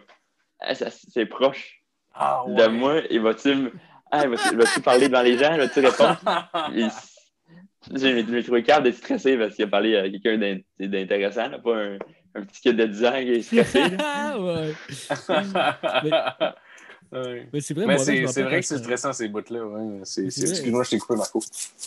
[0.59, 1.81] Ah, ça- c'est proche
[2.13, 3.01] Ah, de moi.
[3.09, 3.71] Il va-tu me.
[4.11, 5.53] Ah, va-tu parler devant les gens?
[5.53, 6.19] Il va-tu répondre?
[7.95, 11.57] J'ai j'ai trouvé calme d'être stressé parce qu'il a parlé à quelqu'un d'in- d'intéressant, là,
[11.59, 11.97] pas un,
[12.35, 13.81] un petit kid de 10 ans qui est stressé.
[13.99, 14.73] Ah ouais.
[17.13, 17.45] Ouais.
[17.51, 19.65] Mais c'est vrai, Mais moi, c'est vrai que c'est stressant ces bouts-là.
[19.65, 19.99] Ouais.
[20.05, 20.51] C'est- C'est c'est- vrai.
[20.51, 21.41] Excuse-moi, je t'ai coupé Marco.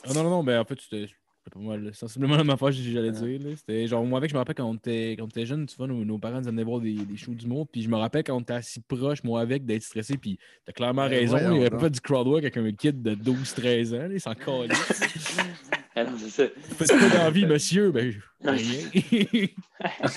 [0.06, 1.06] Ah non, non, non, ben en fait, c'était
[1.50, 1.90] pas mal.
[1.94, 3.40] Sensiblement la même affaire que j'allais dire.
[3.40, 3.56] là.
[3.56, 5.76] C'était genre, moi, avec, je me rappelle quand on était, quand on était jeune, tu
[5.78, 7.66] vois, nos, nos parents nous amenaient voir des, des shows d'humour.
[7.72, 10.18] Puis je me rappelle quand on était assis proche, moi, avec, d'être stressé.
[10.18, 11.38] Puis t'as clairement Ben, raison.
[11.38, 11.80] il aurait donc.
[11.80, 13.98] pas du crowdwork avec un kid de 12-13 ans.
[14.08, 14.68] Là, il s'en calait.
[15.96, 16.44] Non, c'est ça.
[16.76, 17.90] Faites pas d'envie, monsieur.
[17.92, 18.12] Ben,
[18.44, 18.78] rien.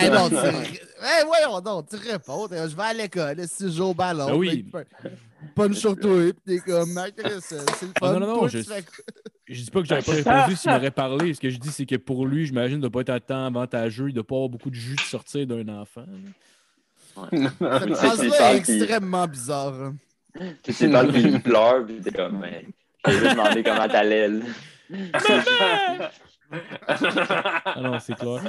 [0.02, 0.36] Eh non, tu...
[0.36, 2.48] Eh, voyons donc, tu réponds.
[2.50, 4.28] Je vais à l'école, si je joue au ballon.
[4.30, 4.66] Ah oui.
[5.56, 7.00] Punch sur toi, pis t'es comme,
[7.42, 7.86] c'est le fun.
[8.02, 8.84] Ah non, non, non, Toi, je- fais
[9.50, 10.12] dis pas que j'aurais pas
[10.42, 11.34] répondu s'il m'aurait parlé.
[11.34, 14.12] Ce que je dis, c'est que pour lui, j'imagine de pas être à temps avantageux,
[14.12, 16.06] de pas avoir beaucoup de jus de sortir d'un enfant.
[17.32, 19.92] Cette phrase-là est puis- extrêmement bizarre.
[20.64, 22.66] Tu sais, puis il pleure, puis t'es comme, mais
[23.06, 24.30] j'ai juste demandé comment t'allais.
[26.88, 28.42] Ah non, c'est clair.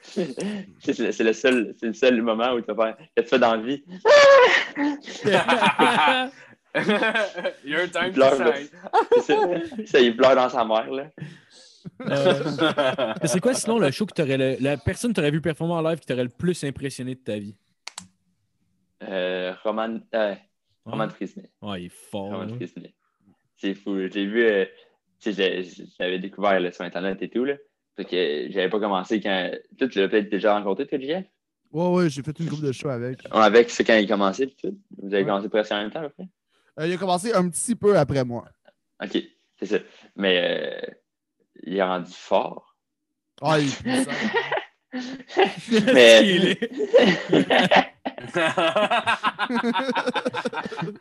[0.00, 2.96] c'est le, c'est le seul, c'est le seul moment où tu vas faire.
[3.16, 3.82] Que tu fais dans la vie?
[7.64, 8.52] Your time to Pleure, ça.
[9.86, 11.10] Ça, il pleure dans sa mère, là.
[12.02, 15.74] Euh, c'est quoi sinon le show que t'aurais le- la personne que t'aurais vu performer
[15.74, 17.54] en live qui t'aurait le plus impressionné de ta vie?
[19.04, 20.34] Euh, Roman, euh,
[20.84, 21.48] Roman Frisney.
[21.62, 22.30] Ouais, il est fort.
[22.32, 22.54] Roman.
[22.56, 22.92] Frisney.
[23.56, 23.96] C'est fou.
[24.12, 24.44] J'ai vu,
[25.20, 27.54] tu sais, j'ai- j'avais découvert là, sur Internet et tout, là.
[27.96, 29.50] Fait que j'avais pas commencé quand.
[29.78, 31.24] Toi, tu l'as peut-être déjà rencontré, toi, JF?
[31.72, 33.18] Ouais, ouais, j'ai fait une couple de shows avec.
[33.24, 34.78] Ouais, Avec, c'est quand il a commencé, tout.
[34.98, 35.28] Vous avez Ouais.
[35.28, 36.24] commencé presque en même temps, après?
[36.78, 38.44] Euh, il a commencé un petit peu après moi.
[39.02, 39.18] OK,
[39.58, 39.78] c'est ça.
[40.14, 40.80] Mais euh,
[41.62, 42.76] il est rendu fort.
[43.40, 44.10] Ah, il est puissant.
[45.94, 46.70] Mais- Il est-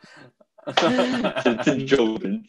[0.78, 2.24] c'est une petite joke.
[2.24, 2.44] une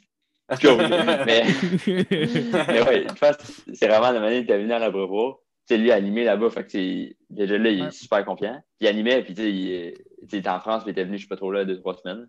[0.60, 0.80] joke.
[1.26, 1.44] Mais,
[1.86, 5.42] mais que c'est vraiment la manière est venu à la Brevois.
[5.68, 7.90] Tu sais, lui, animé là-bas, fait que c'est- déjà là, il est Ouais.
[7.90, 8.62] super confiant.
[8.80, 9.94] Il animait, puis tu sais, il,
[10.30, 11.96] il était en France, puis il était venu, je sais pas trop là, deux, trois
[11.96, 12.28] semaines.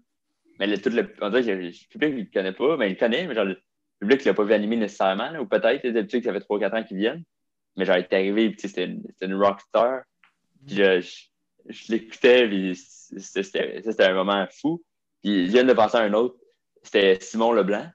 [0.60, 2.94] Mais le, tout le, on dirait que le public, il le connaît pas, mais il
[2.94, 3.62] le connaît, mais genre, le
[4.00, 6.40] public, il l'a pas vu animer nécessairement, là, ou peut-être, tu sais, d'habitude, ça fait
[6.40, 7.24] trois, quatre ans qu'il viennent.
[7.76, 10.02] Mais genre, il est arrivé, puis tu sais, c'était une, une rockstar.
[10.66, 11.10] Puis je, je,
[11.70, 14.84] je l'écoutais, puis c'était un moment fou.
[15.24, 16.36] Puis je viens de penser à un autre.
[16.82, 17.86] C'était Simon Leblanc.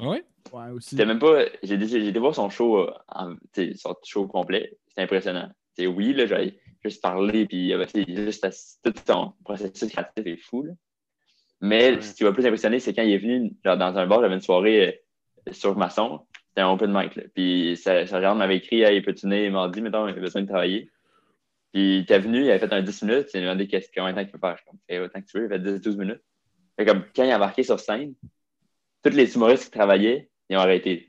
[0.00, 0.24] Ouais?
[0.52, 0.90] Ouais, aussi.
[0.90, 1.44] C'était même pas.
[1.62, 3.34] J'ai été j'ai voir son show, euh, en,
[3.76, 4.76] son show complet.
[4.88, 5.50] C'était impressionnant.
[5.74, 8.46] C'est oui, là, j'avais juste parlé, puis euh, juste
[8.82, 10.62] tout son processus créatif est fou.
[10.64, 10.72] là.
[11.60, 12.00] Mais Ouais.
[12.02, 14.34] ce qui m'a plus impressionné, c'est quand il est venu genre, dans un bar, j'avais
[14.34, 15.02] une soirée
[15.48, 16.20] euh, sur Masson.
[16.48, 17.14] C'était un open mic.
[17.16, 17.22] Là.
[17.34, 20.46] Puis sa, sa gérante m'avait écrit Hey, peux-tu venir mardi, mettons, il a besoin de
[20.48, 20.90] travailler.
[21.72, 24.12] Puis il était venu, il avait fait un 10 minutes, il m'a demandé qu'est-ce combien
[24.12, 24.56] de temps il peut faire.
[24.58, 26.22] Je comme, Fais autant que tu veux, il a fait 10-12 minutes.
[26.78, 28.14] Fait comme quand il a embarqué sur scène,
[29.10, 31.08] tous les humoristes qui travaillaient, ils ont arrêté.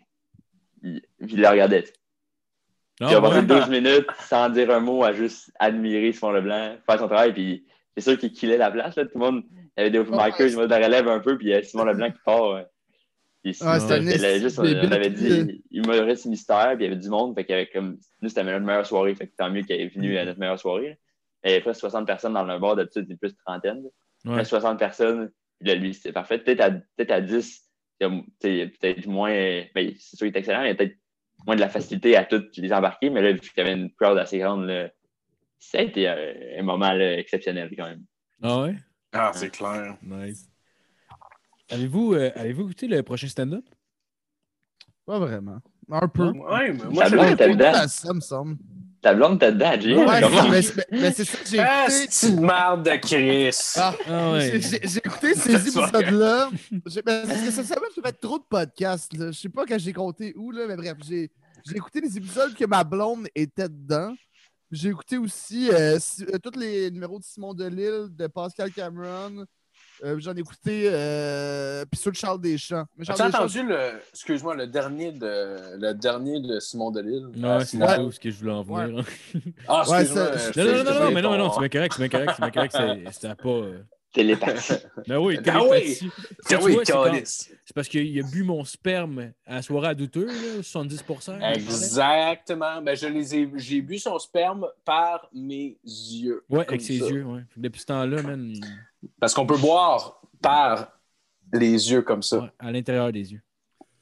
[0.84, 1.84] Ils, ils le regardaient.
[3.00, 3.46] Ah, Puis il a passé ouais.
[3.46, 7.66] 12 minutes sans dire un mot à juste admirer Simon Leblanc, faire son travail, puis
[7.96, 8.96] c'est sûr qu'il killait la place.
[8.96, 9.06] Là.
[9.06, 10.28] Tout le monde, il y avait des open Ouais.
[10.28, 12.54] micers, je me relève un peu, puis il y a Simon Leblanc qui part.
[12.54, 12.66] ouais.
[13.44, 16.92] Puis sinon, un esti juste, on, de on avait dit humoriste mystère, puis il y
[16.92, 19.62] avait du monde, fait avait comme, nous c'était notre meilleure soirée, fait que tant mieux
[19.62, 20.90] qu'il est venu à notre meilleure soirée.
[20.90, 20.96] là.
[21.44, 23.84] Il y avait presque 60 personnes dans le bar, d'habitude c'est plus de trentaine.
[24.26, 24.34] Ouais.
[24.34, 26.40] Presque 60 personnes, puis là, lui c'était parfait.
[26.40, 27.67] Peut-être à, peut à 10,
[28.00, 29.32] il y a peut-être moins,
[29.74, 30.98] ben, c'est sûr qu'il est excellent, mais il y a peut-être
[31.46, 33.92] moins de la facilité à toutes les embarquer, mais là, vu qu'il y avait une
[33.92, 34.90] crowd assez grande, là,
[35.60, 38.04] ça a été un, un moment là, exceptionnel quand même.
[38.42, 38.76] Ah ouais?
[39.12, 39.98] Ah, c'est clair.
[40.04, 40.50] Nice.
[41.70, 43.66] Avez-vous euh, avez-vous écouté le prochain stand-up?
[45.06, 45.60] Pas vraiment.
[45.90, 46.30] Un peu.
[46.30, 47.88] Ouais, mais moi, dedans.
[47.88, 48.58] Ça me semble.
[49.02, 49.96] Ta blonde t'a dedans, Jay.
[49.96, 50.06] Ouais,
[50.92, 52.08] mais, c'est ça que j'ai Ah, écouté.
[52.10, 53.56] c'est une merde de Chris.
[53.76, 54.60] Ah, Ah ouais.
[54.60, 56.50] J'ai- écouté ces épisodes-là.
[56.88, 59.14] J'ai- Parce que ça ça m'a fait trop de podcasts.
[59.14, 59.32] là.
[59.32, 61.30] Je sais pas quand j'ai compté où, là, mais bref, j'ai
[61.66, 64.16] j'ai écouté les épisodes que ma blonde était dedans.
[64.72, 69.46] J'ai écouté aussi euh, si- euh, tous les numéros de Simon Delille, de Pascal Cameron.
[70.04, 72.86] Euh, J'en ai écouté euh, puis ceux de Charles Deschamps.
[72.98, 77.26] Mais Charles As-tu Deschamps, entendu le, excuse-moi, le dernier de, le dernier de Simon Delille?
[77.36, 79.04] Ouais, Ah, c'est là où ce que je voulais en venir.
[79.68, 82.08] Ah, Ouais, Non, non, non, non, non, mais non, mais non, c'est bien correct, c'est
[82.08, 83.50] bien correct, c'est bien correct, c'est- c'était pas.
[83.50, 83.80] euh,
[84.14, 84.74] Télépathie.
[85.08, 86.10] Ben oui, Ah télépathie.
[86.10, 90.26] Ah Tu oui, c'est parce qu'il a bu mon sperme à la soirée à douteux,
[90.28, 91.40] là, 70%.
[91.54, 92.82] Exactement.
[92.82, 96.44] Ben, je les ai, j'ai bu son sperme par mes yeux.
[96.50, 97.08] Ouais, avec ses ça.
[97.10, 97.42] yeux, ouais.
[97.58, 98.62] Depuis ce temps-là, man, il-
[99.20, 101.00] Parce qu'on peut boire par
[101.54, 102.52] les yeux comme ça.
[102.60, 103.42] à l'intérieur des yeux.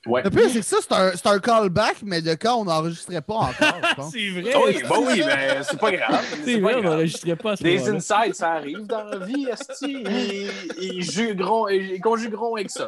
[0.05, 0.21] Ouais.
[0.23, 3.21] Le pire, c'est que ça, c'est un, c'est un callback, mais de quand on n'enregistrait
[3.21, 4.11] pas encore, je pense.
[4.13, 4.53] C'est vrai!
[4.65, 6.23] Oui, bah oui, mais c'est pas grave.
[6.29, 9.17] C'est C'est vrai, pas on n'enregistrait pas à ce Des insights, ça arrive dans la
[9.25, 10.03] vie, Esti.
[10.07, 10.49] Ils,
[10.79, 12.87] ils, jugeront- ils conjugueront avec ça.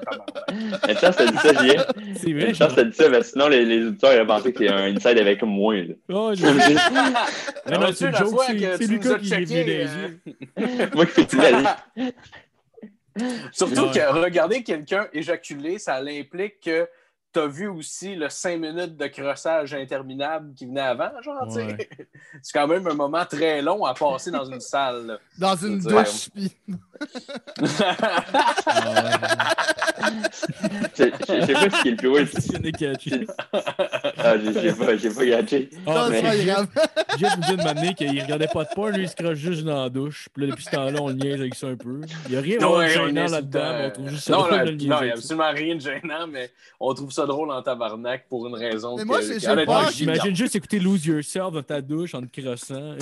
[0.87, 1.49] Mais ça, t'as dit ça.
[1.53, 4.59] C'est vrai, Mais ça, t'as dit ça, mais sinon, les, les auditeurs auraient pensé que
[4.59, 5.75] c'est un inside avec moi.
[5.75, 5.93] là.
[6.09, 10.19] Oh, je- non, c'est une joke, c'est que Lucas qui est venu des yeux.
[10.93, 11.61] Moi qui fais tout la
[11.95, 12.11] vie.
[13.51, 16.87] Surtout que regarder quelqu'un éjaculer, ça implique que
[17.37, 21.53] tu as vu aussi le 5 minutes de crossage interminable qui venait avant, genre, tu
[21.53, 21.65] sais.
[21.65, 21.89] Ouais.
[22.41, 25.05] C'est quand même un moment très long à passer dans une salle.
[25.05, 25.17] là.
[25.37, 26.51] Dans une douche, puis
[30.97, 32.27] Je sais pas ce qui est le plus weird.
[34.17, 35.69] Ah, j'ai j'ai pas, j'ai pas gâché.
[35.85, 39.37] Ah, mais nous dit de m'amener qu'il regardait pas de porn, lui, il se croche
[39.37, 40.27] juste dans la douche.
[40.33, 42.01] Puis là, depuis ce temps-là, on le niaise avec ça un peu.
[42.27, 44.97] Il y a rien Non, de gênant là-dedans, on trouve juste ça non, niaiser non,
[45.01, 48.47] il n'y a absolument rien de gênant, mais on trouve ça drôle en tabarnak pour
[48.47, 48.95] une raison.
[48.97, 49.39] Mais moi, que-
[49.91, 52.95] J'imagine juste écouter Lose Yourself dans ta douche en te crossant.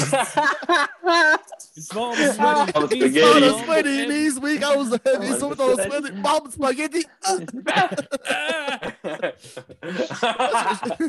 [6.52, 7.06] Spaghetti.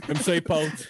[0.06, 0.88] Comme ça, il pâte.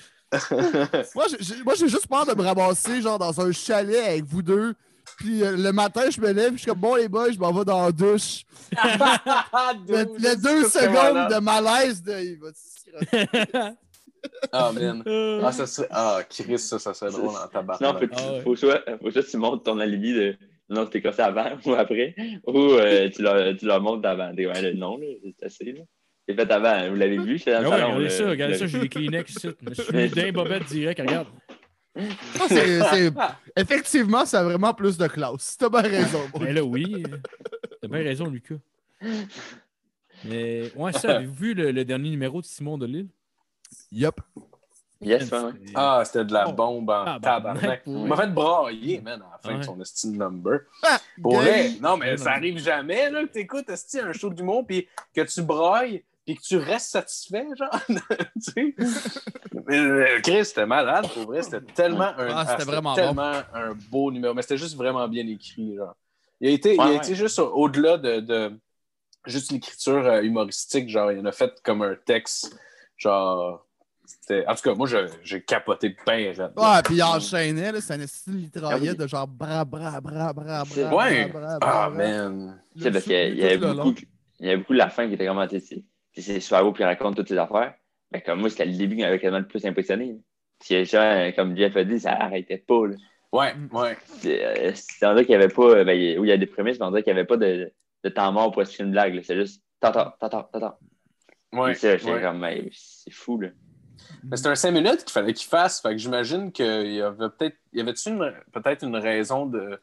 [1.14, 4.24] Moi, j'ai- j'ai moi, j'ai juste peur de me ramasser genre dans un chalet avec
[4.24, 4.74] vous deux.
[5.16, 7.52] Puis euh, le matin, je me lève, je suis comme bon les boys, je m'en
[7.52, 8.42] vais dans la douche.
[9.88, 13.72] Le, le deux secondes de malaise de il va se
[14.52, 15.02] Ah, man.
[15.06, 15.88] Euh, Ah, ça serait...
[15.90, 17.92] Ah, Chris, ça, ça serait drôle en Non, tabarnak.
[17.94, 18.40] faut, que tu- Ah ouais.
[18.42, 20.36] faut, soit, faut soit tu montres ton alibi de
[20.68, 22.14] non, tu t'es cassé avant ou après,
[22.44, 24.34] ou euh, tu, leur, tu leur montres avant.
[24.34, 25.06] T'es ouais, le non, là,
[25.38, 25.64] c'est assez.
[25.72, 25.82] Là.
[26.28, 27.86] C'est fait avant, vous l'avez vu, j'étais dans le ouais, salon.
[27.94, 29.48] regardez ça, regardez ça, j'ai des Kleenex ici.
[29.70, 31.28] Je suis d'un bobette direct, regarde.
[33.56, 35.56] Effectivement, ça a vraiment plus de classe.
[35.58, 36.20] T'as bien raison.
[36.40, 37.02] Mais là, oui.
[37.80, 38.56] T'as bien raison, Lucas.
[40.24, 43.08] Mais, ouais, ça, avez-vous vu le, le dernier numéro de Simon de Lille?
[43.92, 44.20] Yup.
[45.00, 45.50] Yes, ouais.
[45.74, 46.52] Ah, c'était de la Oh.
[46.52, 47.62] bombe en Ah, tabarnak.
[47.68, 47.82] ouais.
[47.86, 49.58] Il m'a fait brailler, man, à la fin Ouais.
[49.58, 50.60] de son estime number.
[50.82, 51.38] Ah, Pour gay.
[51.38, 55.20] vrai, non, mais ça arrive jamais, là, que t'écoutes esti, un show d'humour, puis que
[55.20, 57.70] tu brailles, puis que tu restes satisfait, genre.
[57.88, 58.74] tu sais.
[59.66, 61.42] Mais, euh, Chris, c'était malade, pour vrai.
[61.42, 64.34] C'était tellement un, Ah, c'était vraiment tellement un beau numéro.
[64.34, 65.94] Mais c'était juste vraiment bien écrit, genre.
[66.40, 68.58] Il a été, il a Ouais, été juste au- au-delà de, de
[69.24, 72.54] juste l'écriture euh, humoristique, genre, il en a fait comme un texte,
[72.96, 73.64] genre.
[74.04, 74.88] c'était- En tout cas, moi,
[75.22, 76.52] j'ai capoté bien raide.
[76.56, 78.96] Ouais, puis il enchaînait, là, c'est un style litraillait Ah oui.
[78.96, 81.28] de genre bra, bra, bra, bra, bra, Ouais.
[81.28, 81.90] bra, bra, Ah, bra.
[81.90, 82.62] man.
[82.74, 83.94] Tu sais, parce qu'il y, y avait beaucoup,
[84.40, 85.82] il y avait beaucoup de la fin qui était vraiment, tu sais,
[86.16, 87.74] c'est- c'est super beau, puis il raconte toutes ses affaires.
[88.12, 90.06] Mais comme moi, c'était le début qui m'avait quasiment le plus impressionné.
[90.12, 90.18] là.
[90.60, 92.86] Puis, les gens, comme Jeff a dit, ça arrêtait pas.
[92.86, 92.94] Là.
[93.32, 93.96] Ouais, ouais.
[94.20, 96.38] C'est euh, on dirait qu'il n'y avait pas, euh, ben, il- oui, il y a
[96.38, 97.70] des prémices, mais on dirait qu'il n'y avait pas de,
[98.04, 99.20] de temps mort pour expliquer une blague.
[99.22, 100.78] C'est juste, tata, tata, tata.
[102.12, 103.48] ouais, mais c'est fou, là.
[104.24, 105.80] Mais c'est un 5 minutes qu'il fallait qu'il fasse.
[105.82, 107.56] Fait que j'imagine qu'il y avait peut-être.
[107.72, 109.80] Y avait-tu une- peut-être une raison de,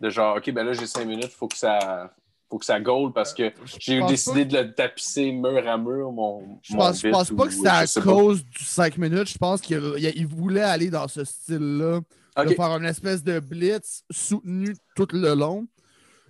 [0.00, 2.14] de genre, OK, ben là, j'ai 5 minutes, faut que ça.
[2.48, 6.12] Faut que ça goal parce que j'ai pense décidé de le tapisser mur à mur,
[6.12, 6.60] mon.
[6.62, 8.00] Je mon pense, je pense pas ou- que c'est à pas.
[8.02, 9.28] cause du 5 minutes.
[9.30, 12.00] Je pense qu'il il- il voulait aller dans ce style-là.
[12.44, 15.66] De faire une espèce de blitz soutenu tout le long.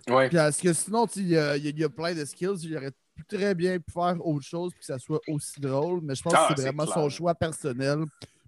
[0.07, 0.29] Ouais.
[0.29, 2.55] Parce que sinon, il y a, il y a- il y a plein de skills.
[2.63, 5.99] Il aurait pu très bien pu faire autre chose puis que ça soit aussi drôle.
[6.01, 6.95] Mais je pense Ah, que c'est c'est vraiment clair.
[6.95, 8.05] son choix personnel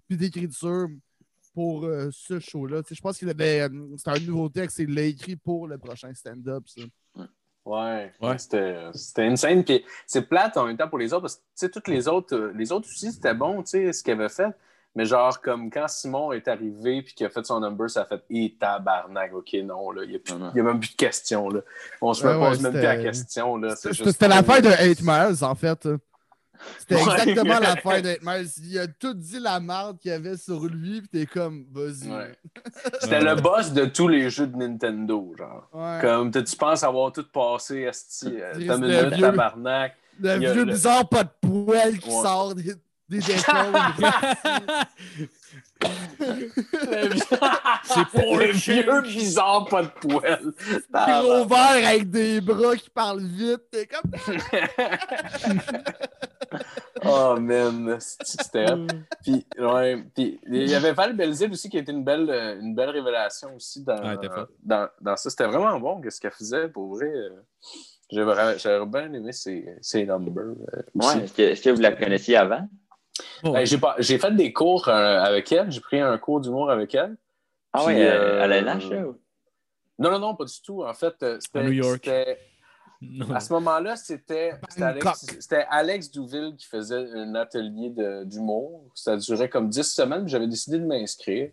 [0.08, 0.88] puis d'écriture
[1.52, 2.80] pour euh, ce show-là.
[2.90, 3.60] Je pense avait.
[3.60, 3.68] euh,
[3.98, 6.64] C'était une nouveauté que c'est écrit pour le prochain stand-up.
[7.64, 8.38] Ouais, Ouais.
[8.38, 9.64] c'était c'était une scène.
[9.64, 12.08] Puis c'est plate en même temps pour les autres parce que, tu sais, toutes les
[12.08, 14.48] autres, euh, les autres aussi, c'était bon, tu sais, ce qu'il avait fait.
[14.96, 18.04] Mais genre, comme quand Simon est arrivé puis qu'il a fait son number, ça a
[18.06, 21.60] fait «Et tabarnak, OK, non, là, il n'y a, même plus de questions, là.
[22.00, 23.76] On se Ouais, pose ouais, même plus la question, là.
[23.76, 25.88] C'était l'affaire de 8 Miles, en fait.
[26.78, 27.02] C'était Ouais.
[27.02, 28.48] exactement l'affaire de 8 Miles.
[28.64, 32.10] Il a tout dit la merde qu'il y avait sur lui, puis t'es comme, vas-y.
[32.10, 32.32] Ouais.
[33.00, 35.68] C'était le boss de tous les jeux de Nintendo, genre.
[35.72, 35.98] Ouais.
[36.00, 39.96] Comme tu tu penses avoir tout passé, esti, euh, t'as une le tabarnak.
[40.22, 42.22] Le vieux le- bizarre pas de poêle qui Ouais.
[42.22, 42.74] sort des,
[43.08, 43.80] des épaules.
[47.84, 50.52] C'est pour le le vieux bizarre, pas de poêle.
[50.92, 53.62] gros vert avec des bras qui parlent vite.
[53.70, 54.10] T'es comme.
[57.04, 58.86] oh man, c'était hot?
[59.22, 62.60] Puis, ouais, puis il y avait Val Belzile aussi qui a été une belle, euh,
[62.60, 64.16] une belle révélation aussi dans, Ouais,
[64.62, 65.30] dans, dans ça.
[65.30, 67.06] C'était vraiment bon ce qu'elle faisait pour vrai.
[67.08, 67.30] euh,
[68.10, 70.42] J'avais j'avais bien aimé ses, ses numbers.
[70.74, 70.82] euh.
[70.94, 72.68] Ouais, est-ce que, est-ce que vous la connaissiez avant?
[73.44, 75.70] Ben, j'ai pas- j'ai fait des cours euh, avec elle.
[75.70, 77.16] J'ai pris un cours d'humour avec elle.
[77.72, 79.16] Ah euh, à la ou-
[79.98, 80.82] Non, non, non, pas du tout.
[80.82, 81.58] En fait, c'était.
[81.58, 82.10] À New York.
[83.00, 83.34] Non.
[83.34, 87.92] À ce moment-là, c'était c'était Alex, Alex Douville qui faisait un atelier
[88.24, 88.90] d'humour.
[88.94, 90.22] Ça durait comme 10 semaines.
[90.22, 91.50] puis J'avais décidé de m'inscrire.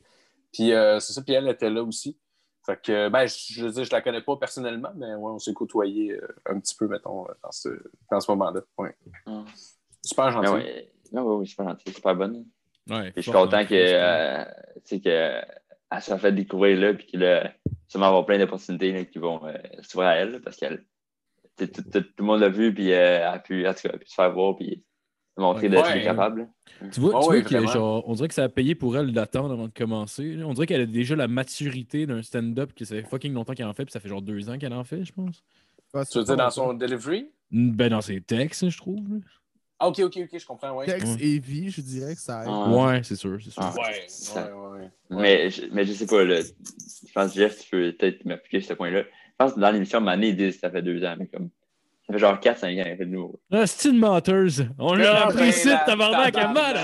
[0.52, 2.18] Puis euh, c'est ça, puis elle était là aussi.
[2.66, 5.40] Fait que, ben, je, je veux dire, je la connais pas personnellement, mais ouais, on
[5.40, 7.70] s'est côtoyés euh, un petit peu, mettons, dans ce,
[8.12, 8.60] dans ce moment-là.
[8.78, 8.94] Ouais.
[9.26, 9.46] Ah.
[10.04, 10.48] Super gentil.
[10.50, 12.46] Ah ouais, ah ouais, oui, super gentil, super bonne.
[12.90, 14.44] Ouais, Puis je suis content que, euh,
[14.86, 15.42] tu sais, que,
[15.90, 17.52] elle s'est fait découvrir là, puis qu'il va
[17.94, 20.84] avoir plein d'opportunités là, qui vont euh, s'ouvrir à elle, parce qu'elle,
[21.58, 24.14] tout, tout- tout le monde l'a vu, puis euh, elle a pu, a pu se
[24.14, 24.84] faire voir, puis
[25.38, 26.04] montrer de ce qu'elle est Ouais.
[26.04, 26.50] capable.
[26.92, 27.72] Tu vois, Ah tu oui, vois que, vraiment.
[27.72, 30.38] genre, on dirait que ça a payé pour elle d'attendre avant de commencer.
[30.44, 33.68] On dirait qu'elle a déjà la maturité d'un stand-up, que ça fait fucking longtemps qu'elle
[33.68, 35.44] en fait, puis ça fait genre deux ans qu'elle en fait, je pense.
[36.12, 37.30] Tu veux dire dans son delivery?
[37.52, 39.00] Ben, dans ses textes, je trouve.
[39.80, 40.86] Ah, ok, ok, ok, je comprends, ouais.
[40.88, 41.24] Texte Ouais.
[41.24, 42.50] et vie, je dirais que ça aide.
[42.52, 42.70] Ah.
[42.72, 43.62] Ouais, c'est sûr, c'est sûr.
[43.64, 43.74] Ah.
[43.78, 44.80] Ouais, Ça- ouais, ouais.
[44.80, 44.90] ouais.
[45.22, 48.60] Mais, je, mais je sais pas, là, je pense que Jeff, tu peux peut-être m'appliquer
[48.60, 49.04] sur ce point-là.
[49.40, 51.50] Je pense que dans l'émission, Mané, ils disent que ça fait deux ans, mais comme,
[52.08, 53.40] ça fait genre 4-5 ans qu'elle fait de nouveau.
[53.52, 54.68] Ah, c'est une menteuse?
[54.80, 56.78] On l'a Ah, appris ben, ici, la tabarnak, à mal.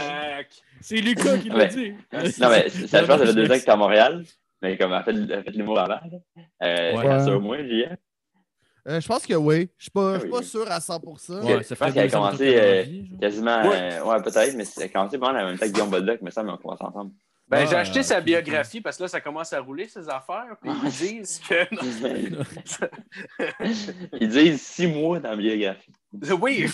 [0.79, 1.93] C'est Lucas qui l'a dit.
[2.11, 4.23] Non, mais ça, je pense que ça fait deux ans que t'es à Montréal,
[4.61, 6.01] mais comme elle a fait, elle a fait de l'humour avant, là.
[6.63, 7.03] Euh, Ouais.
[7.03, 7.97] quatre sur moi, JF.
[8.85, 9.69] Euh, je pense que oui.
[9.77, 10.43] Je suis pas, Ah je suis pas oui.
[10.43, 11.41] sûr à 100%.
[11.41, 11.63] Ouais.
[11.63, 12.83] Ça je pense qu'elle a commencé, euh.
[13.19, 13.93] Quasiment, Ouais.
[13.93, 16.29] euh, ouais, peut-être, mais c'est commencé pas mal en même temps que Guillaume Boldoc, mais
[16.31, 17.11] ça, mais on commence ensemble.
[17.53, 20.55] Ben, Ah, j'ai acheté sa biographie parce que là, ça commence à rouler, ces affaires.
[20.61, 21.65] Puis ils disent que.
[24.19, 25.91] Ils disent six mois dans la biographie.
[26.41, 26.65] oui!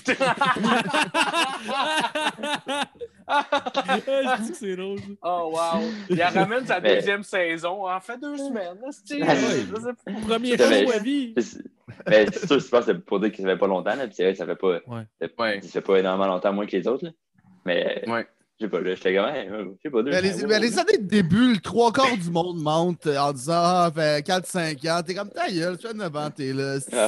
[3.27, 3.45] Ah,
[3.95, 4.99] je dis que c'est drôle.
[5.21, 5.81] oh, wow!
[6.09, 7.87] Il ramène sa Mais- deuxième saison.
[7.87, 8.77] En fait deux semaines.
[8.81, 10.11] là, c'est- Ah.
[10.27, 11.33] Premier show à vie.
[11.37, 11.63] C'est-
[12.07, 14.05] Mais c'est sûr, je pense que c'est pour dire que ça fait pas longtemps, là,
[14.07, 15.05] puis c'est vrai que ça fait pas, Ouais.
[15.37, 15.81] Ouais.
[15.81, 17.11] pas énormément longtemps moins que les autres, là.
[17.65, 18.27] Mais, Ouais.
[18.59, 20.11] Je sais pas, là, j'étais comme, hey, euh, je sais pas, deux.
[20.11, 23.31] Mais les, mais les années de début, le trois quarts du monde monte euh, en
[23.31, 26.77] disant Ah, fait 4-5 ans, t'es comme ta gueule, tu fais 9 ans, t'es là.
[26.91, 27.07] Ah.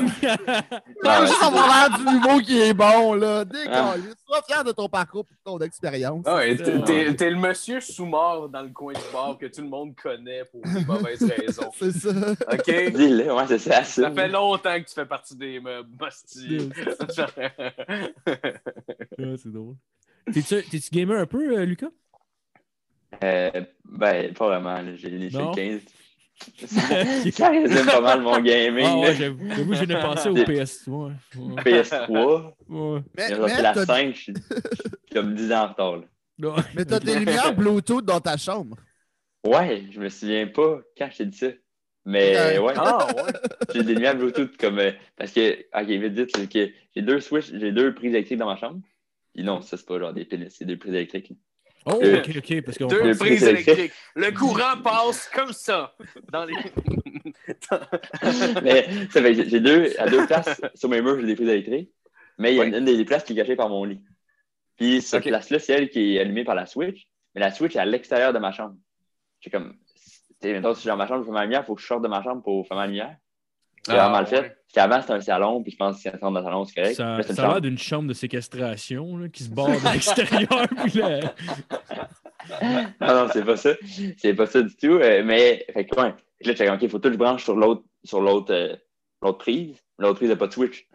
[1.06, 3.44] Ah, juste avoir l'air du nouveau qui est bon, là.
[3.44, 4.14] Décolle.
[4.26, 6.24] Sois fier de ton parcours et de ton expérience.
[6.26, 9.68] Ah ouais, C'est t'es- le monsieur sous-mort dans le coin du bar que tout le
[9.68, 11.70] monde connaît pour des mauvaises raisons.
[11.78, 12.10] C'est ça.
[12.10, 12.66] OK?
[12.96, 13.84] Dis-le, ouais, c'est ça.
[13.84, 16.70] Ça fait longtemps que tu fais partie des meubles, Basti.
[18.28, 19.76] Ah, c'est drôle.
[20.34, 21.90] T'es-tu t'es-tu gamer un peu, euh, Lucas?
[23.24, 23.52] Euh,
[23.86, 25.82] ben, pas vraiment, là, j'ai échelle 15.
[27.36, 28.86] ça résume pas mal mon gaming.
[28.88, 29.46] Ah ouais, j'avoue,
[29.86, 30.90] n'ai pensé au Des- PS3.
[30.90, 31.12] Ouais.
[31.38, 31.62] Ouais.
[31.64, 33.00] PS3, Ouais.
[33.16, 34.34] Mais, j'ai mais la t'as 5, je suis
[35.14, 35.98] comme 10 ans en retard.
[35.98, 36.56] là.
[36.76, 38.78] Mais t'as des lumières Bluetooth dans ta chambre.
[39.46, 41.48] Ouais, je me souviens pas quand je t'ai dit ça.
[42.06, 42.58] Mais Ouais.
[42.60, 43.32] ouais, Ah, ouais.
[43.76, 44.80] j'ai des lumières Bluetooth comme.
[44.80, 48.40] euh, parce que, ok, vite dit, c'est que j'ai deux switches, j'ai deux prises électriques
[48.40, 48.80] dans ma chambre.
[49.34, 51.32] Puis non, ça c'est pas genre des pins, c'est deux prises électriques.
[51.86, 53.94] Oh, Euh, ok, ok, parce qu'on Deux prises prises électriques.
[54.16, 55.96] Le courant passe comme ça.
[56.32, 56.54] Dans les...
[58.64, 61.36] mais ça fait que j'ai- j'ai deux, à deux places sur mes murs, j'ai des
[61.36, 61.92] prises électriques.
[62.38, 62.70] Mais il y a Oui.
[62.70, 64.02] une, une des places qui est cachée par mon lit.
[64.78, 67.08] Puis cette place-là, c'est elle qui est allumée par la switch.
[67.36, 68.76] Mais la switch est à l'extérieur de ma chambre.
[69.40, 69.76] J'ai comme.
[70.42, 71.76] Tu sais, mettons, si je suis dans ma chambre, je fais ma lumière, il faut
[71.76, 73.16] que je sorte de ma chambre pour faire ma lumière.
[73.84, 74.40] C'est Ah, vraiment mal fait.
[74.42, 74.56] ouais.
[74.74, 76.66] Parce qu'avant, c'était un salon, puis je pense que si on rentre dans le salon,
[76.66, 76.96] c'est correct.
[76.96, 79.68] Ça, Là, c'est une ça a l'air d'une chambre de séquestration là, qui se barre
[79.68, 80.50] de l'extérieur.
[80.96, 81.34] là-
[83.02, 83.72] Non, non, c'est pas ça.
[84.18, 84.88] C'est pas ça du tout.
[84.94, 86.14] euh, mais, fait que, ouais.
[86.44, 88.76] Là, dit, OK, il faut tout que je branche sur l'autre, sur l'autre, euh,
[89.22, 89.78] l'autre prise.
[90.00, 90.88] L'autre prise n'a pas de switch.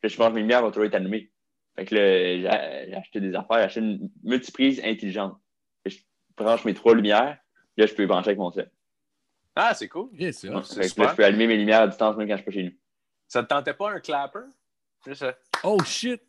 [0.00, 1.30] Puis je pense que mes lumières vont toujours être allumées.
[1.76, 5.34] Fait que là, j'ai acheté des affaires, j'ai acheté une multiprise intelligente.
[5.84, 5.96] Je
[6.36, 7.36] branche mes trois lumières.
[7.76, 8.70] Là, je peux brancher avec mon set.
[9.56, 10.10] Ah, c'est cool.
[10.12, 10.48] Yeah, c'est
[10.88, 11.10] super.
[11.10, 12.72] je peux allumer mes lumières à distance même quand je suis pas chez nous.
[13.26, 14.40] Ça te tentait pas un clapper?
[15.14, 15.34] Ça.
[15.64, 16.20] Oh shit!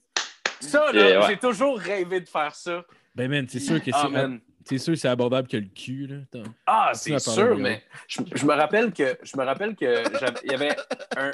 [0.59, 1.27] Ça, Et là, ouais.
[1.27, 2.83] j'ai toujours rêvé de faire ça.
[3.13, 4.39] Ben man, c'est sûr que Ah, c'est man.
[4.65, 6.07] c'est sûr que c'est abordable que le cul.
[6.07, 6.15] Là.
[6.23, 6.49] Attends.
[6.65, 10.75] Ah, c'est sûr, mais je, je me rappelle que je me rappelle que j'avais avait
[11.17, 11.31] un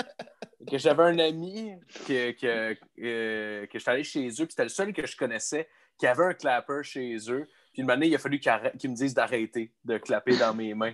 [0.70, 1.74] que j'avais un ami
[2.08, 5.68] que, que, euh, que j'étais allé chez eux, puis c'était le seul que je connaissais
[6.00, 7.48] qui avait un clapper chez eux.
[7.74, 10.54] Puis une année, il a fallu qu'il arrête- qu'il me dise d'arrêter de clapper dans
[10.54, 10.94] mes mains.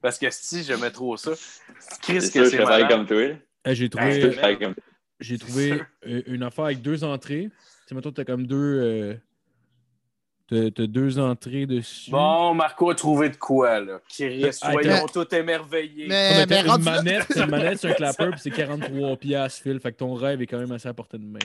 [0.00, 1.32] Parce que si j'aimais trop ça,
[2.02, 2.88] Chris C'est que c'est malade.
[2.88, 3.36] comme toi.
[3.66, 4.84] j'ai trouvé, pareil comme toi.
[5.20, 7.50] j'ai trouvé euh, une affaire avec deux entrées.
[7.88, 8.56] Tu sais, t'as comme deux.
[8.56, 9.14] euh,
[10.70, 12.10] t'as, deux entrées dessus.
[12.10, 14.00] Bon, Marco a trouvé de quoi, là.
[14.08, 16.06] Chris, soyons tous émerveillés.
[16.08, 19.80] Mais, mais une manette, c'est une manette, c'est un clapper, puis c'est 43 piastres, Phil.
[19.80, 21.38] Fait que ton rêve est quand même assez à portée de main.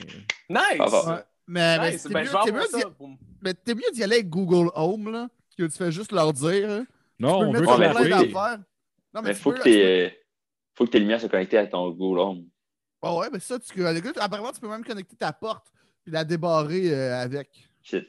[0.48, 0.62] là.
[0.76, 1.24] Nice!
[1.46, 1.78] Mais,
[3.40, 6.84] Ben, t'es mieux d'y aller avec Google Home, là, que tu fais juste leur dire.
[7.18, 8.58] Non, on veut mais d'affaires.
[9.14, 10.18] Non, Mais tu faut peux- que, tes,
[10.74, 12.44] faut que tes lumières soient connectées à ton Google Home.
[13.02, 13.86] Ah ouais, mais ça, tu peux.
[13.86, 15.66] Apparemment, tu peux même connecter ta porte
[16.06, 17.68] et la débarrer euh, avec.
[17.82, 18.06] Shit.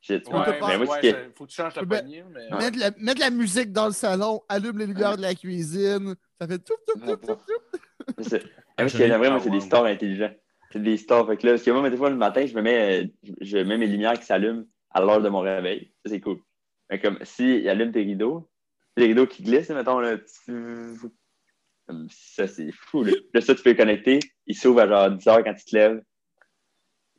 [0.00, 0.26] Shit.
[0.28, 2.24] Ouais, mais mais moi, ouais, faut que tu changes ta poignée.
[2.30, 2.50] Mais...
[2.58, 6.14] Mettre, la, mettre la musique dans le salon, allume les lumières de la cuisine.
[6.40, 7.40] Ça fait tout, tout, tout, tout, tout.
[8.18, 8.46] C'est ça.
[8.76, 10.32] Ah, Moi, ce que ai- j'aimerais, moi, c'est des stores intelligents.
[10.72, 11.26] C'est des stores.
[11.28, 13.58] Fait que là, parce que moi, des fois, le matin, je me mets, je- je
[13.58, 15.92] mets mes lumières qui s'allument à l'heure de mon réveil.
[16.04, 16.40] Ça, c'est cool.
[16.92, 18.50] Mais comme si allume tes rideaux,
[18.98, 20.98] les rideaux qui glissent, mettons, là, tu-
[21.86, 23.02] comme ça, c'est fou.
[23.02, 23.12] Là.
[23.32, 24.18] Là, ça, tu peux connecter.
[24.46, 26.02] Il s'ouvre à genre 10 heures quand tu te lèves.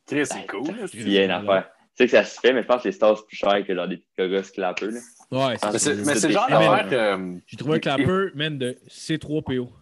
[0.06, 1.08] Chris, c'est Ouais, cool.
[1.08, 1.70] y a une affaire.
[1.96, 3.66] Tu sais que ça se fait, mais je pense que les stores, c'est plus cher
[3.66, 4.90] que genre des petits cogos clappers.
[4.92, 5.00] Là.
[5.48, 7.40] Ouais, c'est Mais c'est mais c'est genre Ah, mais- d'affaire que.
[7.48, 9.72] J'ai trouvé un clapper, man, de C3PO.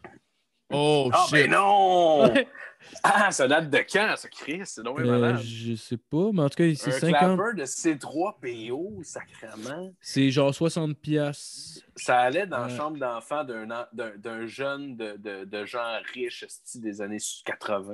[0.73, 1.33] Oh, Ah, shit.
[1.35, 2.33] ben non!
[3.03, 4.61] Ah, ça date de quand, ça, Chris?
[4.65, 7.37] C'est donc Euh, je sais pas, mais en tout cas, c'est Un 50.
[7.37, 9.93] clapper de C3PO, sacrément.
[10.01, 11.83] C'est genre 60 piastres.
[11.97, 12.77] Ça allait dans la Ouais.
[12.77, 16.45] chambre d'enfant d'un en- d'un- d'un jeune de, de, de gens riches
[16.77, 17.93] des années 80.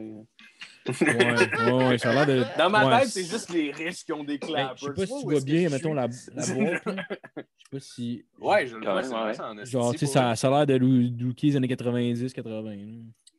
[0.88, 2.44] Ouais, ouais, ouais, ça a l'air de.
[2.58, 4.76] Dans ma ouais, tête, c'est juste les riches qui ont des Ben, clappers.
[4.78, 6.86] je sais pas si tu vois bien, mettons, la, la boîte.
[6.86, 7.04] là.
[7.36, 8.24] Je sais pas si.
[8.40, 11.10] Ouais, je le vois, ça en Genre, tu sais, pour ça, a l'air de Lou-
[11.26, 12.62] Lookie des années 90, 80.
[12.62, 12.76] là.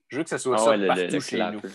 [0.10, 1.62] Je veux que ça soit Ah ça ouais, le, partout le, le chez nous.
[1.62, 1.70] clapper.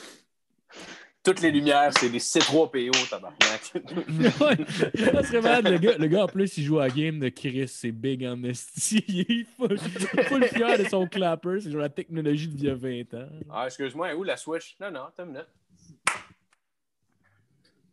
[1.23, 3.73] toutes les lumières, c'est des C3PO, tabarnak.
[5.15, 5.69] Ça serait malade.
[5.69, 7.69] Le gars, le gars, en plus, il joue à la game de Chris.
[7.69, 9.02] C'est big en esti.
[9.09, 9.78] Il est full,
[10.24, 11.61] full fier de son clapper.
[11.61, 13.28] C'est genre la technologie d'il y a 20 ans.
[13.51, 14.77] ah, excuse-moi, où la Switch?
[14.81, 15.48] Non, non, t'as une minute.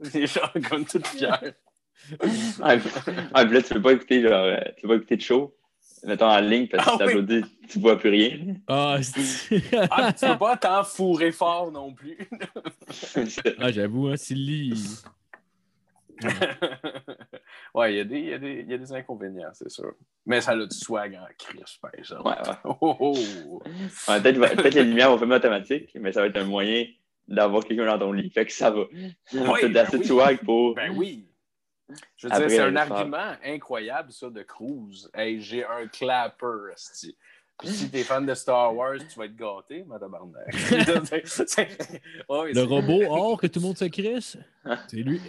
[0.13, 1.53] Les gens comme tout fiers.
[2.61, 2.89] Ah, puis
[3.33, 5.55] ah, là, tu pas écouter, genre, euh, tu peux pas écouter de show?
[6.03, 7.41] Mettons en ligne parce que Ah si oui.
[7.69, 8.37] tu vois plus rien.
[8.67, 9.61] Ah, c'est-
[9.91, 12.17] Ah, tu peux pas t'en fourrer fort non plus.
[13.59, 14.69] ah j'avoue, hein, Silly.
[16.21, 16.27] il-
[17.73, 19.69] ouais, il y, a des- il y, a des- il y a des inconvénients, c'est
[19.69, 19.93] sûr.
[20.25, 22.27] Mais ça a du swag en crise, par exemple.
[22.27, 22.55] Ouais, ouais.
[22.65, 23.13] Oh, oh,
[23.49, 23.61] oh.
[24.07, 26.85] Ouais, peut-être peut-être les lumières vont fermer automatique, mais ça va être un moyen
[27.27, 28.29] d'avoir quelqu'un dans ton lit.
[28.29, 28.81] Fait que ça va.
[28.91, 29.15] Oui,
[29.61, 30.07] T'as ben assez de oui.
[30.07, 30.75] swag pour.
[30.75, 31.25] Ben oui.
[32.17, 35.09] Je veux Après, dire, c'est un argument incroyable, ça, de Cruise.
[35.13, 37.15] Hey, j'ai un clapper, esti.
[37.59, 40.51] Puis si t'es fan de Star Wars, tu vas être gâté, ma tabarnak.
[41.25, 44.37] C'est- Ouais, Le robot or que tout le monde se crisse,
[44.89, 45.21] c'est lui.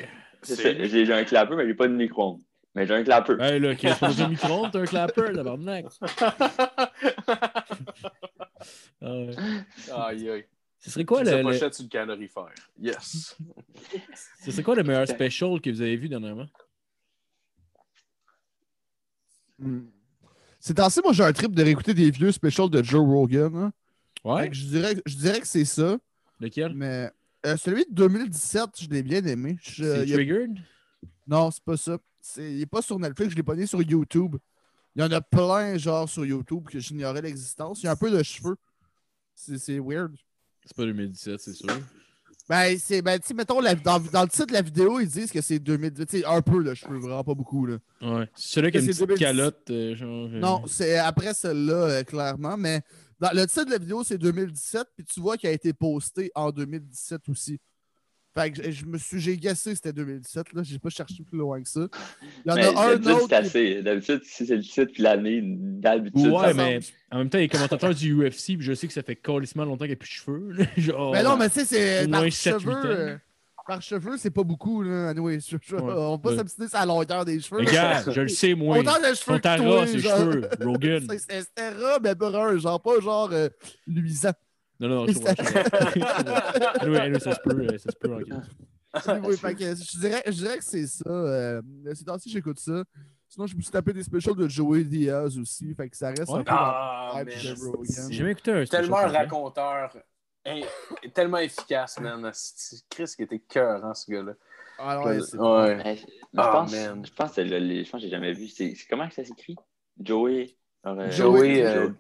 [0.43, 2.40] J'ai un clapper, mais j'ai pas de micro-ondes.
[2.74, 3.36] Mais j'ai un clapper.
[3.39, 5.86] Hey, là, Chris, pas de micro-ondes, t'as un clapper, tabarnak.
[9.02, 10.09] Ah.
[10.09, 10.44] Aïe, aïe.
[10.84, 12.52] Ce serait quoi le, le- pochette sur le calorifère.
[12.80, 13.36] Yes.
[14.44, 16.46] ce serait quoi le meilleur special que vous avez vu dernièrement?
[19.59, 19.82] Hmm.
[20.59, 23.54] C'est assez, moi, j'ai un trip de réécouter des vieux specials de Joe Rogan.
[23.56, 23.72] hein.
[24.22, 24.48] Fait Ouais.
[24.48, 25.98] que je, dirais, je dirais que c'est ça,
[26.40, 26.74] Lequel?
[26.74, 27.10] mais
[27.46, 29.59] euh, celui de 2017, je l'ai bien aimé.
[29.62, 30.59] Je- C'est il y a- Triggered?
[31.26, 31.98] Non, c'est pas ça.
[32.20, 34.36] C'est- Il n'est pas sur Netflix, je l'ai pas né sur YouTube.
[34.94, 37.82] Il y en a plein, genre, sur YouTube que j'ignorais l'existence.
[37.82, 38.56] Il y a un peu de cheveux.
[39.34, 40.14] C'est c'est weird.
[40.64, 41.68] C'est pas 2017, c'est sûr.
[42.48, 45.09] Ben, c'est, ben, tu sais, mettons, la- dans, dans le titre de la vidéo, ils
[45.09, 46.06] disent que c'est 2018.
[46.06, 47.76] Tu sais, un peu de cheveux, vraiment pas beaucoup, là.
[48.02, 48.28] Ouais.
[48.34, 49.20] C'est celui qui a une C'est petite 2010.
[49.24, 50.26] calotte, euh, genre.
[50.32, 52.56] euh, Non, c'est après celle-là, euh, clairement.
[52.56, 52.82] Mais
[53.20, 56.30] dans le titre de la vidéo, c'est 2017, puis tu vois qu'il a été posté
[56.34, 57.59] en 2017 aussi.
[58.34, 60.62] Fait que je, me suis, j'ai guessé c'était 2017, là.
[60.64, 61.86] J'ai pas cherché plus loin que ça.
[62.46, 63.26] Il y en Mais a un d'habitude, autre.
[63.28, 63.82] c'est assez.
[63.82, 66.28] D'habitude, si c'est le titre puis l'année, d'habitude.
[66.28, 68.86] Ouais, ça mais semble- en même temps, il est commentateur du UFC, puis je sais
[68.86, 70.50] que ça fait calissement longtemps qu'il n'y a plus de cheveux.
[70.52, 70.64] là.
[70.78, 72.72] Genre, Mais non, mais tu sais, c'est par cheveux.
[72.86, 73.16] euh,
[73.66, 75.10] par cheveux, c'est pas beaucoup, là.
[75.10, 75.92] Anyway, je- je- Ouais.
[75.94, 77.60] On va pas s'obstiner sur la longueur des cheveux.
[77.60, 78.78] Regarde, je le sais, moi.
[78.78, 80.18] Autant de cheveux ces genre.
[80.18, 81.04] cheveux, Rogan.
[81.06, 81.70] C'est- c'est- C'était
[82.02, 83.48] mais brun, genre pas genre euh,
[83.86, 84.32] luisant.
[84.82, 85.34] Non, non, non, je comprends.
[87.20, 88.09] ça se peut, ça se peut
[88.94, 91.09] je, dirais, je dirais que c'est ça.
[91.09, 91.62] Euh,
[91.94, 92.84] ces temps-ci, j'écoute ça.
[93.28, 95.74] Sinon, je me suis tapé des specials de Joey Diaz aussi.
[95.74, 96.40] Fait que ça reste Ouais.
[96.40, 97.22] un peu Ah.
[97.26, 99.96] J'ai jamais écouté un Tellement un raconteur.
[101.14, 102.28] tellement efficace, man.
[102.34, 104.32] C'est Chris qui était cœur, hein, ce gars-là.
[104.78, 105.76] Ah ouais, c'est Ouais.
[105.76, 106.04] Mais je,
[106.36, 108.48] Ah, je pense, je pense que le- les- je pense que j'ai jamais vu.
[108.48, 109.54] C'est comment que ça s'écrit?
[110.00, 110.56] Joey.
[110.86, 111.90] euh, Joey, euh,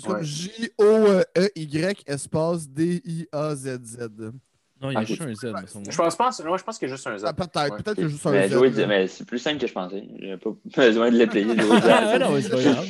[0.00, 0.24] C'est comme Ouais.
[0.24, 4.08] J-O-E-Y espace D-I-A-Z-Z.
[4.82, 5.52] Non, il y a Ah, juste un Z.
[5.90, 7.24] Je pense pas, moi, je pense qu'il y a juste un Z.
[7.26, 7.82] Ah, peut-être, Ouais.
[7.82, 8.86] peut-être qu'il y a juste un mais Z.
[8.88, 10.02] Mais c'est plus simple que je pensais.
[10.18, 11.42] J'ai pas besoin de l'appeler.
[11.44, 12.86] Joey Ah, non, mais c'est pas grave.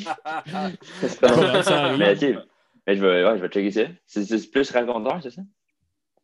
[1.02, 1.36] C'est pas.
[1.36, 1.98] Ouais, arrive.
[1.98, 2.44] Mais ok.
[2.86, 3.82] Mais je vais, ouais, je vais checker ça.
[4.06, 5.42] C'est plus raconteur, c'est ça?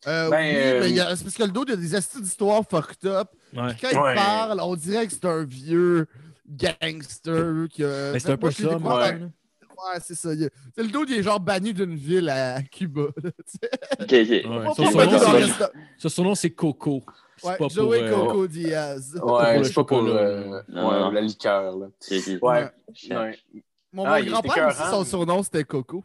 [0.07, 1.73] Euh, Ben, oui, euh, mais il y a- c'est parce que le dos, il y
[1.73, 3.29] a des astuces d'histoire fucked up.
[3.57, 3.73] Ouais.
[3.75, 4.13] Puis quand Ouais.
[4.13, 6.07] il parle, on dirait que c'est un vieux
[6.49, 7.67] gangster.
[7.71, 9.11] qui a- Mais c'est un peu ça, moi.
[9.13, 9.31] dans-
[9.77, 10.33] Ouais, c'est ça.
[10.35, 13.03] Il le dos, il est genre banni d'une ville à Cuba.
[14.49, 17.03] Ouais, son pour son nom, c'est- le resto- Ça, son nom, c'est Coco.
[17.43, 17.71] Ouais, pas pour.
[17.71, 19.17] Joey euh, Coco Diaz.
[19.19, 21.77] pour Ouais, c'est pas pour euh, ouais, la liqueur.
[21.77, 21.87] Là.
[22.43, 22.71] Ouais.
[23.93, 26.05] Mon, Ah, grand-père aussi, son surnom, c'était Coco.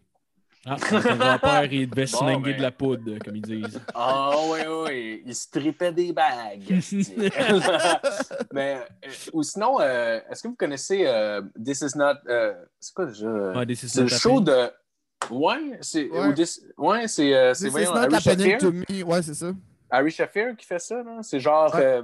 [0.66, 2.56] Ah, ton grand-père, il devait se Bon, ben.
[2.56, 3.82] de la poudre, comme ils disent.
[3.96, 6.62] Ah oui, oui, il se tripait des bagues.
[8.54, 12.14] Mais, euh, ou sinon, euh, est-ce que vous connaissez euh, This Is Not.
[12.28, 13.28] euh, c'est quoi déjà?
[13.54, 14.70] Ouais, des c'est le show de.
[15.30, 16.10] Ouais, c'est.
[16.10, 16.28] Ouais.
[16.28, 17.36] ou This- Ouais, c'est.
[17.36, 18.58] euh, c'est voyons, not Harry happening Shafir.
[18.60, 19.04] to me.
[19.04, 19.52] Ouais, c'est ça.
[19.90, 21.20] Harry Shafir qui fait ça, là.
[21.22, 21.74] C'est genre.
[21.76, 22.02] Ouais.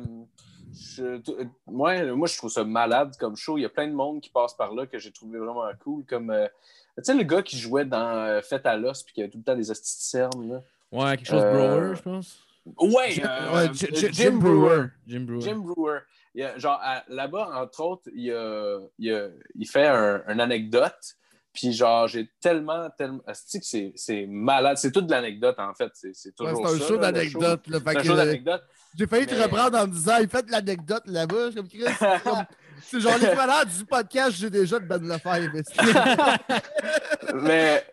[0.96, 1.32] je- t-
[1.68, 3.58] ouais, moi, je trouve ça malade comme show.
[3.58, 6.04] Il y a plein de monde qui passe par là que j'ai trouvé vraiment cool.
[6.06, 6.34] Comme.
[6.98, 9.38] Tu sais, le gars qui jouait dans euh, Fête à l'os puis qui avait tout
[9.38, 10.62] le temps des hosties de cernes, là.
[10.92, 12.40] Ouais, quelque chose de Euh, Brewer, je pense.
[12.80, 14.60] Ouais, Jim- euh, ouais, Jim- Jim, Jim Brewer.
[14.60, 14.88] Brewer.
[15.08, 15.42] Jim Brewer.
[15.42, 16.00] Jim Brewer.
[16.36, 19.68] Il y a- genre, à- là-bas, entre autres, il, y a- il, y a- il
[19.68, 21.16] fait un, une anecdote.
[21.54, 23.22] Puis, genre, j'ai tellement, tellement.
[23.26, 24.78] Asti que c'est c'est malade?
[24.78, 25.90] C'est toute de l'anecdote, en fait.
[25.96, 27.68] C'est c'est Ouais, toujours c'est un show d'anecdote.
[27.68, 28.64] là, fait C'est un que, show d'anecdote.
[28.96, 31.50] J'ai failli te reprendre en me disant, il fait de l'anecdote là-bas.
[32.82, 35.62] C'est genre l'équivalent du podcast J'ai déjà de Ben Lefebvre.
[37.36, 37.84] mais,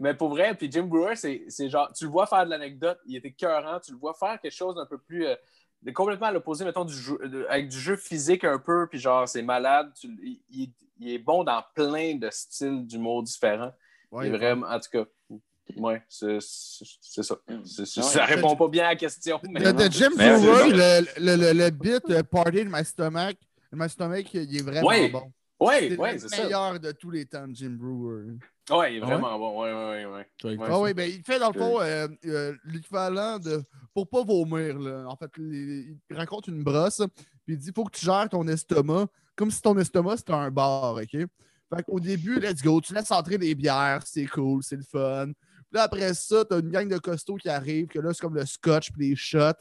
[0.00, 2.98] mais pour vrai, puis Jim Brewer, c'est c'est genre, tu le vois faire de l'anecdote,
[3.06, 5.26] il était cœurant, tu le vois faire quelque chose d'un peu plus.
[5.26, 5.34] euh,
[5.82, 8.98] de complètement à l'opposé, mettons, du jeu, de- avec du jeu physique un peu, puis
[8.98, 9.92] genre, c'est malade.
[10.00, 13.72] tu- il, il- il est bon dans plein de styles d'humour différents.
[14.22, 15.04] il est vraiment, en tout cas,
[15.76, 17.34] Ouais, c'est ça.
[17.48, 17.84] Ouais.
[17.84, 19.40] ça répond pas bien à la question.
[19.50, 23.36] Mais de Jim Brewer, le, le, le, le bit euh, Party in My Stomach,
[23.76, 25.08] my stomach, il est vraiment Ouais.
[25.08, 25.32] bon.
[25.58, 26.42] Ouais, C'est ouais, le ça.
[26.42, 28.34] meilleur de tous les temps, Jim Brewer.
[28.70, 29.62] Ouais, il est Ah vraiment bon.
[29.62, 30.12] Ouais, ouais, ouais.
[30.16, 30.28] ouais.
[30.36, 30.76] Tu vas écouter Ouais.
[30.76, 33.62] Ah oui, ben, il fait dans le fond euh, euh, l'équivalent de.
[33.94, 35.06] Pour pas vomir, là.
[35.08, 37.00] En fait, il il raconte une brosse,
[37.46, 40.50] puis il dit faut que tu gères ton estomac comme si ton estomac c'était un
[40.50, 41.10] bar, OK?
[41.10, 45.26] Fait qu'au début, let's go, tu laisses entrer des bières, c'est cool, c'est le fun.
[45.32, 45.34] Puis
[45.72, 48.46] là, après ça, t'as une gang de costauds qui arrivent, que là, c'est comme le
[48.46, 49.52] scotch, puis les shots,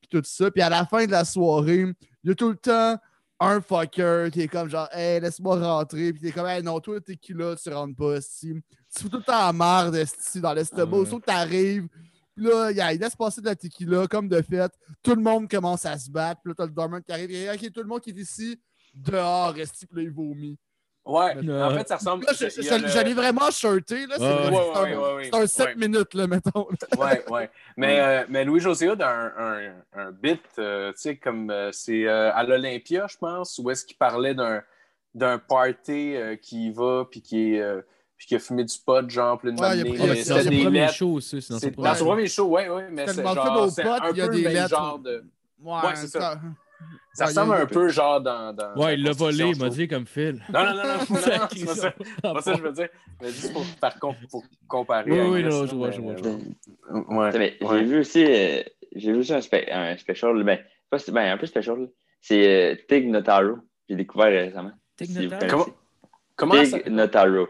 [0.00, 0.50] puis tout ça.
[0.50, 1.86] Puis à la fin de la soirée,
[2.24, 2.96] il y a tout le temps
[3.42, 6.12] un fucker qui est comme genre, hey, laisse-moi rentrer.
[6.12, 8.54] Puis t'es comme, hey, non, toi, t'es qui là, tu rentres pas, ici.
[8.94, 10.98] Tu fous tout le temps la merde, esti, dans l'estomac.
[11.02, 11.10] Ah.
[11.10, 11.88] Sauf que t'arrives,
[12.34, 14.72] puis là, il laisse passer de la tequila, comme de fait.
[15.02, 16.40] Tout le monde commence à se battre.
[16.42, 17.30] Puis là, t'as le dormant qui arrive.
[17.30, 18.58] Et, OK, tout le monde qui est ici,
[18.94, 20.58] dehors, esti, puis là, il vomit.
[21.04, 22.24] Ouais, Euh, en fait, ça ressemble.
[22.28, 22.32] A
[22.78, 24.14] le- j'allais vraiment shirté, là.
[24.18, 25.24] C'est Ouais, un- ouais, ouais, ouais.
[25.24, 25.74] c'est un 7 Ouais.
[25.74, 26.68] minutes, là, mettons.
[26.96, 27.50] ouais, ouais.
[27.76, 31.70] Mais, euh, mais Louis José a un, un, un bit, euh, tu sais, comme euh,
[31.72, 34.62] c'est euh, à l'Olympia, je pense, où est-ce qu'il parlait d'un
[35.14, 37.82] d'un party euh, qui y va, puis qui, est, euh,
[38.16, 40.62] puis qui a fumé du pot, genre, plein de Ouais, il a pris- c'était des
[40.62, 40.94] premier lettres.
[40.94, 41.40] show, ça.
[41.40, 42.44] C'est dans C'est son premier show.
[42.46, 45.24] ouais, ouais, mais c'est genre, c'est un il y a peu des le genre de...
[45.60, 46.40] Ouais, Ouais, c'est ça.
[47.12, 47.24] Ça.
[47.24, 48.52] Ouais, ressemble un peu genre dans...
[48.52, 50.42] dans Ouais, il l'a volé, il m'a dit comme Phil.
[50.52, 51.94] Non, non, non, non, non, non, c'est pas ça.
[51.98, 52.88] C'est pas ça que je veux dire.
[53.20, 55.10] Mais juste pour, par contre, pour comparer.
[55.10, 57.56] Oui, oui, non, là, je vois, mais, je vois, Ouais.
[57.60, 58.62] J'ai vu aussi, euh,
[58.94, 60.58] j'ai vu aussi un, spe- un special, ben,
[60.90, 61.88] pas, ben, un peu special.
[62.20, 63.56] C'est euh, Tig Notaro.
[63.88, 64.72] J'ai découvert récemment.
[64.96, 65.48] Tig Notaro?
[65.48, 65.66] Comment,
[66.36, 66.78] comment ça...
[66.78, 67.48] Tig Notaro.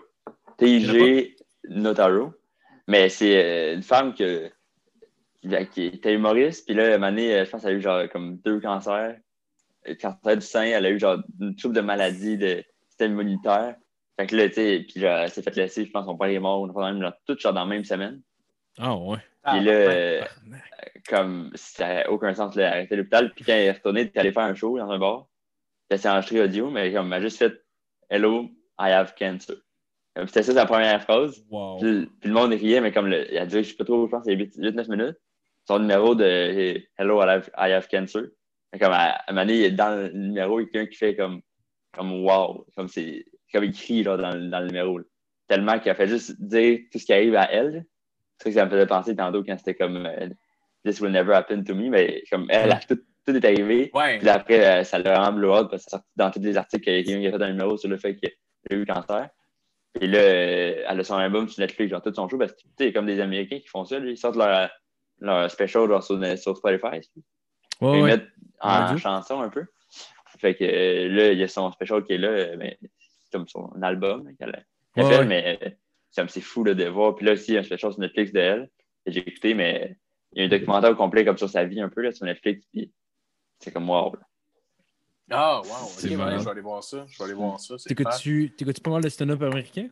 [0.59, 1.37] T-I-G
[1.69, 2.33] Notaro.
[2.89, 4.51] Mais c'est euh, une femme que,
[5.43, 6.67] qui, était humoriste.
[6.67, 8.61] Puis là, à un moment donné, euh, je pense qu'elle a eu genre comme deux
[8.61, 9.17] cancers.
[9.85, 13.77] Le cancer du sein, elle a eu genre une troupe de maladies de système immunitaire.
[14.19, 16.29] Fait que là, tu sais, puis là, elle s'est fait laisser, je pense, son père
[16.29, 18.21] est mort, on a même genre, tout genre dans la même semaine.
[18.79, 19.19] Ah ouais.
[19.43, 19.89] Ah, Puis là, ouais.
[19.89, 20.25] euh,
[21.09, 23.33] comme ça n'avait aucun sens, là, elle a arrêté l'hôpital.
[23.35, 25.27] Puis quand elle est retournée, elle est allée faire un show dans un bar.
[25.89, 27.61] Puis elle s'est enregistrée audio, mais comme elle a juste fait
[28.09, 28.45] Hello,
[28.79, 29.57] I have cancer.
[30.27, 31.43] C'était ça sa première phrase.
[31.51, 31.79] Wow.
[31.79, 34.07] Puis, puis le monde riait, mais comme le, il a duré, je sais pas trop,
[34.07, 35.17] je pense, c'est 8-9 minutes.
[35.67, 38.23] Son numéro de Hello, I have, I have cancer.
[38.81, 41.15] Comme à, à un moment donné, dans le numéro, il y a quelqu'un qui fait
[41.17, 41.41] comme,
[41.93, 42.67] comme wow.
[42.77, 44.99] Comme c'est comme il crie là, dans, le- dans le numéro.
[44.99, 45.05] là.
[45.49, 47.85] Tellement qu'il a fait juste dire tout ce qui arrive à elle.
[48.39, 50.29] C'est ça que ça me faisait penser tantôt quand c'était comme euh,
[50.85, 51.91] This will never happen to me.
[51.91, 53.91] Mais comme elle, a tout, tout est arrivé.
[53.95, 54.19] Ouais.
[54.19, 56.57] Puis après, euh, ça l'a vraiment blow out parce que c'est sorti dans tous les
[56.57, 58.31] articles qu'il y a quelqu'un qui a fait un numéro sur le fait qu'il
[58.71, 59.29] a eu le cancer.
[59.95, 62.63] Puis là, euh, elle a son album sur Netflix, genre tout son show, parce que
[62.63, 64.71] tu sais, comme des Américains qui font ça, là, ils sortent leur,
[65.23, 66.87] leur special genre, sur, sur Spotify.
[66.87, 67.01] Ouais,
[67.81, 68.03] ils ouais.
[68.03, 68.29] mettent
[68.61, 69.65] en chanson un peu.
[70.39, 73.33] Fait que euh, là, il y a son special qui est là, euh, ben, c'est
[73.33, 74.63] comme son album qu'elle a
[74.97, 75.25] Ouais, fait, ouais.
[75.25, 75.71] mais euh,
[76.11, 77.15] c'est c'est fou là, de voir.
[77.17, 78.71] Puis là aussi, il y a un special sur Netflix de elle,
[79.07, 79.97] que j'ai écouté, mais
[80.33, 82.67] il y a un documentaire complet comme sur sa vie un peu là, sur Netflix,
[82.73, 82.93] puis
[83.61, 84.13] c'est comme wow.
[84.15, 84.21] là.
[85.31, 85.87] Ah, wow.
[85.97, 86.41] C'est Ok, ouais, malade.
[86.41, 87.07] je vais aller voir ça.
[87.09, 87.79] Je vais aller voir ça.
[87.79, 89.89] c'est T'écoutes-tu pas mal de stand-up américain?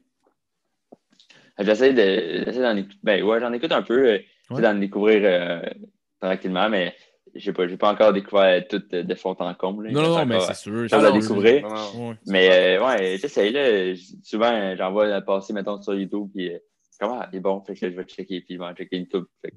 [1.59, 2.98] J'essaie de j'essaie d'en écouter.
[3.02, 4.20] Ben ouais, j'en écoute un peu.
[4.51, 4.62] Ouais.
[4.62, 5.62] d'en découvrir euh,
[6.20, 6.94] tranquillement, mais
[7.35, 9.86] j'ai pas, j'ai pas encore découvert tout de, de fond en comble.
[9.86, 9.93] là.
[9.93, 10.85] Non, non, mais c'est sûr.
[10.85, 11.12] à sûr.
[11.12, 11.64] découvrir.
[11.66, 12.14] Ouais.
[12.27, 13.94] Mais euh, ouais, j'essaie là.
[14.22, 16.59] Souvent, j'en vois passer, mettons, sur YouTube, puis euh,
[16.98, 17.24] comment?
[17.32, 19.24] Il est bon, fait que là, je vais checker, puis je vais checker YouTube.
[19.43, 19.56] Fait que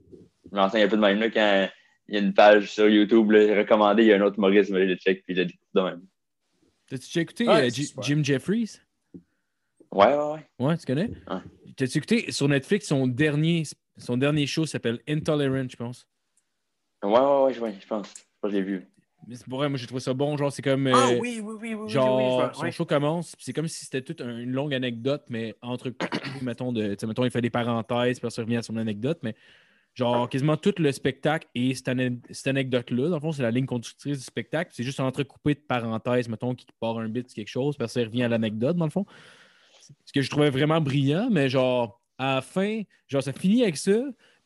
[0.51, 1.67] je m'enseigne un peu de même là quand
[2.09, 4.67] il y a une page sur YouTube là, recommandée, il y a un autre Maurice,
[4.67, 6.01] je le check, puis je le découvre de même.
[6.89, 8.01] T'as-tu déjà écouté Ouais, euh.
[8.01, 8.79] Jim Jeffries?
[9.91, 10.39] Ouais, ouais, ouais.
[10.59, 11.09] Ouais, tu connais?
[11.09, 11.37] Ouais.
[11.77, 13.63] T'as-tu écouté sur Netflix son dernier,
[13.97, 16.07] son dernier show s'appelle Intolerant, je pense.
[17.03, 18.07] Ouais, ouais, ouais, je, ouais, je pense.
[18.07, 18.87] Je pense que je l'ai vu.
[19.27, 20.35] Mais c'est pour vrai, moi j'ai trouvé ça bon.
[20.35, 20.87] Genre, c'est comme.
[20.87, 21.89] Ah euh, oui, oui, oui, oui.
[21.89, 25.23] Genre, oui, son show commence, puis c'est comme si c'était toute un- une longue anecdote,
[25.29, 25.93] mais entre.
[26.41, 29.35] mettons, de, mettons, il fait des parenthèses, puis après, ça revient à son anecdote, mais
[29.93, 33.51] genre, quasiment tout le spectacle et cette, ane- cette anecdote-là, dans le fond, c'est la
[33.51, 37.47] ligne conductrice du spectacle, c'est juste entrecoupé de parenthèses, mettons, qui part un bit quelque
[37.47, 39.05] chose, puis après, ça revient à l'anecdote, dans le fond.
[40.05, 42.01] Ce que je trouvais vraiment brillant, mais genre,
[42.31, 43.97] à la fin, genre, ça finit avec ça,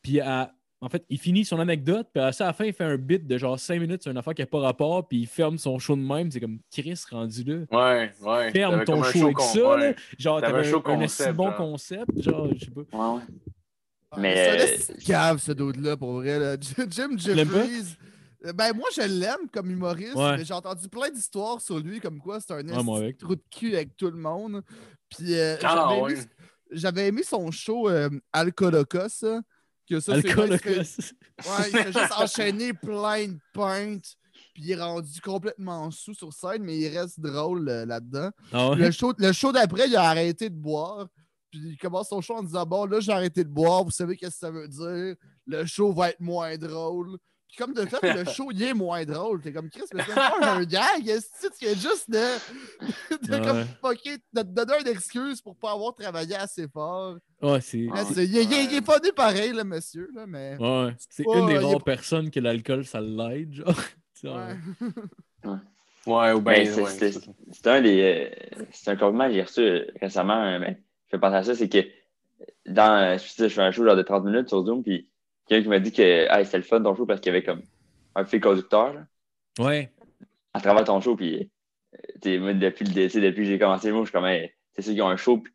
[0.02, 0.52] puis à.
[0.80, 2.96] En fait, il finit son anecdote, puis à ça, à la fin, il fait un
[2.96, 5.58] bit de genre 5 minutes sur une affaire qui n'a pas rapport, puis il ferme
[5.58, 6.30] son show de même.
[6.30, 7.56] C'est comme Chris rendu là.
[7.72, 8.52] Ouais, ouais.
[8.52, 9.70] Ferme ton show avec con- ça.
[9.74, 9.88] ouais.
[9.90, 9.96] là.
[10.16, 11.56] Genre, T'avais un un, show un, concept, assez bon genre.
[11.56, 12.22] concept.
[12.22, 12.80] Genre, je sais pas.
[12.92, 13.22] Ouais, ouais.
[14.12, 16.38] Ah, Mais, C'est un euh, cave, ce dude-là, pour vrai.
[16.38, 16.56] là.
[16.60, 17.10] Jim?
[17.18, 17.96] Jeffries.
[18.54, 20.36] Ben, moi, je l'aime comme humoriste, Ouais.
[20.36, 23.16] mais j'ai entendu plein d'histoires sur lui, comme quoi c'est un Ouais, avec.
[23.18, 24.62] de trou de cul avec tout le monde.
[25.10, 26.14] Puis, euh, Ah, j'avais ouais.
[26.70, 29.24] J'avais aimé son show euh, Alcolocos.
[29.88, 30.16] Que ça.
[31.46, 34.16] Ouais, il fait juste enchaîner plein de pintes,
[34.52, 38.30] puis il est rendu complètement sous sur scène, mais il reste drôle euh, là-dedans.
[38.52, 38.76] Ah ouais?
[38.76, 41.08] Le show, le show d'après, il a arrêté de boire.
[41.50, 44.16] Puis il commence son show en disant Bon, là, j'ai arrêté de boire, vous savez
[44.16, 45.16] qu'est-ce que ça veut dire?
[45.46, 47.16] Le show va être moins drôle.
[47.48, 49.40] Puis comme de fait, le show, il est moins drôle.
[49.40, 51.08] T'es comme Chris, mais c'est pas un gag.
[51.08, 52.18] Est-ce que juste de,
[53.26, 53.46] de Ouais.
[53.46, 57.16] comme fucker, de te donner une excuse pour pas avoir travaillé assez fort?
[57.40, 57.78] Ouais, c'est.
[57.78, 60.56] Il, est- il est- il est pas né pareil, le monsieur, là, mais.
[60.58, 63.74] Ouais, c'est une des est rares personnes que l'alcool, ça l'aide, genre.
[64.24, 65.52] Ouais.
[66.06, 66.64] Ouais, ou bien.
[66.64, 68.00] Ben, c'est- un des.
[68.02, 70.42] euh, c'est un compliment que j'ai reçu euh, récemment.
[70.44, 71.78] euh, mais je fais penser à ça, c'est que
[72.66, 73.18] dans.
[73.18, 75.08] Je, je fais un show genre de 30 minutes sur Zoom, puis
[75.48, 77.44] quelqu'un qui m'a dit que hey, c'était le fun ton show parce qu'il y avait
[77.44, 77.62] comme
[78.14, 79.06] un fil conducteur là,
[79.58, 79.90] Ouais.
[80.54, 81.16] à travers ton show.
[81.16, 81.50] Puis
[82.26, 84.82] euh, moi, depuis, le, depuis que j'ai commencé le mot, je suis comme hey, c'est
[84.82, 85.52] ceux qui ont un show, puis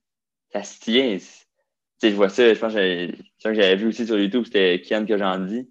[0.52, 1.18] ça se tient.
[1.18, 4.20] T'sais, je vois ça, je pense que j'avais- c'est un que j'avais vu aussi sur
[4.20, 5.70] YouTube, c'était Kian que j'en dis.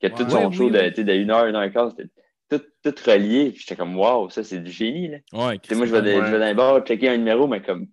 [0.00, 0.72] Que tout Ouais, son show oui.
[0.72, 2.10] de, de 1 heure, 1 heure et quart, c'était
[2.50, 3.50] tout, tout relié.
[3.52, 5.08] Puis j'étais comme wow, ça c'est du génie.
[5.08, 5.18] Là.
[5.32, 6.30] Ouais, Tu sais, moi, je vais, de- Ouais.
[6.38, 7.86] dans les bars checker un numéro, mais comme,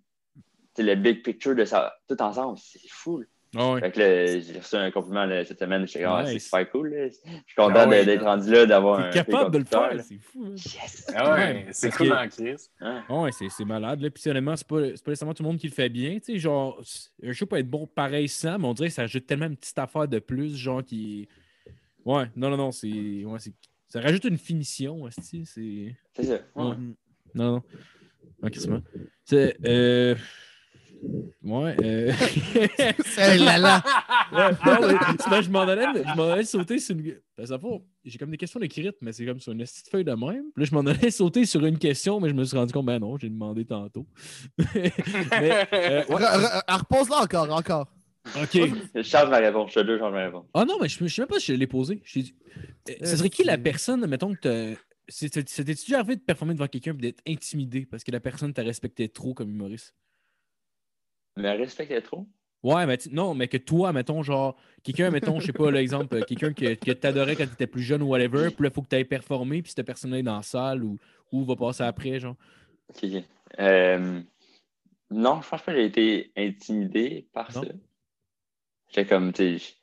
[0.78, 3.18] le big picture de ça, tout ensemble, c'est fou.
[3.20, 3.26] là.
[3.52, 3.80] Ouais.
[3.80, 6.44] Fait que là, j'ai reçu un compliment là, cette semaine, j'étais comme, ah, c'est Nice.
[6.44, 6.90] super cool.
[6.90, 7.08] là.
[7.08, 9.10] Je suis content Ah d'être rendu là, d'avoir un.
[9.10, 10.44] Capable de le faire, c'est fou.
[10.46, 10.54] hein.
[10.54, 11.12] Yes!
[11.16, 12.70] Ah ouais, c'est cool que- en crise.
[12.80, 13.02] Hein?
[13.08, 14.00] Ouais, c'est c'est malade.
[14.02, 14.10] Là.
[14.10, 16.14] Puis honnêtement, c'est pas, c'est pas nécessairement tout le monde qui le fait bien.
[16.20, 16.80] Tu sais, genre,
[17.24, 19.56] un show peut être bon pareil sans, mais on dirait que ça ajoute tellement une
[19.56, 21.28] petite affaire de plus, genre qui.
[22.04, 23.24] Ouais, non, non, non, c'est.
[23.24, 23.52] Ouais, c'est-
[23.88, 25.42] ça rajoute une finition, c'est.
[25.44, 26.34] C'est ça.
[26.54, 26.64] Ouais.
[26.66, 26.74] Ouais.
[27.34, 27.62] Non, non.
[28.44, 28.82] Ok, c'est bon.
[29.24, 29.56] C'est.
[29.66, 30.14] Euh...
[31.42, 31.76] Ouais.
[31.82, 32.12] Euh...
[33.06, 33.82] C'est là là.
[34.32, 37.16] Ouais, non, mais c'est parce que je m'en allais, je m'en allais sauter sur une.
[37.36, 37.58] Ben, ça
[38.04, 40.44] J'ai comme des questions écrites, mais c'est comme sur une petite feuille de même.
[40.54, 42.86] Puis là, je m'en allais sauter sur une question, mais je me suis rendu compte,
[42.86, 44.06] ben non, j'ai demandé tantôt.
[44.74, 46.14] mais, euh, ouais.
[46.16, 47.86] Re- re- ah, Repose-la encore, encore.
[48.36, 48.58] Ok.
[48.94, 50.44] Je change ma réponse, je te deux, je change ma réponse.
[50.52, 52.00] Ah non, mais je ne sais même pas si je l'ai posé.
[52.04, 52.34] Je t'ai dit-
[52.90, 54.74] Euh, Ce serait qui la personne, mettons, que
[55.08, 58.52] c'est- C'était-tu déjà arrivé de performer devant quelqu'un et d'être intimidé parce que la personne
[58.52, 59.94] t'a respecté trop comme humoriste?
[61.40, 62.26] Mais respecte trop.
[62.62, 66.22] Ouais, mais non, mais que toi, mettons, genre, quelqu'un, mettons, je sais pas, l'exemple, euh,
[66.22, 69.06] quelqu'un que, que t'adorais quand t'étais plus jeune ou whatever, puis là, faut que t'ailles
[69.06, 70.98] performer, puis cette personne-là est dans la salle ou,
[71.32, 72.36] ou va passer après, genre.
[72.90, 73.22] Ok, ok.
[73.58, 74.20] Euh,
[75.10, 77.62] non, je pense pas que j'ai été intimidé par Non?
[77.62, 77.68] ça.
[78.88, 79.74] J'étais comme, tu sais,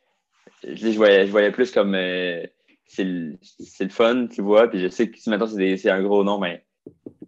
[0.75, 2.45] je, voyais, je voyais plus comme, euh,
[2.85, 3.37] c'est le,
[3.79, 6.63] le fun, tu vois, puis je sais que si maintenant c'est un gros nom, mais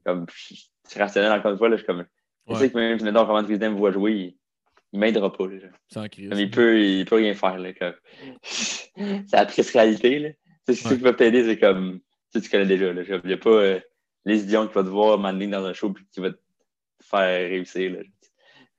[0.06, 2.06] comme, je- c'est rationnel encore une fois, là, je suis comme,
[2.50, 2.60] je Ouais.
[2.60, 4.36] sais que même si maintenant Roman me voit jouer, il,
[4.94, 5.68] il m'aidera pas, là.
[5.88, 6.30] Sans crise.
[6.30, 7.94] Comme il peut, il peut rien faire, là, comme,
[8.44, 8.92] c'est
[9.34, 10.30] la triste réalité, là.
[10.68, 10.98] Sais, ce Ouais.
[10.98, 12.00] qui peut t'aider, c'est comme,
[12.34, 13.80] tu tu connais déjà, là, il n'y a pas euh,
[14.26, 16.38] les idiots qui va te voir m'amener dans un show puis qui va te
[17.04, 18.00] faire réussir, là.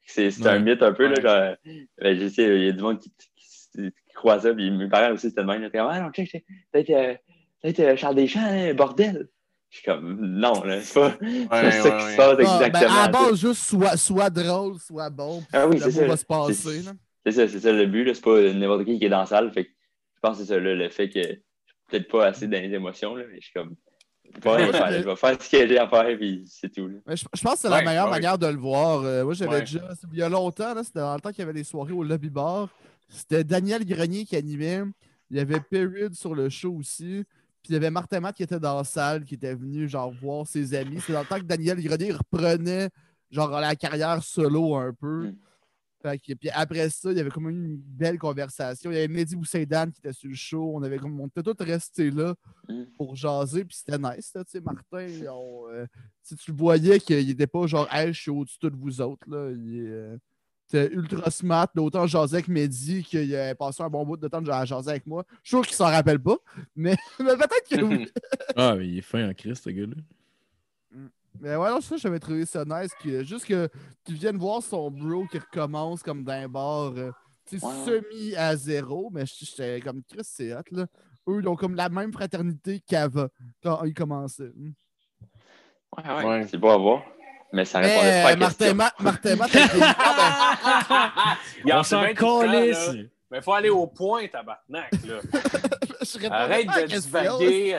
[0.07, 1.57] C'est c'est un mythe un peu, là, genre,
[1.99, 4.89] ben, je sais, il y a du monde qui, qui, qui croit ça, puis mes
[4.89, 7.15] parents aussi, c'était le même, là, comme, ah non, check, check, peut-être euh,
[7.63, 9.29] peut-être, euh, Charles Deschamps, hein, bordel.
[9.71, 12.13] Je suis comme, non, là, c'est pas, Ouais, ça ouais, qui ouais.
[12.13, 12.93] se passe Ah, ben, exactement.
[12.95, 15.43] à la base, juste soit, soit drôle, soit bon.
[15.53, 16.07] Ah oui, c'est ça.
[16.07, 16.83] va se passer.
[17.25, 18.15] C'est- ça, c'est ça le but, là.
[18.15, 19.53] C'est pas n'importe qui qui est dans la salle.
[19.53, 21.39] Fait que je pense que c'est ça, là, le fait que je suis
[21.89, 23.77] peut-être pas assez dans les émotions, là, mais je suis comme.
[24.25, 26.87] Je vais faire ce que j'ai à faire, puis c'est tout.
[26.89, 26.99] Là.
[27.07, 28.11] Mais je, je pense que c'est Ouais, la meilleure ouais.
[28.13, 29.03] manière de le voir.
[29.05, 29.61] Euh, moi, j'avais Ouais.
[29.61, 29.81] déjà.
[30.13, 32.31] Il y a longtemps, c'était dans le temps qu'il y avait des soirées au lobby
[32.31, 32.69] bar.
[33.09, 34.83] C'était Daniel Grenier qui animait.
[35.31, 37.25] Il y avait Period sur le show aussi.
[37.63, 40.13] Puis il y avait Martin Matt qui était dans la salle, qui était venu genre
[40.13, 41.01] voir ses amis.
[41.05, 42.89] C'est dans le temps que Daniel Grenier reprenait
[43.31, 45.29] genre la carrière solo un peu.
[45.29, 45.37] Mm.
[46.03, 48.91] Fait que- puis après ça, il y avait comme une belle conversation.
[48.91, 50.73] Il y avait Mehdi Boussaïdan qui était sur le show.
[50.75, 52.35] On avait comme on était tous restés là
[52.71, 52.85] Mm.
[52.97, 55.85] pour jaser, puis c'était nice, là, tu sais, Martin, on, euh,
[56.23, 59.27] si tu le voyais qu'il était pas genre «Hey, je suis au-dessus de vous autres»,
[59.31, 60.17] là, il euh,
[60.73, 64.29] était ultra smart, là, autant jaser avec Mehdi qu'il a passé un bon bout de
[64.29, 65.25] temps de jaser avec moi.
[65.43, 66.37] Je suis sûr qu'il s'en rappelle pas,
[66.77, 68.09] mais, mais peut-être que oui.
[68.57, 69.95] Ah, mais il est fin en Christ, ce gars-là.
[71.41, 73.69] Mais ouais, non, ça, j'avais trouvé ça nice, que, juste que
[74.05, 77.11] tu viennes voir son bro qui recommence comme d'un bar, euh,
[77.47, 77.73] tu sais, Ouais.
[77.85, 80.87] semi à zéro, mais j'étais comme Chris, c'est hot, là.
[81.29, 83.29] Eux, ils ont comme la même fraternité qu'avant,
[83.63, 84.53] quand ils commençaient.
[84.57, 84.73] Hmm.
[85.97, 86.47] Ouais, ouais, Ouais.
[86.49, 87.03] c'est beau à voir.
[87.53, 88.75] Mais ça répondait Mais pas à la Martin question.
[88.77, 91.37] Matt, Martin des- Ah,
[91.79, 92.91] On s'en calisse!
[93.33, 95.21] Mais il faut aller au point, tabarnak, là.
[96.33, 97.77] Arrête de divaguer.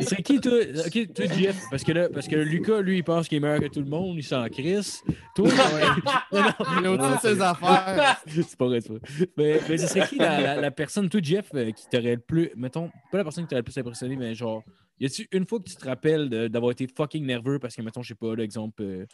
[0.00, 0.52] C'est qui, toi?
[0.84, 3.60] Ok, toi, Jeff, parce que là, parce que Lucas, lui, il pense qu'il est meilleur
[3.60, 5.00] que tout le monde, il s'en crisse.
[5.36, 5.46] Toi,
[6.32, 6.48] non, non,
[6.80, 8.16] Il est au-dessus de ses affaires.
[8.26, 8.98] c'est pas vrai, vrai.
[9.36, 12.20] Mais, mais ce serait qui la, la- la personne, toi, Jeff, euh, qui t'aurait le
[12.20, 14.64] plus, mettons, pas la personne qui t'aurait le plus impressionné, mais genre,
[15.00, 18.02] y a-tu une fois que tu te rappelles d'avoir été fucking nerveux parce que, mettons,
[18.02, 19.06] je sais pas, l'exemple, euh,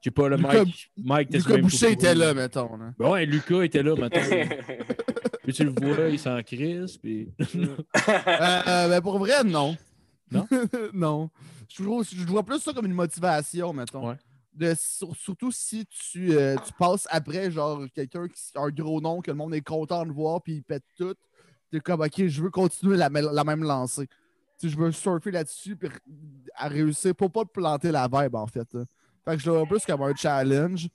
[0.00, 2.76] je sais pas, le Lucas- Mike, Mike Lucas Boucher était là, mettons.
[2.76, 2.92] Là.
[2.98, 4.18] Ben ouais, Lucas était là, mettons.
[5.44, 7.28] puis tu le vois, il s'en crisse, puis.
[7.56, 7.76] Euh,
[8.08, 9.76] euh, ben pour vrai, non.
[10.30, 10.46] Non?
[10.92, 11.30] non.
[11.68, 14.08] Je, trouve- je vois plus ça comme une motivation, mettons.
[14.08, 14.16] Ouais.
[14.54, 19.00] de, sur- surtout si tu, euh, tu passes après, genre, quelqu'un qui a un gros
[19.00, 21.14] nom, que le monde est content de voir, puis il pète tout.
[21.70, 24.08] T'es comme, OK, je veux continuer la même lancée.
[24.58, 25.88] Sais, je veux surfer là-dessus, puis
[26.54, 28.68] à réussir pour pas planter la vibe, en fait.
[29.24, 30.88] Fait que je vois plus comme un challenge.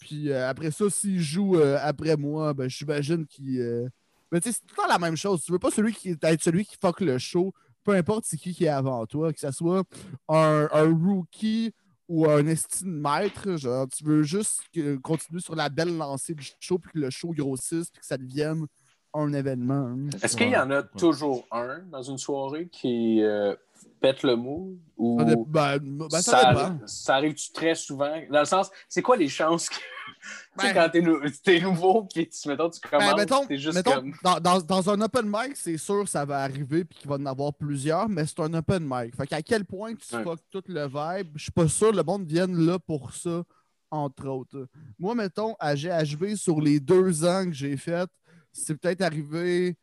[0.00, 3.60] Puis euh, après ça, s'il joue euh, après moi, ben, j'imagine qu'il.
[3.60, 3.88] euh,
[4.30, 5.42] Mais tu sais, c'est tout le temps la même chose.
[5.44, 7.52] Tu veux pas celui qui être celui qui fuck le show,
[7.84, 9.84] peu importe c'est qui qui est avant toi, que ce soit
[10.28, 11.72] un, un rookie
[12.08, 13.56] ou un estime maître.
[13.56, 14.62] Genre, tu veux juste
[15.02, 18.16] continuer sur la belle lancée du show, puis que le show grossisse, puis que ça
[18.16, 18.66] devienne
[19.14, 19.88] un événement.
[19.94, 20.08] hein.
[20.22, 23.54] Est-ce qu'il y en a toujours un dans une soirée qui euh,
[24.00, 26.60] pète le mood ou Ça dé- ben, ben, ça ça, dépend.
[26.70, 28.14] arri- ça arrive-tu très souvent?
[28.30, 29.74] Dans le sens, c'est quoi les chances que.
[30.58, 33.46] tu sais, Ben- quand t'es, nou- t'es nouveau, puis tu, mettons, tu commences, Ben, mettons,
[33.46, 34.12] t'es juste mettons, comme.
[34.24, 37.16] dans, dans- dans un open mic, c'est sûr que ça va arriver puis qu'il va
[37.16, 39.14] en avoir plusieurs, mais c'est un open mic.
[39.16, 40.22] Fait qu'à quel point tu Ouais.
[40.24, 43.42] fuck tout le vibe, je suis pas sûr que le monde vienne là pour ça,
[43.90, 44.66] entre autres.
[44.98, 48.08] Moi, mettons, à GHB, sur les deux ans que j'ai fait,
[48.52, 49.76] c'est peut-être arrivé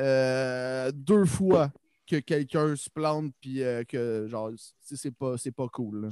[0.00, 1.70] euh, deux fois
[2.06, 4.50] que quelqu'un se plante puis euh, que, genre,
[4.80, 6.02] c'est c'est pas, c'est pas cool.
[6.02, 6.08] là.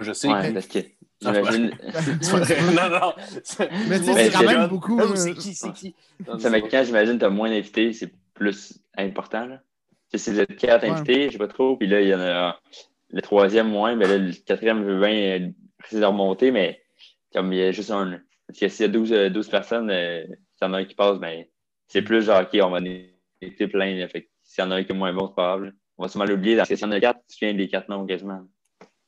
[0.00, 0.28] Je sais.
[0.28, 0.78] Ouais, parce que.
[1.20, 1.70] J'imagine.
[2.74, 3.12] non, non.
[3.88, 5.00] Mais tu sais, c'est c'est quand même beaucoup.
[5.00, 5.94] Oh, c'est qui, c'est qui?
[6.38, 9.46] Ça, mais quand j'imagine que tu as moins d'invités, c'est plus important.
[9.46, 9.62] Là.
[10.10, 10.90] Tu sais, si êtes quatre Ouais.
[10.90, 12.58] invités, je sais pas trop, puis là, il y en a
[13.10, 15.52] le troisième moins, mais là, le quatrième veut bien
[15.84, 16.82] essayer de remonter, mais
[17.32, 18.18] comme il y a juste un.
[18.46, 20.26] Parce que s'il y a 12, euh, 12 personnes, euh,
[20.62, 21.44] s'il y en a un qui passe, ben,
[21.88, 22.86] c'est plus genre, OK, on va en
[23.42, 23.96] inviter plein.
[23.96, 25.72] Là, fait que s'il y en a un qui est moins bon, c'est pas grave.
[25.98, 27.88] On va sûrement l'oublier, parce que s'il y en a quatre, tu viens des quatre
[27.88, 28.46] noms quasiment.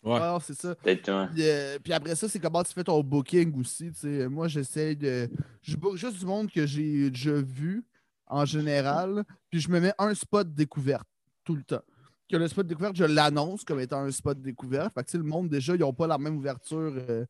[0.03, 0.19] Ouais.
[0.21, 0.75] Ah, c'est ça.
[0.75, 3.91] Puis, euh, puis après ça, c'est comment tu fais ton booking aussi.
[4.29, 5.31] Moi, j'essaie de.
[5.63, 7.85] Je book juste du monde que j'ai déjà vu
[8.27, 9.25] en général.
[9.49, 11.07] Puis je me mets un spot découverte
[11.43, 11.83] tout le temps.
[12.29, 14.93] Que le spot découverte, je l'annonce comme étant un spot découverte.
[14.93, 17.25] Fait que le monde, déjà, ils n'ont pas la même ouverture euh,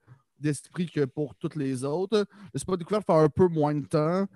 [0.48, 2.26] d'esprit que pour toutes les autres.
[2.52, 4.26] Le spot découverte fait un peu moins de temps.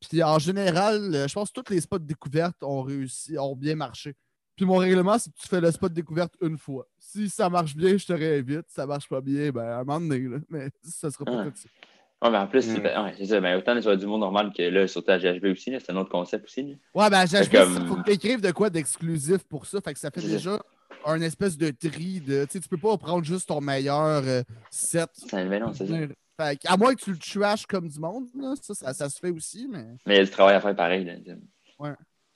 [0.00, 3.74] Puis en général, euh, je pense que tous les spots découvertes ont réussi, ont bien
[3.74, 4.14] marché.
[4.56, 6.86] Puis mon règlement, c'est que tu fais le spot découverte une fois.
[6.98, 8.64] Si ça marche bien, je te réinvite.
[8.68, 10.38] Si ça marche pas bien, ben à un moment donné, là.
[10.48, 11.44] Mais ça sera pas Ah.
[11.44, 11.72] tout de suite.
[12.20, 12.74] Ouais, mais en plus, Mm.
[12.74, 13.40] c'est ouais, c'est ça.
[13.40, 16.10] Ben, autant sur du monde normal que là, surtout à GHB aussi, c'est un autre
[16.10, 16.62] concept aussi.
[16.62, 16.74] là.
[16.94, 19.80] Ouais, ben j'ai Fait comme- faut que tu écrives de quoi d'exclusif pour ça.
[19.80, 20.26] Fait que ça fait ça.
[20.26, 20.58] déjà
[21.04, 22.44] un espèce de tri de.
[22.44, 25.10] Tu sais, tu peux pas prendre juste ton meilleur euh, set.
[25.14, 25.94] C'est ben non, c'est ça.
[26.40, 29.08] Fait que, à moins que tu le trashes comme du monde, là, ça, ça, ça
[29.08, 29.84] se fait aussi, mais.
[30.06, 31.04] Mais il y a du travail à faire pareil.
[31.04, 31.14] Là.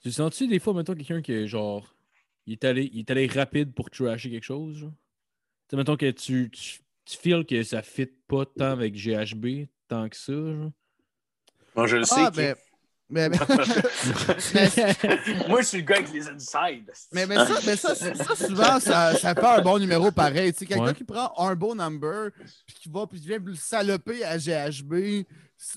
[0.01, 1.95] Tu sens-tu des fois, mettons, quelqu'un qui est genre.
[2.45, 4.91] Il est allé, il est allé rapide pour trasher quelque chose, genre?
[4.91, 4.95] Tu
[5.69, 10.09] sais, mettons que tu, tu, tu feels que ça fit pas tant avec GHB, tant
[10.09, 10.71] que ça, genre?
[11.75, 12.13] Moi, je le sais.
[12.17, 12.72] Ah, qui-
[13.13, 13.29] mais.
[15.47, 16.91] Moi, je suis le gars avec les insides.
[17.11, 20.51] mais, mais ça, mais ça, ça, souvent, ça, ça fait un bon numéro pareil.
[20.53, 20.93] Tu sais, quelqu'un Ouais.
[20.93, 22.31] qui prend un beau number,
[22.65, 25.25] puis qui va, puis qui vient le saloper à GHB,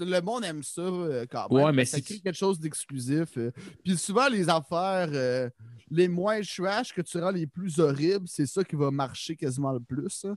[0.01, 1.65] le monde aime ça euh, quand même.
[1.65, 3.29] Ouais, mais ça c'est- crée quelque chose d'exclusif.
[3.37, 3.53] euh.
[3.85, 5.49] Puis souvent, les affaires euh,
[5.91, 9.73] les moins trash que tu rends les plus horribles, c'est ça qui va marcher quasiment
[9.73, 10.25] le plus.
[10.25, 10.35] hein.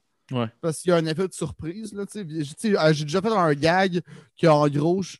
[0.61, 1.93] Parce qu'il y a un effet de surprise.
[1.93, 2.05] Là.
[2.13, 2.23] J'ai-
[3.03, 4.01] déjà fait un gag
[4.39, 5.15] que, en gros, je,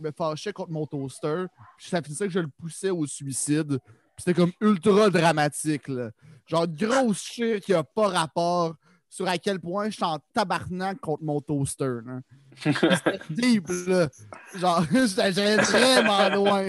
[0.00, 1.46] me fâchais contre mon toaster.
[1.76, 3.78] Puis ça finissait que je le poussais au suicide.
[4.16, 5.88] C'était comme ultra dramatique.
[5.88, 6.10] Là.
[6.46, 8.74] Genre, grosse shit qui a pas rapport
[9.08, 12.00] sur à quel point je suis en tabarnak contre mon toaster.
[12.62, 14.08] C'était deep, là.
[14.54, 14.84] Genre,
[15.16, 16.66] j'allais vraiment loin.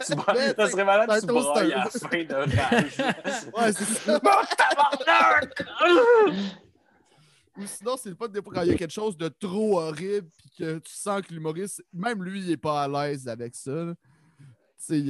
[0.00, 2.96] Ça serait malade tu à la fin de rage.
[3.56, 4.18] Ouais, c'est ça.
[4.18, 5.64] Bon, tabarnak!
[7.56, 9.78] Ou sinon, c'est le fun des fois quand il y a quelque chose de trop
[9.78, 13.54] horrible puis que tu sens que l'humoriste, même lui, il est pas à l'aise avec
[13.54, 13.94] ça.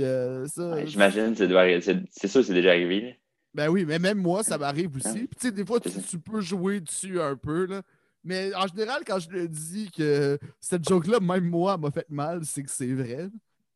[0.05, 0.69] euh, ça.
[0.71, 3.19] Ouais, J'imagine, c'est sûr que c'est déjà arrivé.
[3.55, 5.07] Ben oui, mais même moi, ça m'arrive aussi.
[5.09, 5.13] Hein?
[5.13, 7.83] Puis tu sais, des fois, tu, peux jouer dessus un peu, là.
[8.25, 12.41] Mais en général, quand je le dis que cette joke-là, même moi, m'a fait mal,
[12.45, 13.29] c'est que c'est vrai.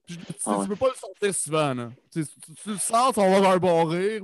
[0.09, 0.63] Je- tu, Ah ouais.
[0.65, 1.91] tu peux pas le sortir souvent, là.
[2.13, 4.23] Tu, tu- le sors, on va avoir un bon rire.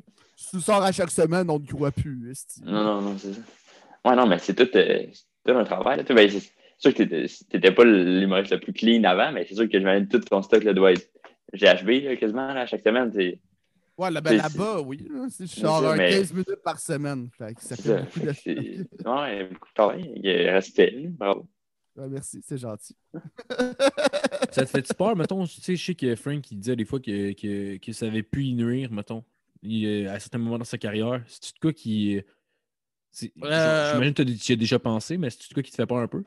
[0.50, 2.34] Tu le sors à chaque semaine, on ne croit plus.
[2.62, 3.40] Non, non, non, c'est ça.
[4.04, 5.06] Ouais, non, mais c'est tout, euh,
[5.46, 5.98] tout un travail.
[5.98, 6.02] là.
[6.14, 9.78] Ben, c'est sûr que t'étais- pas l'humoriste le plus clean avant, mais c'est sûr que
[9.78, 11.08] j'imagine tout ton stock là, doit être
[11.52, 13.12] GHB là, quasiment là, chaque semaine.
[13.96, 15.08] Ouais, là, ben, là-bas, oui.
[15.30, 17.28] C'est genre ça, un mais- 15 minutes par semaine.
[17.38, 18.02] Fait que ça c'est fait ça.
[18.02, 20.12] beaucoup de Ouais, beaucoup de travail.
[20.16, 21.06] Il Respect.
[21.10, 21.46] Bravo.
[21.96, 22.96] Ouais, merci, c'est gentil.
[24.50, 26.98] Ça te fait peur, mettons, tu sais, je sais que Frank, il disait des fois
[26.98, 29.22] que, que, que ça avait pu y nuire, mettons,
[29.62, 31.22] il, euh, à certains moments dans sa carrière.
[31.28, 32.16] C'est-tu de quoi qui.
[32.18, 35.86] Euh, J'imagine que tu y as déjà pensé, mais c'est-tu de quoi qui te fait
[35.86, 36.24] peur un peu?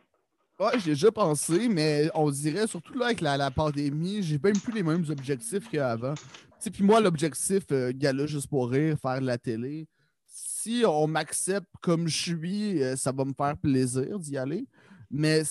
[0.58, 4.58] Ouais, j'ai déjà pensé, mais on dirait, surtout là avec la, la pandémie, j'ai même
[4.58, 6.14] plus les mêmes objectifs qu'avant.
[6.60, 9.88] Puis moi, l'objectif, euh, gala juste pour rire, faire de la télé,
[10.26, 14.68] si on m'accepte comme je suis, euh, ça va me faire plaisir d'y aller.
[15.10, 15.44] Mais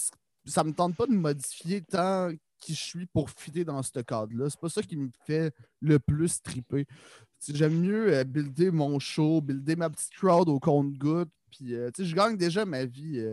[0.45, 2.31] ça me tente pas de modifier tant
[2.61, 4.51] qui je suis pour fitter dans ce cadre-là.
[4.51, 6.87] C'est pas ça qui me fait le plus triper.
[7.49, 11.31] J'aime mieux euh, builder mon show, builder ma petite crowd au compte-goutte.
[11.51, 13.25] Puis, euh, je gagne déjà ma vie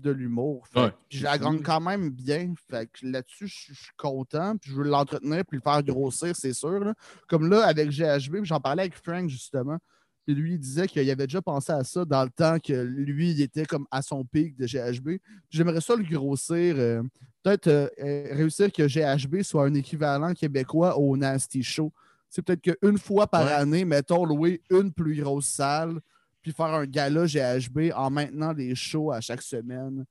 [0.00, 0.66] de l'humour.
[0.76, 0.92] Ouais.
[1.10, 2.52] Je la gagne quand même bien.
[2.70, 4.56] Fait là-dessus, je suis- content.
[4.56, 6.78] Puis je veux l'entretenir puis le faire grossir, c'est sûr.
[6.80, 6.94] là.
[7.28, 9.78] Comme là, avec GHB, j'en parlais avec Frank justement.
[10.24, 13.30] Puis lui, il disait qu'il avait déjà pensé à ça dans le temps que lui,
[13.30, 15.18] il était comme à son pic de GHB.
[15.50, 16.74] J'aimerais ça le grossir.
[16.78, 17.02] euh,
[17.42, 21.92] Peut-être euh, euh, réussir que GHB soit un équivalent québécois au Nasty Show.
[22.28, 23.52] C'est peut-être qu'une fois par Ouais.
[23.52, 25.98] année, mettons, louer une plus grosse salle,
[26.42, 30.04] puis faire un gala GHB en maintenant des shows à chaque semaine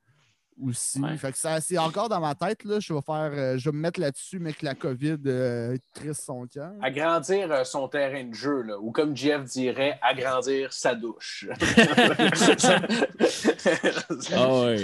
[0.63, 0.99] aussi.
[0.99, 1.17] Ouais.
[1.17, 2.63] Fait que ça, c'est encore dans ma tête.
[2.63, 2.79] Là.
[2.79, 3.31] Je vais faire.
[3.34, 6.71] euh, je vais me mettre là-dessus, mais que la COVID euh, triste son cœur.
[6.81, 11.47] Agrandir euh, son terrain de jeu, là, ou comme Jeff dirait, agrandir sa douche.
[14.34, 14.84] Ah ouais.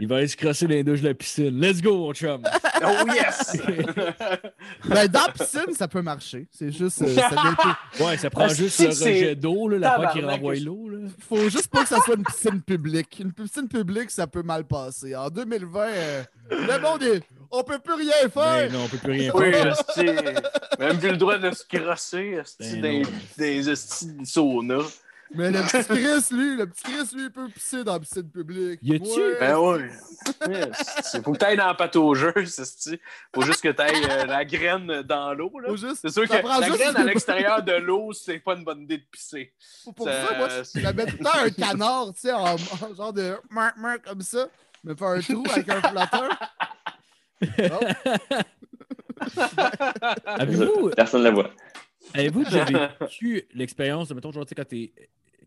[0.00, 1.58] Il va aller se crosser dans les douches de la piscine.
[1.60, 2.42] Let's go, mon chum.
[2.84, 3.56] oh yes!
[4.88, 6.46] Ben, dans la piscine, ça peut marcher.
[6.50, 7.02] C'est juste.
[7.02, 7.30] euh, ça
[8.04, 10.85] Ouais, ça prend Ah, juste le rejet d'eau, là, la fois qui tabarnak, renvoie l'eau.
[11.28, 13.18] Faut juste pas que ça soit une piscine publique.
[13.20, 15.14] Une piscine publique, ça peut mal passer.
[15.16, 17.22] En 2020, euh, le monde est.
[17.50, 18.72] On peut plus rien faire!
[18.72, 19.76] non, on peut plus rien Oui, faire.
[20.78, 23.04] Même plus le droit de se crosser esti, Ben
[23.38, 24.78] des esti de sauna.
[25.36, 28.30] Mais le petit Chris, lui, le petit Chris, lui, il peut pisser dans la piscine
[28.30, 28.78] publique.
[28.82, 29.36] Y a-tu- Ouais.
[29.40, 29.80] Ben oui.
[31.14, 32.98] Il faut que tu ailles dans la pâte aux jeux, esti.
[33.34, 35.52] Faut juste que tu ailles la graine dans l'eau.
[35.60, 35.68] là.
[35.68, 38.82] Faut juste- C'est sûr que la graine à l'extérieur de l'eau, c'est pas une bonne
[38.82, 39.52] idée de pisser.
[39.84, 42.32] Pour, pour Ça- ça, moi, je la mets tout le temps un canard, tu sais,
[42.32, 43.34] en, en genre de
[44.04, 44.48] comme ça.
[44.84, 46.28] Me faire un trou avec un flatteur.
[50.26, 51.50] Avez-vous Personne ne la voit.
[52.14, 54.92] avez-vous déjà vécu l'expérience de, mettons, genre, tu sais, quand t'es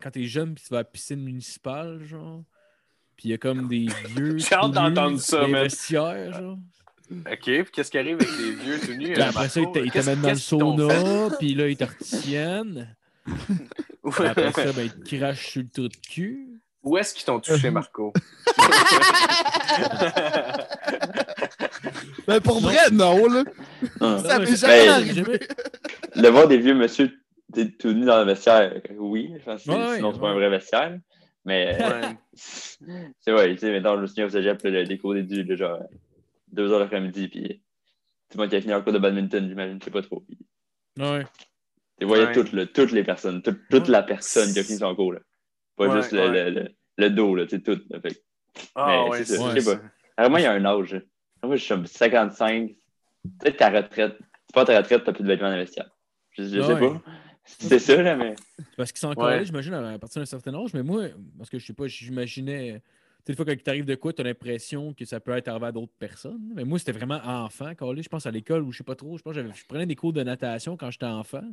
[0.02, 2.44] quand t'es jeune puis tu vas à la piscine municipale, genre,
[3.16, 4.38] puis il y a comme des vieux.
[4.38, 6.58] J'ai hâte d'entendre ça, vestiaires, genre.
[7.12, 9.18] OK, puis qu'est-ce qui arrive avec les vieux tout nus?
[9.18, 12.96] Euh, après ça, ils t'amènent dans le sauna, puis là, ils te retiennent.
[14.02, 14.28] Puis fait?
[14.28, 16.48] après ça, ben, ils te crachent sur le trou de cul.
[16.82, 18.12] Où est-ce qu'ils t'ont touché, Marco?
[22.28, 23.44] Ben, pour vrai, non, là.
[24.00, 25.40] Ça m'est c'est- jamais arrivé.
[26.16, 27.12] Le voir des vieux monsieur
[27.54, 30.34] t- tout nus dans le vestiaire, oui, je pense que Ouais, sinon c'est pas un
[30.36, 30.98] vrai vestiaire.
[31.46, 32.18] Mais Ouais.
[33.20, 35.56] c'est vrai, tu sais, mettons, je me souviens au cégep, le déco des du, là,
[35.56, 35.80] genre,
[36.52, 37.62] deux heures l'après-midi, puis
[38.30, 40.20] tout le monde qui a fini en cours de badminton, j'imagine, je sais pas trop.
[40.22, 40.38] Puis,
[40.98, 41.26] Ouais.
[42.00, 42.34] tu voyais Ouais.
[42.34, 45.20] toutes, là, toutes les personnes, toute, toute la personne qui a fini son cours, là.
[45.76, 46.52] Pas Ouais, juste le, ouais.
[46.52, 47.82] le, le, le dos, là, tu sais, tout.
[47.90, 48.00] là.
[48.02, 48.22] Fait
[48.76, 49.82] Ah Mais ouais, c'est c'est ça, je sais pas.
[50.18, 50.94] Vraiment, il y a un âge.
[50.94, 51.00] là.
[51.44, 52.72] Moi, je suis comme 55.
[53.40, 54.18] Peut-être ta retraite.
[54.48, 55.90] C'est pas ta retraite, t'as plus de vêtements dans le vestiaire.
[56.32, 56.80] Je, je sais Ouais.
[56.80, 57.02] pas.
[57.60, 58.36] C'est ça, là, mais.
[58.78, 59.44] Parce qu'ils sont encore Ouais.
[59.46, 61.06] j'imagine, à partir d'un certain âge, mais moi,
[61.38, 62.82] parce que je sais pas, j'imaginais.
[63.26, 65.48] Tu sais, des fois, quand il t'arrive de quoi, t'as l'impression que ça peut être
[65.50, 66.52] arrivé à d'autres personnes.
[66.56, 69.18] Mais moi, c'était vraiment enfant, quand je pense à l'école ou je sais pas trop.
[69.18, 71.44] Je pense que je prenais des cours de natation quand j'étais enfant.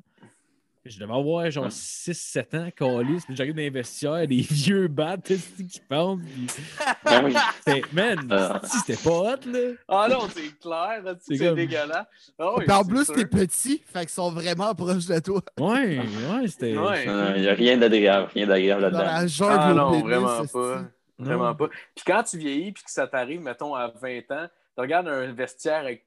[0.88, 5.16] Je devais avoir genre 6-7 ans, calice, puis j'arrive dans les vestiaires, des vieux bats
[5.18, 6.22] qui pendent.
[6.22, 6.46] puis
[7.04, 7.34] Ben oui.
[7.64, 8.60] c'était- Man, Ah.
[8.64, 9.58] si, c'était pas hot, là.
[9.88, 12.06] Ah non, c'est clair, là, C'est c'est comme- dégueulasse.
[12.38, 13.14] Ah oui, en plus, sûr.
[13.14, 15.40] t'es petit, fait qu'ils sont vraiment proches de toi.
[15.58, 16.76] Ouais, ouais, c'était.
[16.76, 17.06] Ouais.
[17.06, 19.46] Non, non, il n'y a rien d'agréable, rien d'agréable Dans là-dedans.
[19.50, 20.82] Ah non, vraiment pas.
[21.18, 21.68] Vraiment pas.
[21.94, 25.32] Puis quand tu vieillis puis que ça t'arrive, mettons, à 20 ans, tu regardes un
[25.32, 26.04] vestiaire avec.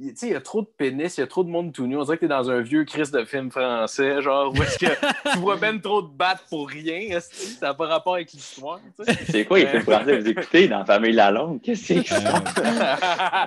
[0.00, 1.86] Tu sais, il y a trop de pénis, il y a trop de monde tout
[1.86, 1.96] nu.
[1.98, 4.86] On dirait que t'es dans un vieux Christ de film français, genre, où est-ce que
[5.32, 8.80] tu vois ben trop de battes pour rien, esti, ça n'a pas rapport avec l'histoire.
[9.28, 11.60] C'est quoi les films français vous écoutez dans Famille Lalonde?
[11.62, 12.14] Qu'est-ce que c'est?
[12.14, 12.96] Euh,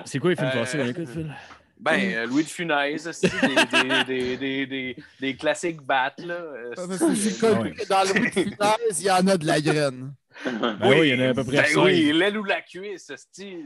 [0.04, 1.34] c'est quoi les films Euh, français qu'on écoute, Phil?
[1.78, 6.36] Ben, euh, Louis de Funès, des, des, des, des, des, des classiques battes, là.
[6.76, 7.72] Ah, parce que c'est connu Ouais.
[7.72, 10.12] que dans Louis de Funès, il y en a de la graine.
[10.44, 13.08] Ben oui, il y en a à peu près Ben oui, l'aile ou la cuisse,
[13.10, 13.56] esti.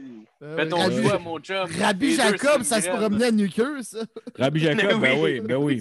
[0.41, 1.67] Euh, Fais ton Rabbi- choix, mon chum.
[1.79, 3.99] Rabbi Les deux, Jacob, ça se promenait à nuqueux, ça.
[4.37, 4.99] Rabbi Jacob, Oui.
[5.01, 5.79] ben oui, ben oui.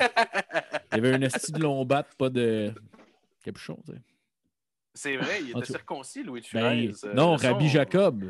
[0.93, 2.73] Il y avait un esti de long bat, pas de
[3.45, 3.99] capuchon, tu sais.
[4.95, 7.05] C'est vrai, il était circoncis, Louis de Ben, Funès.
[7.05, 8.25] euh, non, son- Rabbi Jacob.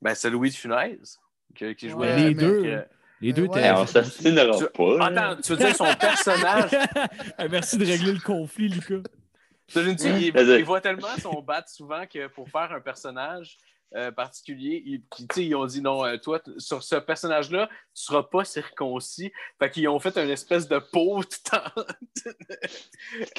[0.00, 1.18] Ben, c'est Louis de Funès
[1.54, 2.08] qui, qui jouait.
[2.14, 2.62] Ouais, les deux.
[2.64, 2.82] Euh,
[3.20, 3.58] Les deux Ouais.
[3.60, 3.68] étaient.
[3.68, 5.10] Eh, on s'assinera Tu- pas.
[5.10, 5.22] là.
[5.30, 6.70] Attends, tu veux dire son personnage?
[7.38, 9.08] Ah, Merci de régler le conflit, Lucas.
[9.74, 13.58] Il, il voit tellement son bat souvent que pour faire un personnage
[13.96, 17.68] euh, particulier, ils, qui, tu sais, ils ont dit non, euh, toi, sur ce personnage-là,
[17.94, 19.32] tu seras pas circoncis.
[19.58, 21.84] Fait qu'ils ont fait une espèce de peau tout en.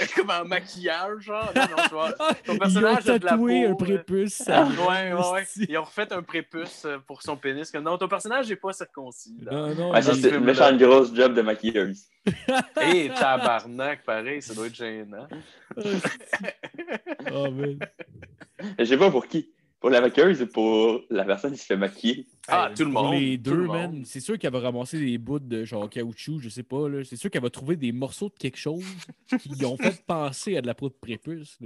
[0.15, 1.51] comme en maquillage, genre.
[1.55, 2.11] Non, non, tu vois.
[2.13, 3.75] Ton Ils ont personnage a de la tatoué peau, un là.
[3.75, 4.33] prépuce.
[4.43, 4.65] ça.
[4.65, 5.45] Ouais, ouais.
[5.67, 7.71] Ils ont refait un prépuce euh, pour son pénis.
[7.71, 9.37] Comme, non, ton personnage n'est pas circoncis.
[9.41, 9.51] là.
[9.51, 12.05] Non, non, Ouais, ça, c'est une méchante grosse job de maquilleuse.
[12.79, 15.27] Hé, tabarnak, pareil, ça doit être gênant.
[17.31, 17.79] Oh, man.
[18.79, 19.51] Je sais pas pour qui.
[19.83, 22.25] Pour la maquilleuse ou pour la personne qui se fait maquiller?
[22.47, 23.15] Ah, tout le Pour monde.
[23.19, 24.03] les deux, le man.
[24.05, 26.87] C'est sûr qu'elle va ramasser des bouts de genre caoutchouc, je sais pas.
[26.87, 27.03] là.
[27.03, 28.81] C'est sûr qu'elle va trouver des morceaux de quelque chose
[29.41, 31.57] qui ont fait penser à de la peau de prépuce.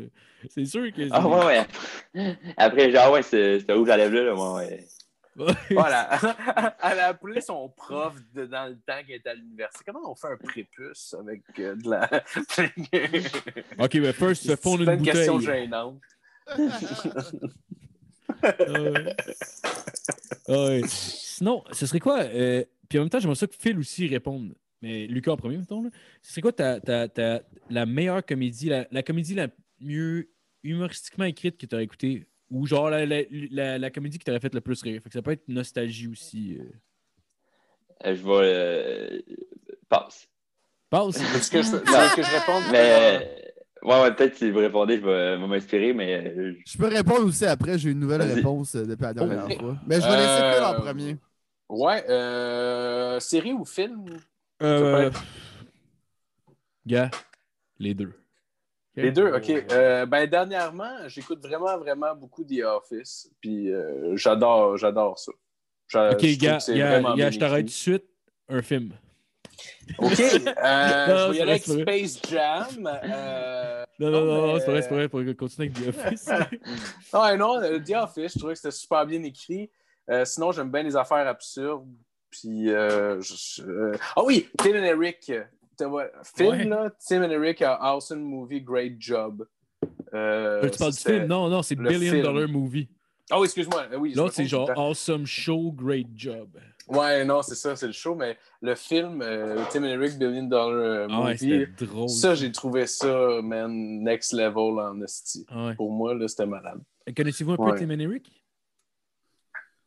[0.50, 1.08] C'est sûr que.
[1.12, 1.46] Ah ouais,
[2.16, 2.36] ouais.
[2.58, 5.56] Après, genre, ouais, c'est c'est rouge à lèvres là, ouais, ouais.
[5.70, 6.10] Voilà.
[6.84, 9.84] Elle a appelé son prof de- dans le temps qu'elle était à l'université.
[9.86, 12.10] Comment on fait un prépuce avec euh, de la.
[13.78, 15.66] Ok, mais first, fais fondre C'est une une question bouteille.
[15.66, 16.02] gênante.
[16.48, 16.68] Ah ouais.
[17.16, 17.22] Ah
[20.48, 20.82] ouais.
[20.88, 22.22] Sinon, ce serait quoi?
[22.24, 24.56] euh, puis en même temps, j'aimerais ça que Phil aussi réponde.
[24.82, 25.84] Mais Lucas en premier, mettons.
[25.84, 25.90] Là.
[26.22, 29.48] Ce serait quoi ta, ta- ta- la meilleure comédie, la, la comédie la
[29.82, 30.30] mieux
[30.64, 32.28] humoristiquement écrite que tu as écoutée?
[32.52, 35.02] Ou genre la, la- la- la comédie qui t'aurait fait le plus rire?
[35.04, 36.58] Fait que ça peut être nostalgie aussi.
[36.60, 36.64] euh.
[38.06, 38.32] Euh, Je vais.
[38.32, 39.22] Euh...
[39.90, 40.28] Passe.
[40.90, 41.18] Passe.
[41.36, 42.64] Est-ce que je, peux- tu veux que je réponde?
[42.72, 43.47] Mais.
[43.84, 46.34] Ouais, ouais, peut-être si vous répondez, je vais, m'inspirer, mais.
[46.36, 49.58] euh, Je peux répondre aussi après, j'ai une nouvelle réponse euh, depuis la dernière Ok.
[49.58, 49.76] fois.
[49.88, 51.18] Mais je vais laisser Euh, Phil en premier.
[51.70, 54.06] Ouais, euh, série ou film?
[54.62, 55.12] Euh,
[56.86, 57.12] Gars,
[57.80, 58.14] les deux.
[58.96, 59.50] Les deux, ok.
[59.72, 63.30] Euh, ben, dernièrement, j'écoute vraiment, vraiment beaucoup The Office.
[63.42, 65.32] Puis euh, j'adore, j'adore ça.
[66.12, 68.06] Ok, gars, je t'arrête tout de suite.
[68.50, 68.94] Un film.
[70.00, 72.88] Ok, euh, je vais y aller avec Space Jam.
[73.04, 75.10] euh, Non, non, non, non, mais- c'est pas vrai, c'est pas vrai.
[75.10, 76.30] Pour continuer avec The Office.
[77.14, 79.70] Ouais, non, euh, The Office, je trouvais que c'était super bien écrit.
[80.10, 81.88] Euh, sinon, j'aime bien les affaires absurdes.
[82.30, 85.32] Puis, je- Ah oui, Tim and Eric.
[86.36, 86.64] Film, Ouais.
[86.66, 89.46] là, Tim and Eric, a awesome movie, great job.
[90.14, 91.26] Euh, tu parles du film?
[91.28, 92.22] Non, non, c'est Billion film.
[92.24, 92.90] Dollar Movie.
[93.30, 93.86] Ah oui, excuse-moi.
[94.00, 94.72] Oui, L'autre, c'est genre.
[94.76, 96.50] Awesome Show, Great Job.
[96.88, 100.44] Ouais, non, c'est ça, c'est le show, mais le film, euh, Tim and Eric, Billion
[100.44, 102.10] Dollar euh, Ah ouais, Movie, c'était drôle.
[102.10, 103.72] ça, j'ai trouvé ça, man,
[104.04, 105.46] next level en esti.
[105.50, 105.76] Ah ouais.
[105.76, 106.80] Pour moi, là, c'était malade.
[107.16, 107.80] Connaissez-vous un peu Ouais.
[107.80, 108.32] Tim and Eric?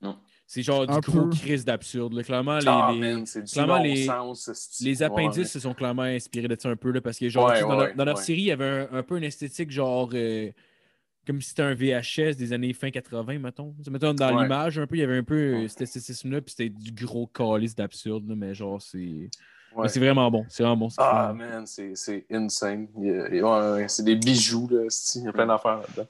[0.03, 0.19] Non.
[0.47, 1.31] C'est genre du Un gros peu.
[1.31, 2.13] crise d'absurde.
[2.15, 2.23] là.
[2.25, 5.45] Clairement, les, ah, les- man, clairement, bon les- sens, les appendices Ouais.
[5.45, 6.91] se sont clairement inspirés de ça un peu.
[6.91, 8.23] Là, parce que genre, dans, ouais, leur, dans leur ouais.
[8.23, 10.51] série, il y avait un, un peu une esthétique genre euh,
[11.31, 13.75] comme si c'était un VHS des années fin 80, mettons.
[13.87, 14.43] Dans Ouais.
[14.43, 15.69] l'image, un peu, il y avait un peu euh, Ouais.
[15.69, 19.31] cet esthétisme-là, puis c'était du gros calice d'absurde, mais genre, c'est.
[19.77, 19.89] Ouais.
[19.89, 20.45] c'est vraiment bon.
[20.49, 20.89] C'est vraiment bon.
[20.99, 22.89] Ah, man, c'est c'est insane.
[23.89, 24.89] C'est des bijoux, là.
[25.15, 26.09] Il y a plein d'affaires là-dedans.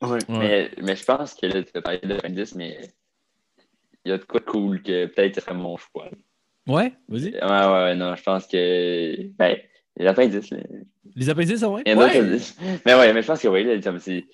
[0.00, 0.10] Ouais.
[0.10, 0.18] Ouais.
[0.28, 2.78] Mais, mais je pense que là, tu as parlé de 90, mais
[4.04, 6.08] il y a de quoi de cool que peut-être ce serait mon choix.
[6.66, 7.32] Ouais, vas-y.
[7.34, 9.26] Ouais, ouais, ouais, non, je pense que.
[9.36, 9.58] Ben,
[9.98, 10.58] les appendices, là.
[11.14, 11.82] Les appendices, ça, ouais?
[11.84, 12.22] Il y en a Ouais.
[12.22, 12.54] d'autres qui-
[12.86, 14.24] Mais ouais, mais je pense que oui, là, comme c'est.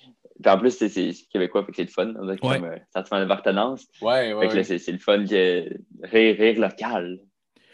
[0.41, 2.13] puis en plus, c'est c'est québécois, fait que c'est le fun.
[2.13, 2.57] Que Ouais.
[2.59, 3.85] comme euh, sentiment d'appartenance.
[4.01, 4.47] Ouais, Fait ouais.
[4.47, 4.63] que là, ouais.
[4.63, 5.67] c'est c'est le fun que.
[6.03, 7.19] Rire, rire local.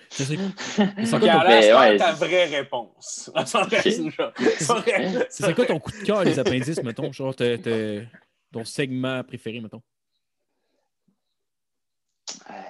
[0.10, 0.24] Ça
[0.78, 3.32] alors, Mais c'est ouais, ta c'est- vraie réponse.
[3.46, 3.66] Ça
[5.30, 7.12] serait quoi ton coup de cœur, les appendices, mettons?
[7.14, 9.82] Genre, ton segment préféré, mettons?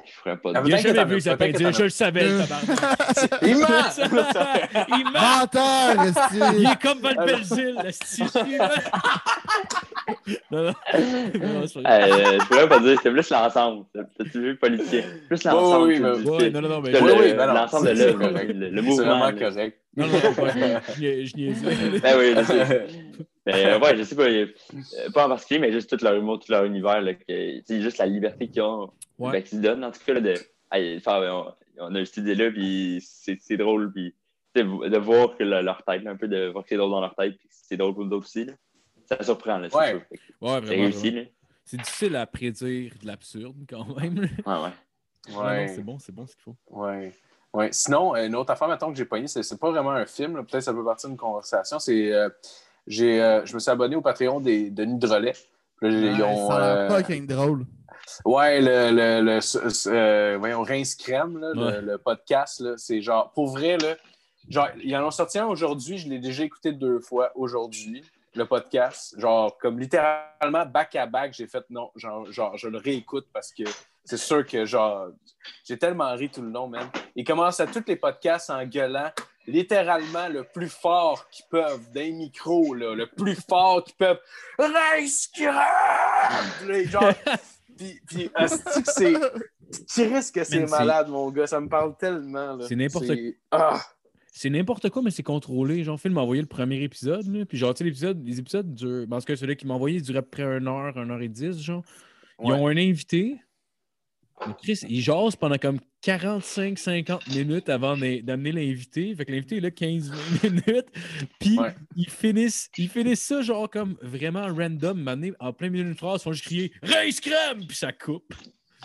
[0.05, 0.67] Je ferais pas de.
[0.67, 1.61] Il a Peut-être que jamais vu appendices.
[1.61, 2.27] t'en Je le savais.
[3.41, 3.67] Il ment!
[4.97, 5.39] Il ment!
[5.39, 5.95] Menteur,
[6.57, 8.27] Il est comme Val Belzile, le style.
[10.51, 10.73] Non, non.
[10.93, 12.11] non, c'est pas vrai.
[12.11, 13.85] Euh, je pourrais pas dire, c'était plus l'ensemble.
[13.93, 15.03] T'as-tu vu politicien?
[15.27, 15.87] Plus l'ensemble.
[15.87, 17.01] oui, du- Ouais, non, non, non, mais.
[17.01, 19.05] Oui, oui, non, L'ensemble de c'est- l'œuvre, c'est le, C'est mouvement.
[19.05, 19.33] vraiment là.
[19.33, 19.77] correct.
[19.97, 20.49] Non, non, non, pas-
[20.95, 21.99] je je niaisais.
[21.99, 22.87] Ben oui, je sais.
[23.47, 24.45] Mais euh, ouais, je sais pas, euh,
[25.15, 27.81] pas en particulier, mais juste tout leur humour, tout leur univers, là, que, tu sais,
[27.81, 29.31] juste la liberté qu'ils ont, Ouais.
[29.31, 30.35] ben, qu'ils se donnent, en tout cas, là, de
[31.07, 31.45] on,
[31.79, 34.13] on a cette idée-là, puis c'est c'est drôle, puis
[34.53, 36.91] tu de voir que le- leur tête, là, un peu de voir que c'est drôle
[36.91, 38.53] dans leur tête, puis que c'est drôle pour d'autres aussi, là.
[39.17, 39.89] Ça surprend, là, c'est Ouais.
[39.91, 40.01] sûr.
[40.11, 40.67] C'est vraiment.
[40.67, 41.27] réussi, vraiment.
[41.65, 44.19] C'est difficile à prédire de l'absurde, quand même.
[44.19, 45.35] Ouais, ouais.
[45.37, 45.67] Ouais.
[45.67, 46.55] c'est bon, c'est bon ce qu'il faut.
[46.69, 47.11] Ouais.
[47.53, 47.69] Ouais.
[47.71, 50.43] Sinon, une autre affaire, maintenant que j'ai pogné, c'est c'est pas vraiment un film, là.
[50.43, 51.79] peut-être ça peut partir d'une conversation.
[51.79, 52.29] C'est euh,
[52.87, 55.33] j'ai euh, je me suis abonné au Patreon des Denis Drolet.
[55.81, 57.65] Là, ils Ouais, ont, ça a l'air euh, fucking drôle.
[58.25, 59.39] Ouais, le, le, le,
[59.93, 61.81] euh, voyons, Rince Crème, là, le- Ouais.
[61.81, 63.95] le, podcast, là, c'est genre, pour vrai, là,
[64.49, 68.03] genre, ils en ont sorti un aujourd'hui, je l'ai déjà écouté deux fois aujourd'hui,
[68.35, 69.19] le podcast.
[69.19, 73.51] Genre, comme littéralement, back à back, j'ai fait non, genre, genre, je le réécoute parce
[73.51, 73.63] que
[74.03, 75.09] c'est sûr que, genre,
[75.63, 76.89] j'ai tellement ri tout le long, même.
[77.15, 79.11] Ils commencent à tous les podcasts en gueulant
[79.47, 84.19] littéralement le plus fort qu'ils peuvent, d'un micro, là, le plus fort qu'ils peuvent.
[86.65, 87.13] Là, genre,
[87.77, 88.31] puis, puis
[88.85, 89.13] c'est.
[89.87, 91.47] Tu risques que c'est malade, mon gars.
[91.47, 92.59] Ça me parle tellement.
[92.67, 93.09] C'est n'importe
[93.51, 93.81] Ah!
[94.33, 95.83] C'est n'importe quoi, mais c'est contrôlé.
[95.83, 98.73] Genre, Phil m'a envoyé le premier épisode, là, puis genre, tu sais, l'épisode, les épisodes
[98.73, 99.05] durent.
[99.09, 101.27] Parce que celui qui m'a envoyé durait à peu près une heure, une heure et
[101.29, 101.83] dix, genre.
[102.43, 102.53] Ils Ouais.
[102.57, 103.37] ont un invité.
[104.63, 109.13] Chris, ils jasent pendant comme 45-50 minutes avant d'am- d'amener l'invité.
[109.15, 110.11] Fait que l'invité est là 15
[110.43, 110.87] minutes.
[111.39, 111.75] Puis Ouais.
[111.95, 115.33] ils, finissent, ils finissent ça genre comme vraiment random.
[115.39, 117.65] En plein milieu d'une phrase, ils font juste crier Race crème!
[117.67, 118.33] Puis ça coupe.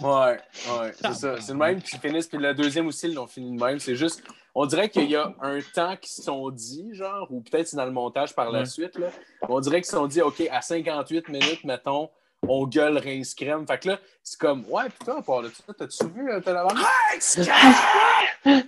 [0.02, 0.36] Ouais,
[0.78, 1.40] ouais, c'est ça.
[1.40, 2.26] C'est le même qui finissent.
[2.26, 3.78] Puis le deuxième aussi, ils l'ont fini de même.
[3.78, 4.22] C'est juste,
[4.54, 7.76] on dirait qu'il y a un temps qui se sont dit, genre, ou peut-être c'est
[7.76, 8.64] dans le montage par la Ouais.
[8.66, 9.08] suite, là.
[9.48, 12.10] On dirait qu'ils se sont dit, OK, à 58 minutes, mettons,
[12.46, 13.66] on gueule rince crème.
[13.66, 16.52] Fait que là, c'est comme, ouais, putain, à part de ça, t'as-tu vu, euh, t'as
[16.52, 18.62] la Rince crème!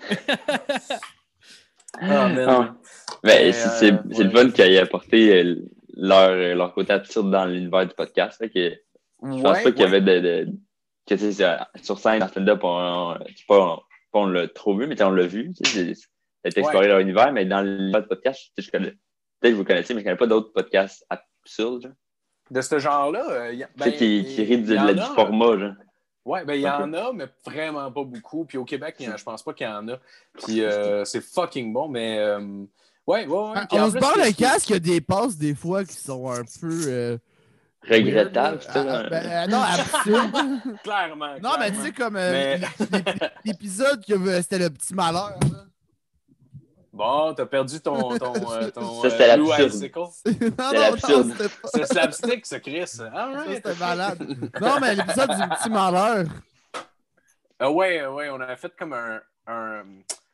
[2.01, 2.35] Man.
[2.35, 2.75] Ben,
[3.25, 5.57] Mais, c'est euh, le fun qu'ils aient apporté euh,
[5.97, 8.39] leur, leur côté absurde dans l'univers du podcast.
[8.39, 8.71] Fait que
[9.23, 10.21] je pense pas qu'il y avait de.
[10.21, 10.49] de-
[11.09, 13.17] que, tu sais, c'est- sur scène, en stand-up, on,
[14.27, 15.53] l'a trop vu, mais on l'a vu.
[15.55, 16.09] Tu sais, c'est-
[16.45, 18.91] c'est explorer leur univers, mais dans du podcast, tu sais, je connais.
[19.41, 21.83] Peut-être que vous connaissez, mais je connais pas d'autres podcasts absurdes.
[21.83, 21.93] genre.
[22.51, 25.59] De ce genre-là, euh, y a- Tu sais, ben, qui, qui rient du, du format.
[25.59, 25.73] Genre.
[26.25, 28.45] Ouais, ben il y en a, mais vraiment pas beaucoup.
[28.45, 29.99] Puis au Québec, il y en- je pense pas qu'il y en a.
[30.45, 32.39] Puis euh, c'est fucking bon, mais euh,
[33.07, 33.53] ouais, ouais, ouais.
[33.55, 35.85] Ah, Puis On se parle le qui- casque, il y a des passes des fois
[35.85, 37.19] qui sont un peu.
[37.89, 38.73] Regrettable, ça.
[38.77, 40.37] Ah, ben, euh, non, absurde.
[40.83, 41.35] Clairement.
[41.43, 42.61] non, mais tu sais, comme euh, Mais-
[43.45, 45.39] l'épisode que euh, c'était le petit malheur.
[45.41, 45.65] là.
[46.93, 48.19] Bon, t'as perdu ton.
[48.19, 49.75] ton, euh, ton Ça, c'était euh, l'absurde.
[49.75, 49.99] Icicle.
[50.01, 51.33] non, C'est non, non, absurde.
[51.39, 51.69] c'était pas.
[51.73, 52.87] C'est slapstick, ça, Chris.
[52.89, 53.55] Ça, Alright.
[53.65, 54.19] c'était malade.
[54.61, 56.25] Non, mais l'épisode du petit malheur,
[57.61, 59.21] Ah ouais, ouais, on avait fait comme un.
[59.47, 59.83] un...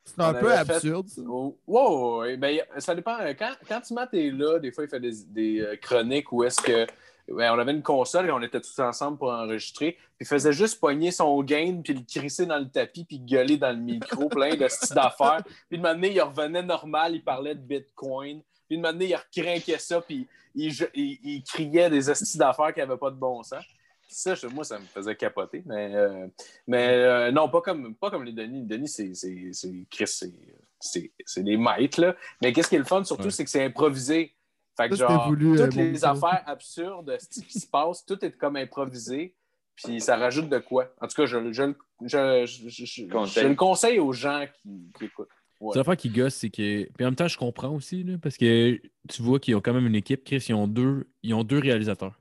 [0.04, 1.08] c'est un peu avait fait- absurde.
[1.08, 1.20] ça.
[1.28, 3.18] Oh, wow, ouais, ben, ça dépend.
[3.38, 6.86] Quand, quand tu est là, des fois, il fait des, des chroniques où est-ce que.
[7.28, 9.92] Ben, on avait une console et on était tous ensemble pour enregistrer.
[9.92, 13.56] Puis il faisait juste pogner son gain, puis le crisser dans le tapis, puis gueuler
[13.56, 15.42] dans le micro, plein de styles d'affaires.
[15.68, 18.42] Puis de donné, il revenait normal, il parlait de Bitcoin.
[18.68, 22.80] Puis de donné, il recrinquait ça, puis il, il- il criait des styles d'affaires qui
[22.80, 23.64] n'avaient pas de bon sens.
[24.06, 25.62] Ça, je- moi, ça me faisait capoter.
[25.66, 26.26] Mais, euh,
[26.66, 28.62] mais euh, non, pas comme, pas comme les Denis.
[28.62, 30.32] Denis, c'est, c'est, c'est- Chris, c'est,
[30.78, 32.00] c'est, c'est des maîtres.
[32.00, 32.14] Là.
[32.42, 33.30] Mais qu'est-ce qui est le fun, surtout, Ouais.
[33.30, 34.34] c'est que c'est improvisé.
[34.76, 38.22] Fait que, Ça, genre, voulu, euh, toutes les affaires absurdes ce qui se passe, tout
[38.24, 39.34] est comme improvisé.
[39.76, 40.92] Puis ça rajoute de quoi.
[41.00, 41.72] En tout cas, je, je,
[42.06, 45.28] je, je, le conseille aux gens qui, qui écoutent.
[45.60, 45.76] Ouais.
[45.76, 46.84] L'affaire qui gosse, c'est que.
[46.84, 49.72] Puis en même temps, je comprends aussi, là, parce que tu vois qu'ils ont quand
[49.72, 50.24] même une équipe.
[50.24, 52.20] Chris, ils ont deux, ils ont deux réalisateurs.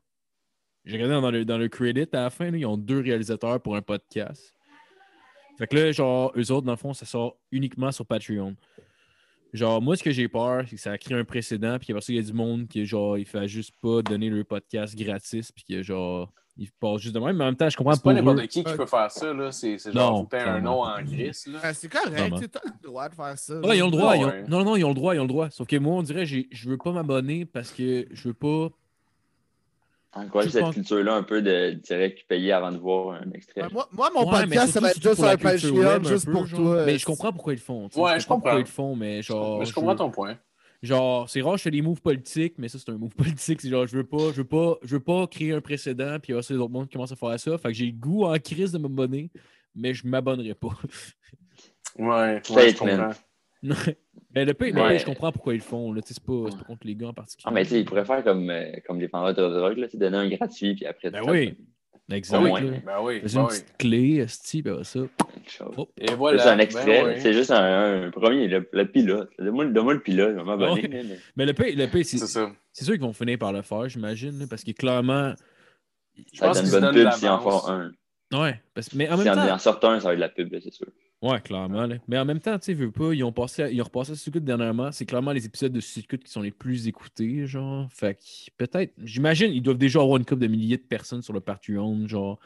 [0.86, 3.62] J'ai regardé dans le, dans le credit à la fin, là, ils ont deux réalisateurs
[3.62, 4.54] pour un podcast.
[5.58, 8.56] Fait que là, genre, eux autres, dans le fond, ça sort uniquement sur Patreon.
[9.54, 12.12] Genre, moi, ce que j'ai peur, c'est que ça crée un précédent, puis après ça,
[12.12, 15.52] il y a du monde qui, genre, il fait juste pas donner le podcast gratis,
[15.52, 17.36] puis que, genre, il passe juste de même.
[17.38, 18.14] Mais en même temps, je comprends C'est pas.
[18.14, 19.32] pas n'importe qui qui peut faire ça.
[19.34, 19.52] Là.
[19.52, 21.32] C'est, c'est genre, Non, un nom en gris.
[21.48, 21.60] Là.
[21.64, 23.60] Ben, c'est correct, tu as le droit de faire ça.
[23.60, 24.16] Ouais, ils ont le droit.
[24.16, 24.44] ont- Ouais.
[24.48, 25.50] Non, non, ils ont le droit, ils ont le droit.
[25.52, 28.70] Sauf que moi, on dirait, je veux pas m'abonner parce que je veux pas.
[30.16, 33.62] Encourager Je cette pense- culture-là un peu de direct payer avant de voir un extrait.
[33.62, 35.74] Ben, moi, moi, mon Ouais, podcast, ça va être juste pour sur la un culture
[35.76, 36.60] Patreon, juste pour genre.
[36.60, 36.86] toi.
[36.86, 37.84] Mais je comprends pourquoi ils le font.
[37.96, 38.58] Ouais, je pourquoi comprends.
[38.58, 39.60] ils le font, mais genre.
[39.60, 40.38] Mais je comprends ton point.
[40.84, 43.62] Genre, c'est rare, je fais des moves politiques, mais ça, c'est un move politique.
[43.62, 46.34] C'est genre, je veux pas, je veux pas, je veux pas créer un précédent, puis
[46.34, 47.58] après, ça, les autres mondes commencent à faire ça.
[47.58, 49.32] Fait que j'ai le goût en crise de m'abonner,
[49.74, 50.70] mais je m'abonnerai pas.
[51.98, 53.12] Ouais, ouais je comprends.
[54.36, 54.90] Mais le pire, le Ouais.
[54.92, 55.94] pire, je comprends pourquoi ils le font.
[56.06, 57.44] C'est pas, c'est pas contre les gars en particulier.
[57.48, 60.18] Ah, mais tu sais, ils pourraient faire comme, euh, comme les vendeurs de drogue, donner
[60.18, 61.58] un gratuit, puis après, Ben tu oui.
[62.12, 62.42] Exact.
[62.42, 62.62] Moins.
[62.62, 63.48] Ben oui, Fais ben une oui.
[63.48, 65.00] petite clé, esti, ben ça.
[65.78, 65.88] Oh.
[65.98, 66.38] Et C'est voilà.
[66.38, 67.14] juste un ben extrait, oui.
[67.20, 69.30] c'est juste un, un premier, le, le pilote.
[69.40, 70.82] Donne-moi le pilote, je vais m'abonner.
[70.82, 70.88] Ouais.
[70.92, 72.52] mais- Mais le pire, le pire, c'est C'est ça.
[72.74, 75.34] c'est sûr qu'ils vont finir par le faire, j'imagine, parce que clairement.
[76.16, 77.92] Je Ça va pense être qu'ils une bonne pub s'ils en font un.
[78.34, 79.54] Ouais, parce, mais en Si même en, temps.
[79.54, 80.88] en sortent un, ça va être de la pub, c'est sûr.
[81.24, 81.86] Ouais, clairement.
[81.88, 81.96] là.
[82.10, 84.12] Mais en même temps, tu sais, veux pas, ils ont, passé à- ils ont repassé
[84.12, 84.92] à Suicute dernièrement.
[84.92, 87.88] C'est clairement les épisodes de Suicute qui sont les plus écoutés, genre.
[87.92, 91.32] Fait que peut-être, j'imagine, ils doivent déjà avoir une couple de milliers de personnes sur
[91.34, 92.40] le Patreon, genre.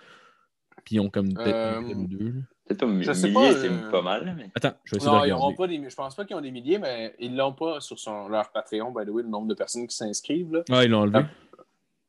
[0.85, 2.33] Puis ils ont comme peut-être Euh, un épisode ou deux.
[2.67, 4.51] Peut-être pas un Je sais millier, pas, c'est euh, pas mal, mais.
[4.55, 5.89] Attends, je vais essayer Non, de ils pas des.
[5.89, 8.91] Je pense pas qu'ils ont des milliers, mais ils l'ont pas sur son, leur Patreon,
[8.91, 10.53] by the way, le nombre de personnes qui s'inscrivent.
[10.53, 10.63] Là.
[10.69, 11.19] Ah, ils l'ont enlevé?
[11.23, 11.63] Ah.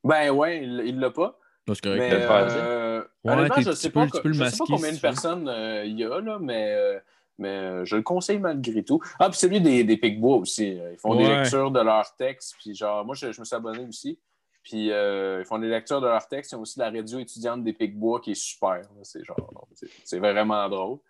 [0.04, 1.38] Ben ouais, il il l'a pas.
[1.68, 1.98] Non, c'est correct.
[2.00, 4.56] Mais euh, Ouais, honnêtement, t'es- je tu sais peux- pas, tu peux le je sais
[4.56, 6.98] pas combien si de personnes euh, il y a, là, mais, euh,
[7.38, 9.00] mais euh, je le conseille malgré tout.
[9.18, 10.78] Ah, puis celui des, des Picbois aussi.
[10.80, 12.54] euh, Ils font des lectures de leurs textes.
[12.58, 14.18] Puis genre, moi, je, je me suis abonné aussi.
[14.62, 16.52] Puis euh, ils font des lectures de leurs textes.
[16.52, 18.74] Ils ont aussi la radio étudiante des Picbois qui est super.
[18.76, 18.86] là.
[19.02, 19.36] C'est genre,
[19.74, 20.94] c'est- c'est vraiment drôle.
[20.98, 21.00] En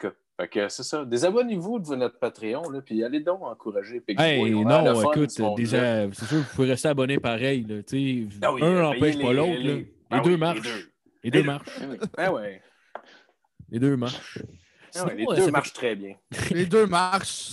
[0.00, 1.04] tout cas, fait que c'est ça.
[1.04, 4.02] Désabonnez-vous de notre Patreon, là, puis allez donc encourager.
[4.18, 7.64] Hey, non, fun, écoute, déjà, c'est sûr que vous pouvez rester abonné pareil.
[7.68, 8.36] Là, tu sais.
[8.42, 9.52] Ah oui, un n'empêche pas les- l'autre.
[9.52, 9.58] là.
[9.58, 10.86] les- Les, Ah deux oui, marchent.
[11.22, 11.38] Les deux.
[11.38, 11.80] Les marchent.
[12.16, 12.62] Ben ouais.
[13.70, 14.38] Les deux marchent.
[14.96, 16.14] Ah ouais, les euh, deux ça marchent très bien.
[16.50, 17.50] Les deux marchent.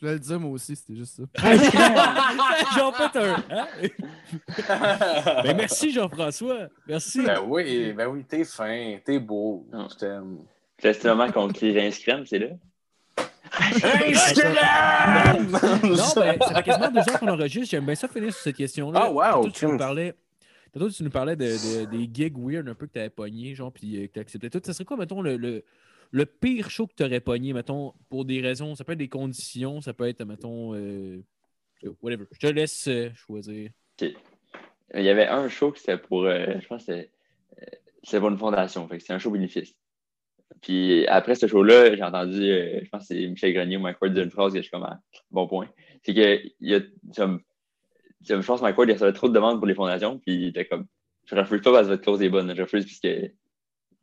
[0.00, 1.22] voulais le dire, moi aussi, c'était juste ça.
[2.76, 3.44] J'en fait un.
[3.50, 3.66] hein?
[5.44, 6.68] Ben, merci, Jean-François.
[6.86, 7.22] Merci.
[7.24, 10.38] Ben oui, ben oui, t'es fin, t'es beau, je t'aime.
[10.78, 12.48] C'est moment qu'on crie Rince crème, c'est là.
[15.82, 17.70] Non, ben, ça fait quasiment deux heures qu'on enregistre.
[17.70, 19.00] J'aime bien ça finir sur cette question-là.
[19.04, 20.14] Ah, wow, tu nous parlais,
[20.72, 23.54] tantôt, tu nous parlais de, de- des gigs weird un peu que tu avais pogné,
[23.54, 24.60] genre, puis euh, que tu acceptais tout.
[24.64, 25.64] Ça serait quoi, mettons, le, le,
[26.10, 29.08] le pire show que tu aurais pogné, mettons, pour des raisons, ça peut être des
[29.08, 31.22] conditions, ça peut être, mettons, euh,
[32.02, 32.24] whatever.
[32.32, 33.70] Je te laisse euh, choisir.
[34.00, 37.10] Il y avait un show qui c'était pour, euh, je pense que c'était
[38.16, 38.86] euh, pour une fondation.
[38.88, 39.74] Fait c'était un show bénéfice.
[40.64, 44.00] Puis après ce show-là, j'ai entendu, euh, je pense que c'est Michel Grenier ou Mike
[44.00, 44.98] Ward dire une phrase que je suis comme, ah,
[45.30, 45.68] bon point.
[46.02, 46.80] C'est que, il y a,
[47.14, 47.40] comme,
[48.26, 50.46] je pense que Mike Ward, il recevait trop de demandes pour les fondations, puis il
[50.48, 50.86] était comme,
[51.26, 53.30] je refuse pas parce que votre cause est bonne, je refuse parce que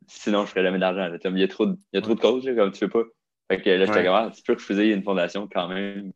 [0.06, 1.12] sinon je ferais jamais d'argent.
[1.24, 2.90] Il y a trop de, il y a trop de causes, là, comme tu veux
[2.90, 3.04] pas.
[3.50, 6.12] Fait que là, j'étais comme, ah, tu peux refuser une fondation quand même.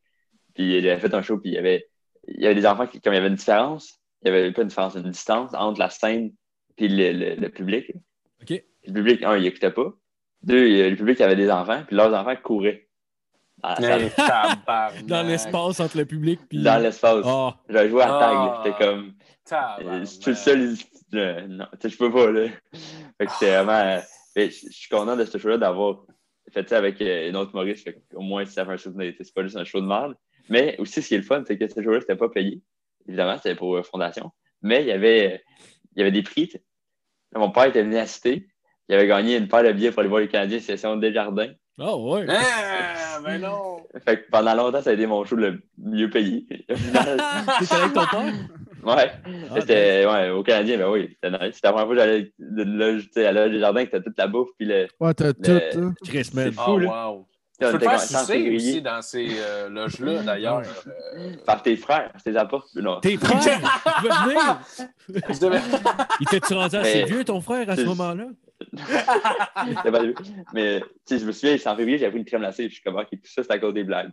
[0.55, 1.89] Puis il avait fait un show, puis il y avait,
[2.29, 4.53] il y avait des enfants qui, comme il y avait une différence, il n'y avait
[4.53, 6.33] pas une différence, une distance entre la scène
[6.79, 7.93] et le, le- le public.
[8.87, 9.93] Le public, un, il n'écoutait pas.
[10.43, 12.89] Deux, le public avait des enfants, puis leurs enfants couraient
[13.63, 15.07] dans tabarnak.
[15.07, 16.63] Dans l'espace entre le public, puis.
[16.63, 17.25] dans l'espace.
[17.27, 18.21] Ah, J'avais joué à Ah.
[18.21, 19.15] tag, là, j'étais comme,
[19.81, 20.75] euh, suis le seul,
[21.15, 22.49] euh, non, tu sais, je peux pas, là.
[23.19, 24.01] Fait que c'était vraiment, euh,
[24.37, 26.05] je suis content de ce show-là d'avoir
[26.53, 29.35] fait ça avec euh, une autre Maurice, fait au moins ça fait un souvenir, c'est
[29.35, 30.15] pas juste un show de merde.
[30.49, 32.63] Mais aussi, ce qui est le fun, c'est que ce show-là, c'était pas payé.
[33.09, 34.31] Évidemment, c'était pour euh, Fondation.
[34.63, 35.43] Mais il y avait,
[35.95, 36.53] il y avait des prix.
[37.35, 38.47] Mon père était venu assister.
[38.89, 41.51] Il avait gagné une paire de billets pour aller voir les Canadiens session Desjardins.
[41.81, 42.27] ah ouais.
[42.29, 43.79] Ah, ben non.
[44.05, 46.47] Fait que pendant longtemps, ça a été mon show le mieux payé.
[46.69, 47.21] Allé
[47.71, 48.33] avec ton père?
[48.85, 49.13] ouais.
[49.51, 51.55] Ah, C'était ouais, au Canadien, ben oui, c'était nice.
[51.57, 53.91] C'était la première fois que j'allais de là, tu sais, à l'âge des jardins, que
[53.91, 54.87] t'as toute la bouffe, puis le.
[55.01, 55.95] Ouais, t'as tout.
[56.05, 56.51] Chris, man.
[56.53, 57.11] C'est Oh, fou, là.
[57.11, 57.27] wow.
[57.59, 60.61] Tu peux faire sucer aussi dans ces euh, loges-là, d'ailleurs.
[61.17, 62.67] Euh, Par tes frères, tes apports.
[62.75, 63.01] Non.
[63.01, 64.61] Tes frères, tu veux venir?
[66.21, 68.25] Il t'es-tu rendu assez Mais- vieux, ton frère, à ce moment-là?
[70.55, 72.71] Mais tu sais, je me souviens, c'est en février, j'avais pris une crème glacée, puis
[72.71, 74.11] je suis comme, ok, tout ça, c'est à cause des blagues.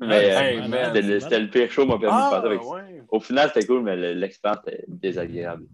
[0.00, 1.20] Mais Hey, euh, man.
[1.20, 3.02] c'était le- pire show, m'a permis de Ah, ouais.
[3.08, 5.64] Au final, c'était cool, mais le- l'expérience était désagréable.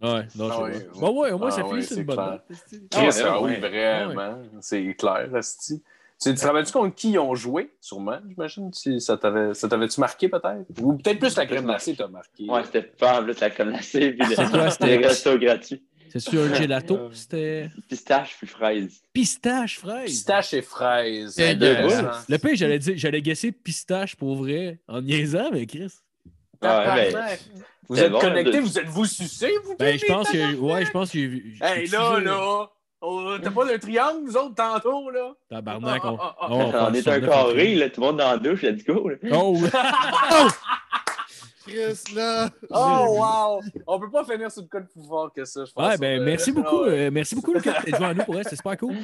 [0.00, 0.80] Ouais, non, Ah ouais.
[0.80, 1.00] pas.
[1.00, 2.88] Bon, ouais, au moins, Ah ça ouais, finit sur c'est une bonne esti.
[2.94, 3.58] Ah ouais, Chris, ah oui, ouais.
[3.58, 4.38] vraiment.
[4.60, 5.82] C'est clair, Asti.
[6.20, 7.72] Tu te rappelles-tu contre qui ils ont joué?
[7.80, 8.72] Sûrement, j'imagine.
[8.72, 10.66] Si ça t'avait- ça t'avait-tu marqué, peut-être?
[10.80, 12.48] Ou peut-être plus la crème glacée t'a marqué.
[12.48, 15.82] Ouais, c'était pas en plus la crème glacée, puis le- c'était- les restos gratuits.
[16.12, 16.94] C'est sur un gelato?
[16.96, 17.08] Euh.
[17.12, 19.00] C'était Pistache puis fraise.
[19.12, 20.04] pistache, fraise.
[20.06, 21.38] Pistache et fraises.
[21.38, 22.02] Eh, Intéressant.
[22.02, 25.84] deux Le pire, j'allais dire, j'allais guesser pistache pour vrai, en niaisant, mais Chris.
[25.84, 26.30] Ouais,
[26.60, 27.40] Tabarnak.
[27.88, 30.54] Vous êtes bon, connectés, de- vous êtes vous sucés, vous Ben, je pense que.
[30.56, 31.18] Ouais, je pense que.
[31.64, 32.70] Hey, là, là!
[33.04, 35.32] Oh, T'as pas de triangle, nous autres, tantôt, là?
[35.50, 36.16] Tabarnak, on.
[36.20, 38.62] Ah, ah, ah, on faire est un carré, là, tout le monde dans la douche,
[38.62, 39.08] let's go.
[39.08, 39.16] là.
[39.32, 39.58] Oh!
[41.66, 42.48] Chris, là.
[42.70, 43.60] Oh, wow!
[43.86, 45.88] On peut pas finir sur le cas de pouvoir que ça, je pense.
[45.88, 46.80] Ouais, ben, Euh, merci beaucoup.
[46.82, 47.06] ah ouais.
[47.06, 48.44] euh, merci beaucoup, Lucas, d'être venu à nous pour elle.
[48.48, 48.94] C'est super cool.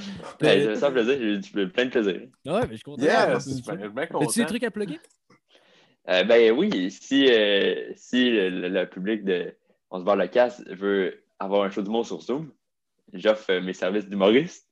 [0.40, 2.14] Ben, Euh, ça me plaisir, j'ai eu plein de plaisir.
[2.46, 3.02] Ouais, mais je suis content.
[3.02, 3.50] Fait Ben, ça.
[3.50, 5.00] je suis bien As-tu des trucs à plugger?
[6.10, 9.54] Euh, ben oui, si, euh, si le, le- le public de
[9.90, 12.50] On se barre le casse veut avoir un show d'humour sur Zoom,
[13.12, 14.66] j'offre mes services d'humoriste.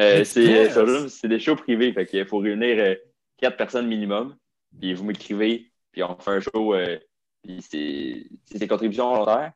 [0.00, 2.94] Euh, c'est sur Zoom, c'est des shows privés, fait qu'il faut réunir euh,
[3.36, 4.36] quatre personnes minimum,
[4.80, 6.98] puis vous m'écrivez, puis on fait un show, euh,
[7.44, 9.52] puis c'est des contributions volontaires.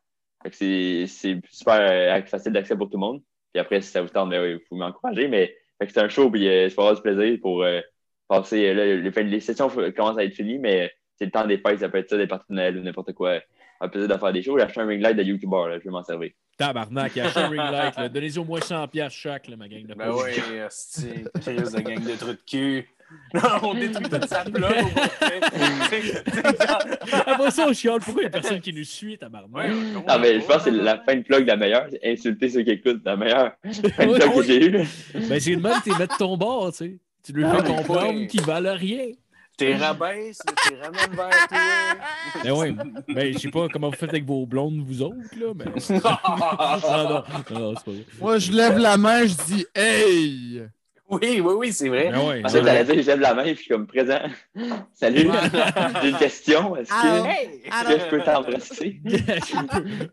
[0.53, 3.23] C'est super euh, facile d'accès pour tout le monde.
[3.53, 6.47] Puis après, si ça vous tente, ben oui, vous m'encourager, mais c'est un show, puis
[6.49, 7.81] euh, je vais du plaisir pour euh,
[8.29, 8.73] passer.
[8.75, 11.89] Là, les, les sessions commencent à être finies, mais c'est le temps des fêtes, ça
[11.89, 13.41] peut être ça, des partenaires ou n'importe quoi.
[13.81, 14.59] Un plaisir de faire des shows.
[14.59, 16.31] J'ai acheté un ring light de YouTuber, là, je vais m'en servir.
[16.59, 17.97] Tabarnak, il y a un ring light.
[17.97, 18.09] là.
[18.09, 21.81] Donnez-y au moins 100$ piastres chaque, là, ma gang de Ben oui, hostie, crise de
[21.81, 22.89] gang de trous de cul.
[23.33, 24.71] Non, on détruit toute sa blog.
[25.91, 26.71] C'est- c'est
[27.27, 28.01] Après ça, on chiale.
[28.01, 29.51] Pourquoi il y a personne qui nous suit, tabarnak?
[29.55, 31.87] Ouais, Non, mais je pense que c'est la fin de plug la meilleure.
[31.91, 33.53] C'est insulter ceux qui écoutent la meilleure
[33.97, 34.73] fin de plug que j'ai eue.
[35.29, 36.99] Ben, c'est le même, t'es mettre ton bord, tu sais.
[37.25, 39.07] Tu lui fais comprendre qu'ils valent rien.
[39.59, 41.59] T'es rabaisse, t'es ramène vers toi.
[42.45, 42.75] Ben ouais.
[43.09, 45.65] Ben, je sais pas comment vous faites avec vos blondes, vous autres, là, mais.
[45.65, 46.01] Non,
[46.89, 48.05] non, non, non, c'est pas vrai.
[48.21, 50.63] Moi, je lève la main, je dis Hey!
[51.11, 52.11] Oui, oui, oui, c'est vrai.
[52.13, 52.43] Ben ouais.
[52.45, 54.21] En fait, j'allais dire, je lève la main et je suis comme présent.
[54.95, 55.29] Salut,
[56.03, 56.77] j'ai une question.
[56.77, 57.63] Est-ce que, Hey!
[57.65, 59.01] est-ce que je peux t'embrasser?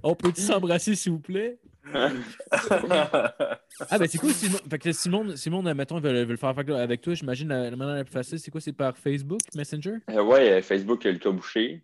[0.02, 1.58] On peut-tu s'embrasser, s'il vous plaît?
[1.94, 4.32] Ah, ben c'est cool.
[4.32, 4.58] Simon...
[4.70, 7.14] Fait que Simon, Simon mettons, veut, veut le faire avec toi.
[7.14, 8.62] J'imagine la, la manière la plus facile, c'est quoi?
[8.62, 9.98] C'est par Facebook, Messenger?
[10.10, 11.84] Euh, ouais, euh, Facebook, Lucas Boucher,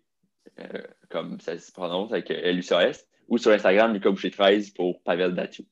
[0.58, 5.02] euh, comme ça se prononce avec euh, LUCAS, ou sur Instagram, Lucas Boucher 13 pour
[5.02, 5.64] Pavel Datou.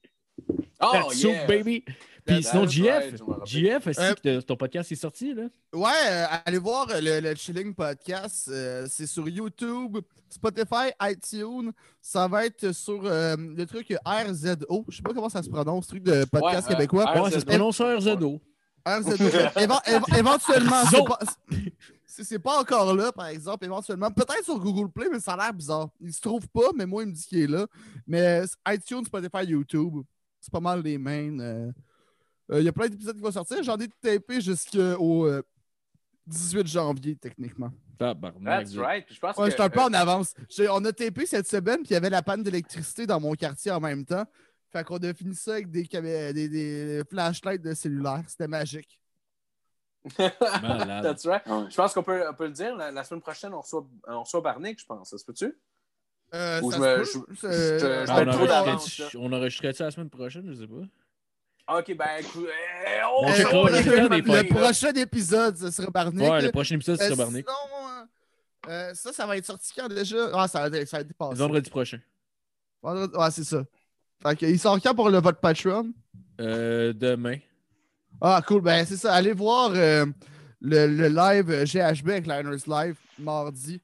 [0.80, 1.46] Oh, yeah.
[1.46, 1.84] baby!
[2.24, 3.14] Puis sinon, That's JF.
[3.44, 5.44] JF, est-ce Euh, que ton podcast est sorti, là?
[5.72, 8.48] Ouais, euh, allez voir euh, le, le Chilling Podcast.
[8.48, 9.98] euh, c'est sur YouTube,
[10.28, 11.72] Spotify, iTunes.
[12.00, 14.84] Ça va être sur euh, le truc RZO.
[14.88, 17.04] Je sais pas comment ça se prononce, truc de podcast Ouais, euh, québécois.
[17.06, 17.24] RZO.
[17.24, 18.40] Ouais, ça se prononce RZO.
[18.86, 19.24] RZO.
[19.56, 21.18] Éva- éventuellement, c'est pas,
[22.06, 23.64] c'est- c'est pas encore là, par exemple.
[23.64, 25.88] Éventuellement, peut-être sur Google Play, mais ça a l'air bizarre.
[26.00, 27.66] Il se trouve pas, mais moi, il me dit qu'il est là.
[28.06, 29.94] Mais iTunes, Spotify, YouTube,
[30.40, 31.38] c'est pas mal les mains.
[31.40, 31.70] euh.
[32.50, 33.62] Euh, Il y a plein d'épisodes qui vont sortir.
[33.62, 35.42] J'en ai tapé jusqu'au euh,
[36.26, 37.70] 18 janvier, techniquement.
[37.98, 38.64] Tabarnak.
[38.64, 39.06] That's right.
[39.10, 40.34] Je pense Ouais, que, un peu euh, en avance.
[40.70, 43.70] On a tapé cette semaine, puis il y avait la panne d'électricité dans mon quartier
[43.72, 44.24] en même temps.
[44.72, 45.82] Fait qu'on a fini ça avec des,
[46.32, 48.22] des, des flashlights de cellulaire.
[48.28, 49.00] C'était magique.
[50.18, 51.02] Malade.
[51.02, 51.46] That's right.
[51.46, 51.66] Ouais.
[51.70, 52.74] Je pense qu'on peut, on peut le dire.
[52.76, 55.10] La, la semaine prochaine, on reçoit, on reçoit Barnick, je pense.
[55.10, 55.54] Ça se peut-tu?
[56.32, 57.34] Euh, Ou ça je se me- peut.
[57.34, 60.82] je- je je euh, enregistrait- on enregistrait ça la semaine prochaine, je sais pas.
[61.78, 62.46] OK, ben écoute.
[62.46, 66.28] euh, Euh, checkera, on le- prochain épisode, ce sera Barnick.
[66.30, 67.46] Ouais, le prochain épisode, Euh, c'est Barnick.
[67.46, 70.30] sinon, euh, euh, ça, ça va être sorti quand déjà?
[70.34, 71.36] Ah, ça va être, ça va être passé.
[71.36, 71.98] Vendredi prochain.
[72.82, 73.62] Vendredi- Ouais, c'est ça.
[74.22, 75.92] Fait que, il sort quand pour le vote Patreon?
[76.40, 77.36] Euh, demain.
[78.20, 78.60] Ah, cool.
[78.62, 79.14] Ben, c'est ça.
[79.14, 80.04] Allez voir euh,
[80.60, 83.80] le, le live euh, GHB avec Liners Live mardi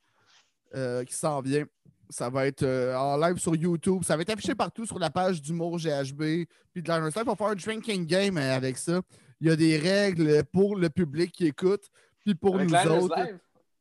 [0.74, 1.64] euh, qui s'en vient.
[2.08, 4.02] Ça va être euh, en live sur YouTube.
[4.04, 6.44] Ça va être affiché partout sur la page d'humour GHB.
[6.72, 9.00] Puis de Liners Live, on va faire un drinking game euh, avec ça.
[9.40, 11.90] Il y a des règles pour le public qui écoute.
[12.24, 13.16] Puis pour Avec nous autres.
[13.16, 13.38] Live?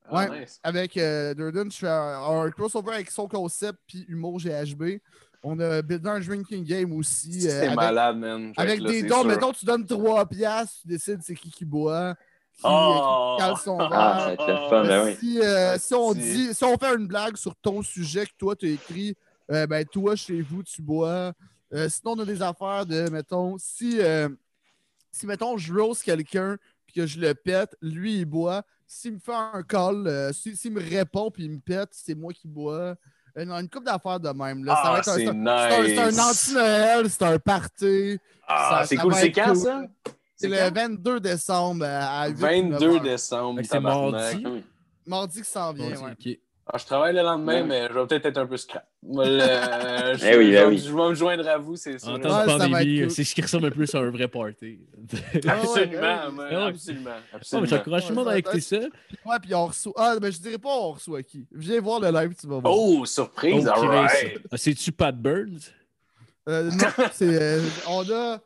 [0.07, 0.41] Ah, Ouais.
[0.41, 0.59] nice.
[0.63, 4.99] Avec euh, Durden, je fais un, un crossover avec son concept puis humour GHB.
[5.41, 7.47] On a buildé un drinking game aussi.
[7.47, 8.51] euh, C'est malade, man.
[8.57, 12.15] Avec là, des dons, mettons, tu donnes 3 piastres, tu décides c'est qui qui boit,
[12.55, 13.35] qui, Oh!
[13.37, 14.47] qui cale son Ah, verre.
[14.47, 15.17] le fun, ben oui.
[15.19, 18.31] si, euh, Ah, si, on dit, si on fait une blague sur ton sujet que
[18.37, 19.15] toi, tu as écrit,
[19.51, 21.33] euh, ben toi, chez vous, tu bois.
[21.73, 24.29] Euh, sinon, on a des affaires de, mettons, si, euh,
[25.11, 28.63] si mettons, je rose quelqu'un puis que je le pète, lui, il boit.
[28.87, 32.13] S'il me fait un call, euh, si- s'il me répond puis il me pète, c'est
[32.15, 32.95] moi qui bois.
[33.37, 34.63] Euh, non, une coupe d'affaires de même.
[34.69, 38.19] Ah, c'est un- c'est anti-Noël, c'est un party.
[38.47, 39.13] Ah, c'est ça cool.
[39.15, 39.57] C'est être quand, cool.
[39.57, 39.81] ça?
[40.35, 40.73] C'est le quand?
[40.73, 43.01] 22 décembre euh, à 8 22 9 heures.
[43.01, 43.61] décembre.
[43.63, 44.43] C'est mardi.
[44.45, 44.63] Oui.
[45.05, 46.39] Mardi qui s'en vient, Ouais.
[46.67, 47.63] Ah, je travaille le lendemain, Ouais.
[47.63, 48.87] mais je vais peut-être être un peu scrap.
[49.03, 49.37] Moi, le-
[50.17, 50.77] je, Eh oui, je eh vais- oui.
[50.79, 52.09] je vais me joindre à vous, c'est sûr.
[52.13, 54.27] En temps ça de être pandémie, c'est ce qui ressemble un peu à un vrai
[54.27, 54.79] party.
[55.47, 56.55] Absolument, Ah ouais.
[56.55, 57.03] absolument.
[57.11, 57.67] Non, mais absolument.
[57.69, 58.77] j'encourage tout le monde à écouter ça.
[58.77, 59.93] Ouais, puis on reçoit.
[59.95, 61.45] Ah, ben je dirais pas on reçoit qui.
[61.51, 62.73] Viens voir le live, tu vas voir.
[62.75, 63.85] Oh, surprise, Oh.
[63.85, 65.59] Ah, C'est-tu Pat Burns?
[66.49, 67.41] Euh, non, c'est.
[67.41, 68.39] euh, on a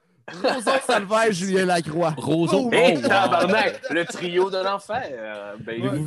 [0.44, 2.14] Rosa Salvaire, Julien Lacroix.
[2.18, 2.70] Roson.
[2.72, 3.82] Oh, Hey, Oh, tabarnak!
[3.90, 5.56] Le trio de l'enfer, euh.
[5.68, 6.06] Ouais, Avez-vous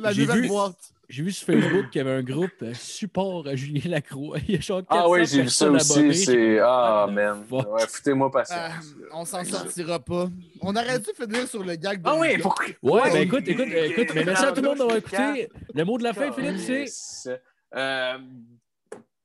[0.00, 0.76] la, J'ai nouvelle vu- boîte.
[1.08, 4.38] J'ai vu sur Facebook qu'il y avait un groupe euh, support à Julien Lacroix.
[4.48, 6.14] Il y a genre Ah 400 oui, j'ai vu ça aussi.
[6.14, 6.58] C'est.
[6.60, 7.44] Ah, the man.
[7.48, 7.70] fuck?
[7.70, 8.94] Ouais, foutez-moi Ah, patience.
[9.12, 10.28] on s'en sortira pas.
[10.62, 12.08] On aurait dû finir sur le gag de.
[12.08, 14.78] Ah oui, faut Ouais, ben écoute, écoute, euh, écoute, mais merci à tout le monde
[14.78, 15.48] d'avoir écouté.
[15.74, 16.58] Le mot de la fin, Philippe,
[16.88, 17.40] c'est
[17.74, 18.18] Euh,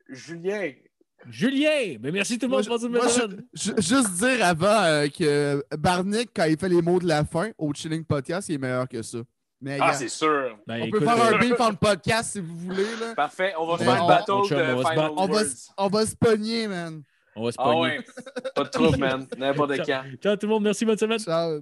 [0.10, 0.72] Julien.
[1.30, 1.98] Julien.
[2.00, 3.46] Ben merci tout le Moi, monde je- pour moi, je- semaine.
[3.54, 7.50] ju- juste dire avant euh, que Barnick, quand il fait les mots de la fin
[7.58, 9.20] au Chilling Podcast, il est meilleur que ça.
[9.60, 10.56] Mais Ah, c'est sûr.
[10.68, 12.84] Ben, on écoute, peut faire un euh, beef en podcast si vous voulez.
[13.02, 13.16] Là.
[13.16, 13.54] Parfait.
[13.58, 15.12] On va Mais faire on- le battle on de on va se Final.
[15.18, 15.42] On va,
[15.78, 17.02] on va se pogner, man.
[17.36, 17.82] on va se Ah pogner.
[17.82, 18.00] ouais.
[18.56, 19.28] Pas de trouble, man.
[19.38, 20.04] N'importe quand.
[20.22, 21.20] Ciao tout le monde, merci, bonne semaine.
[21.20, 21.62] Ciao.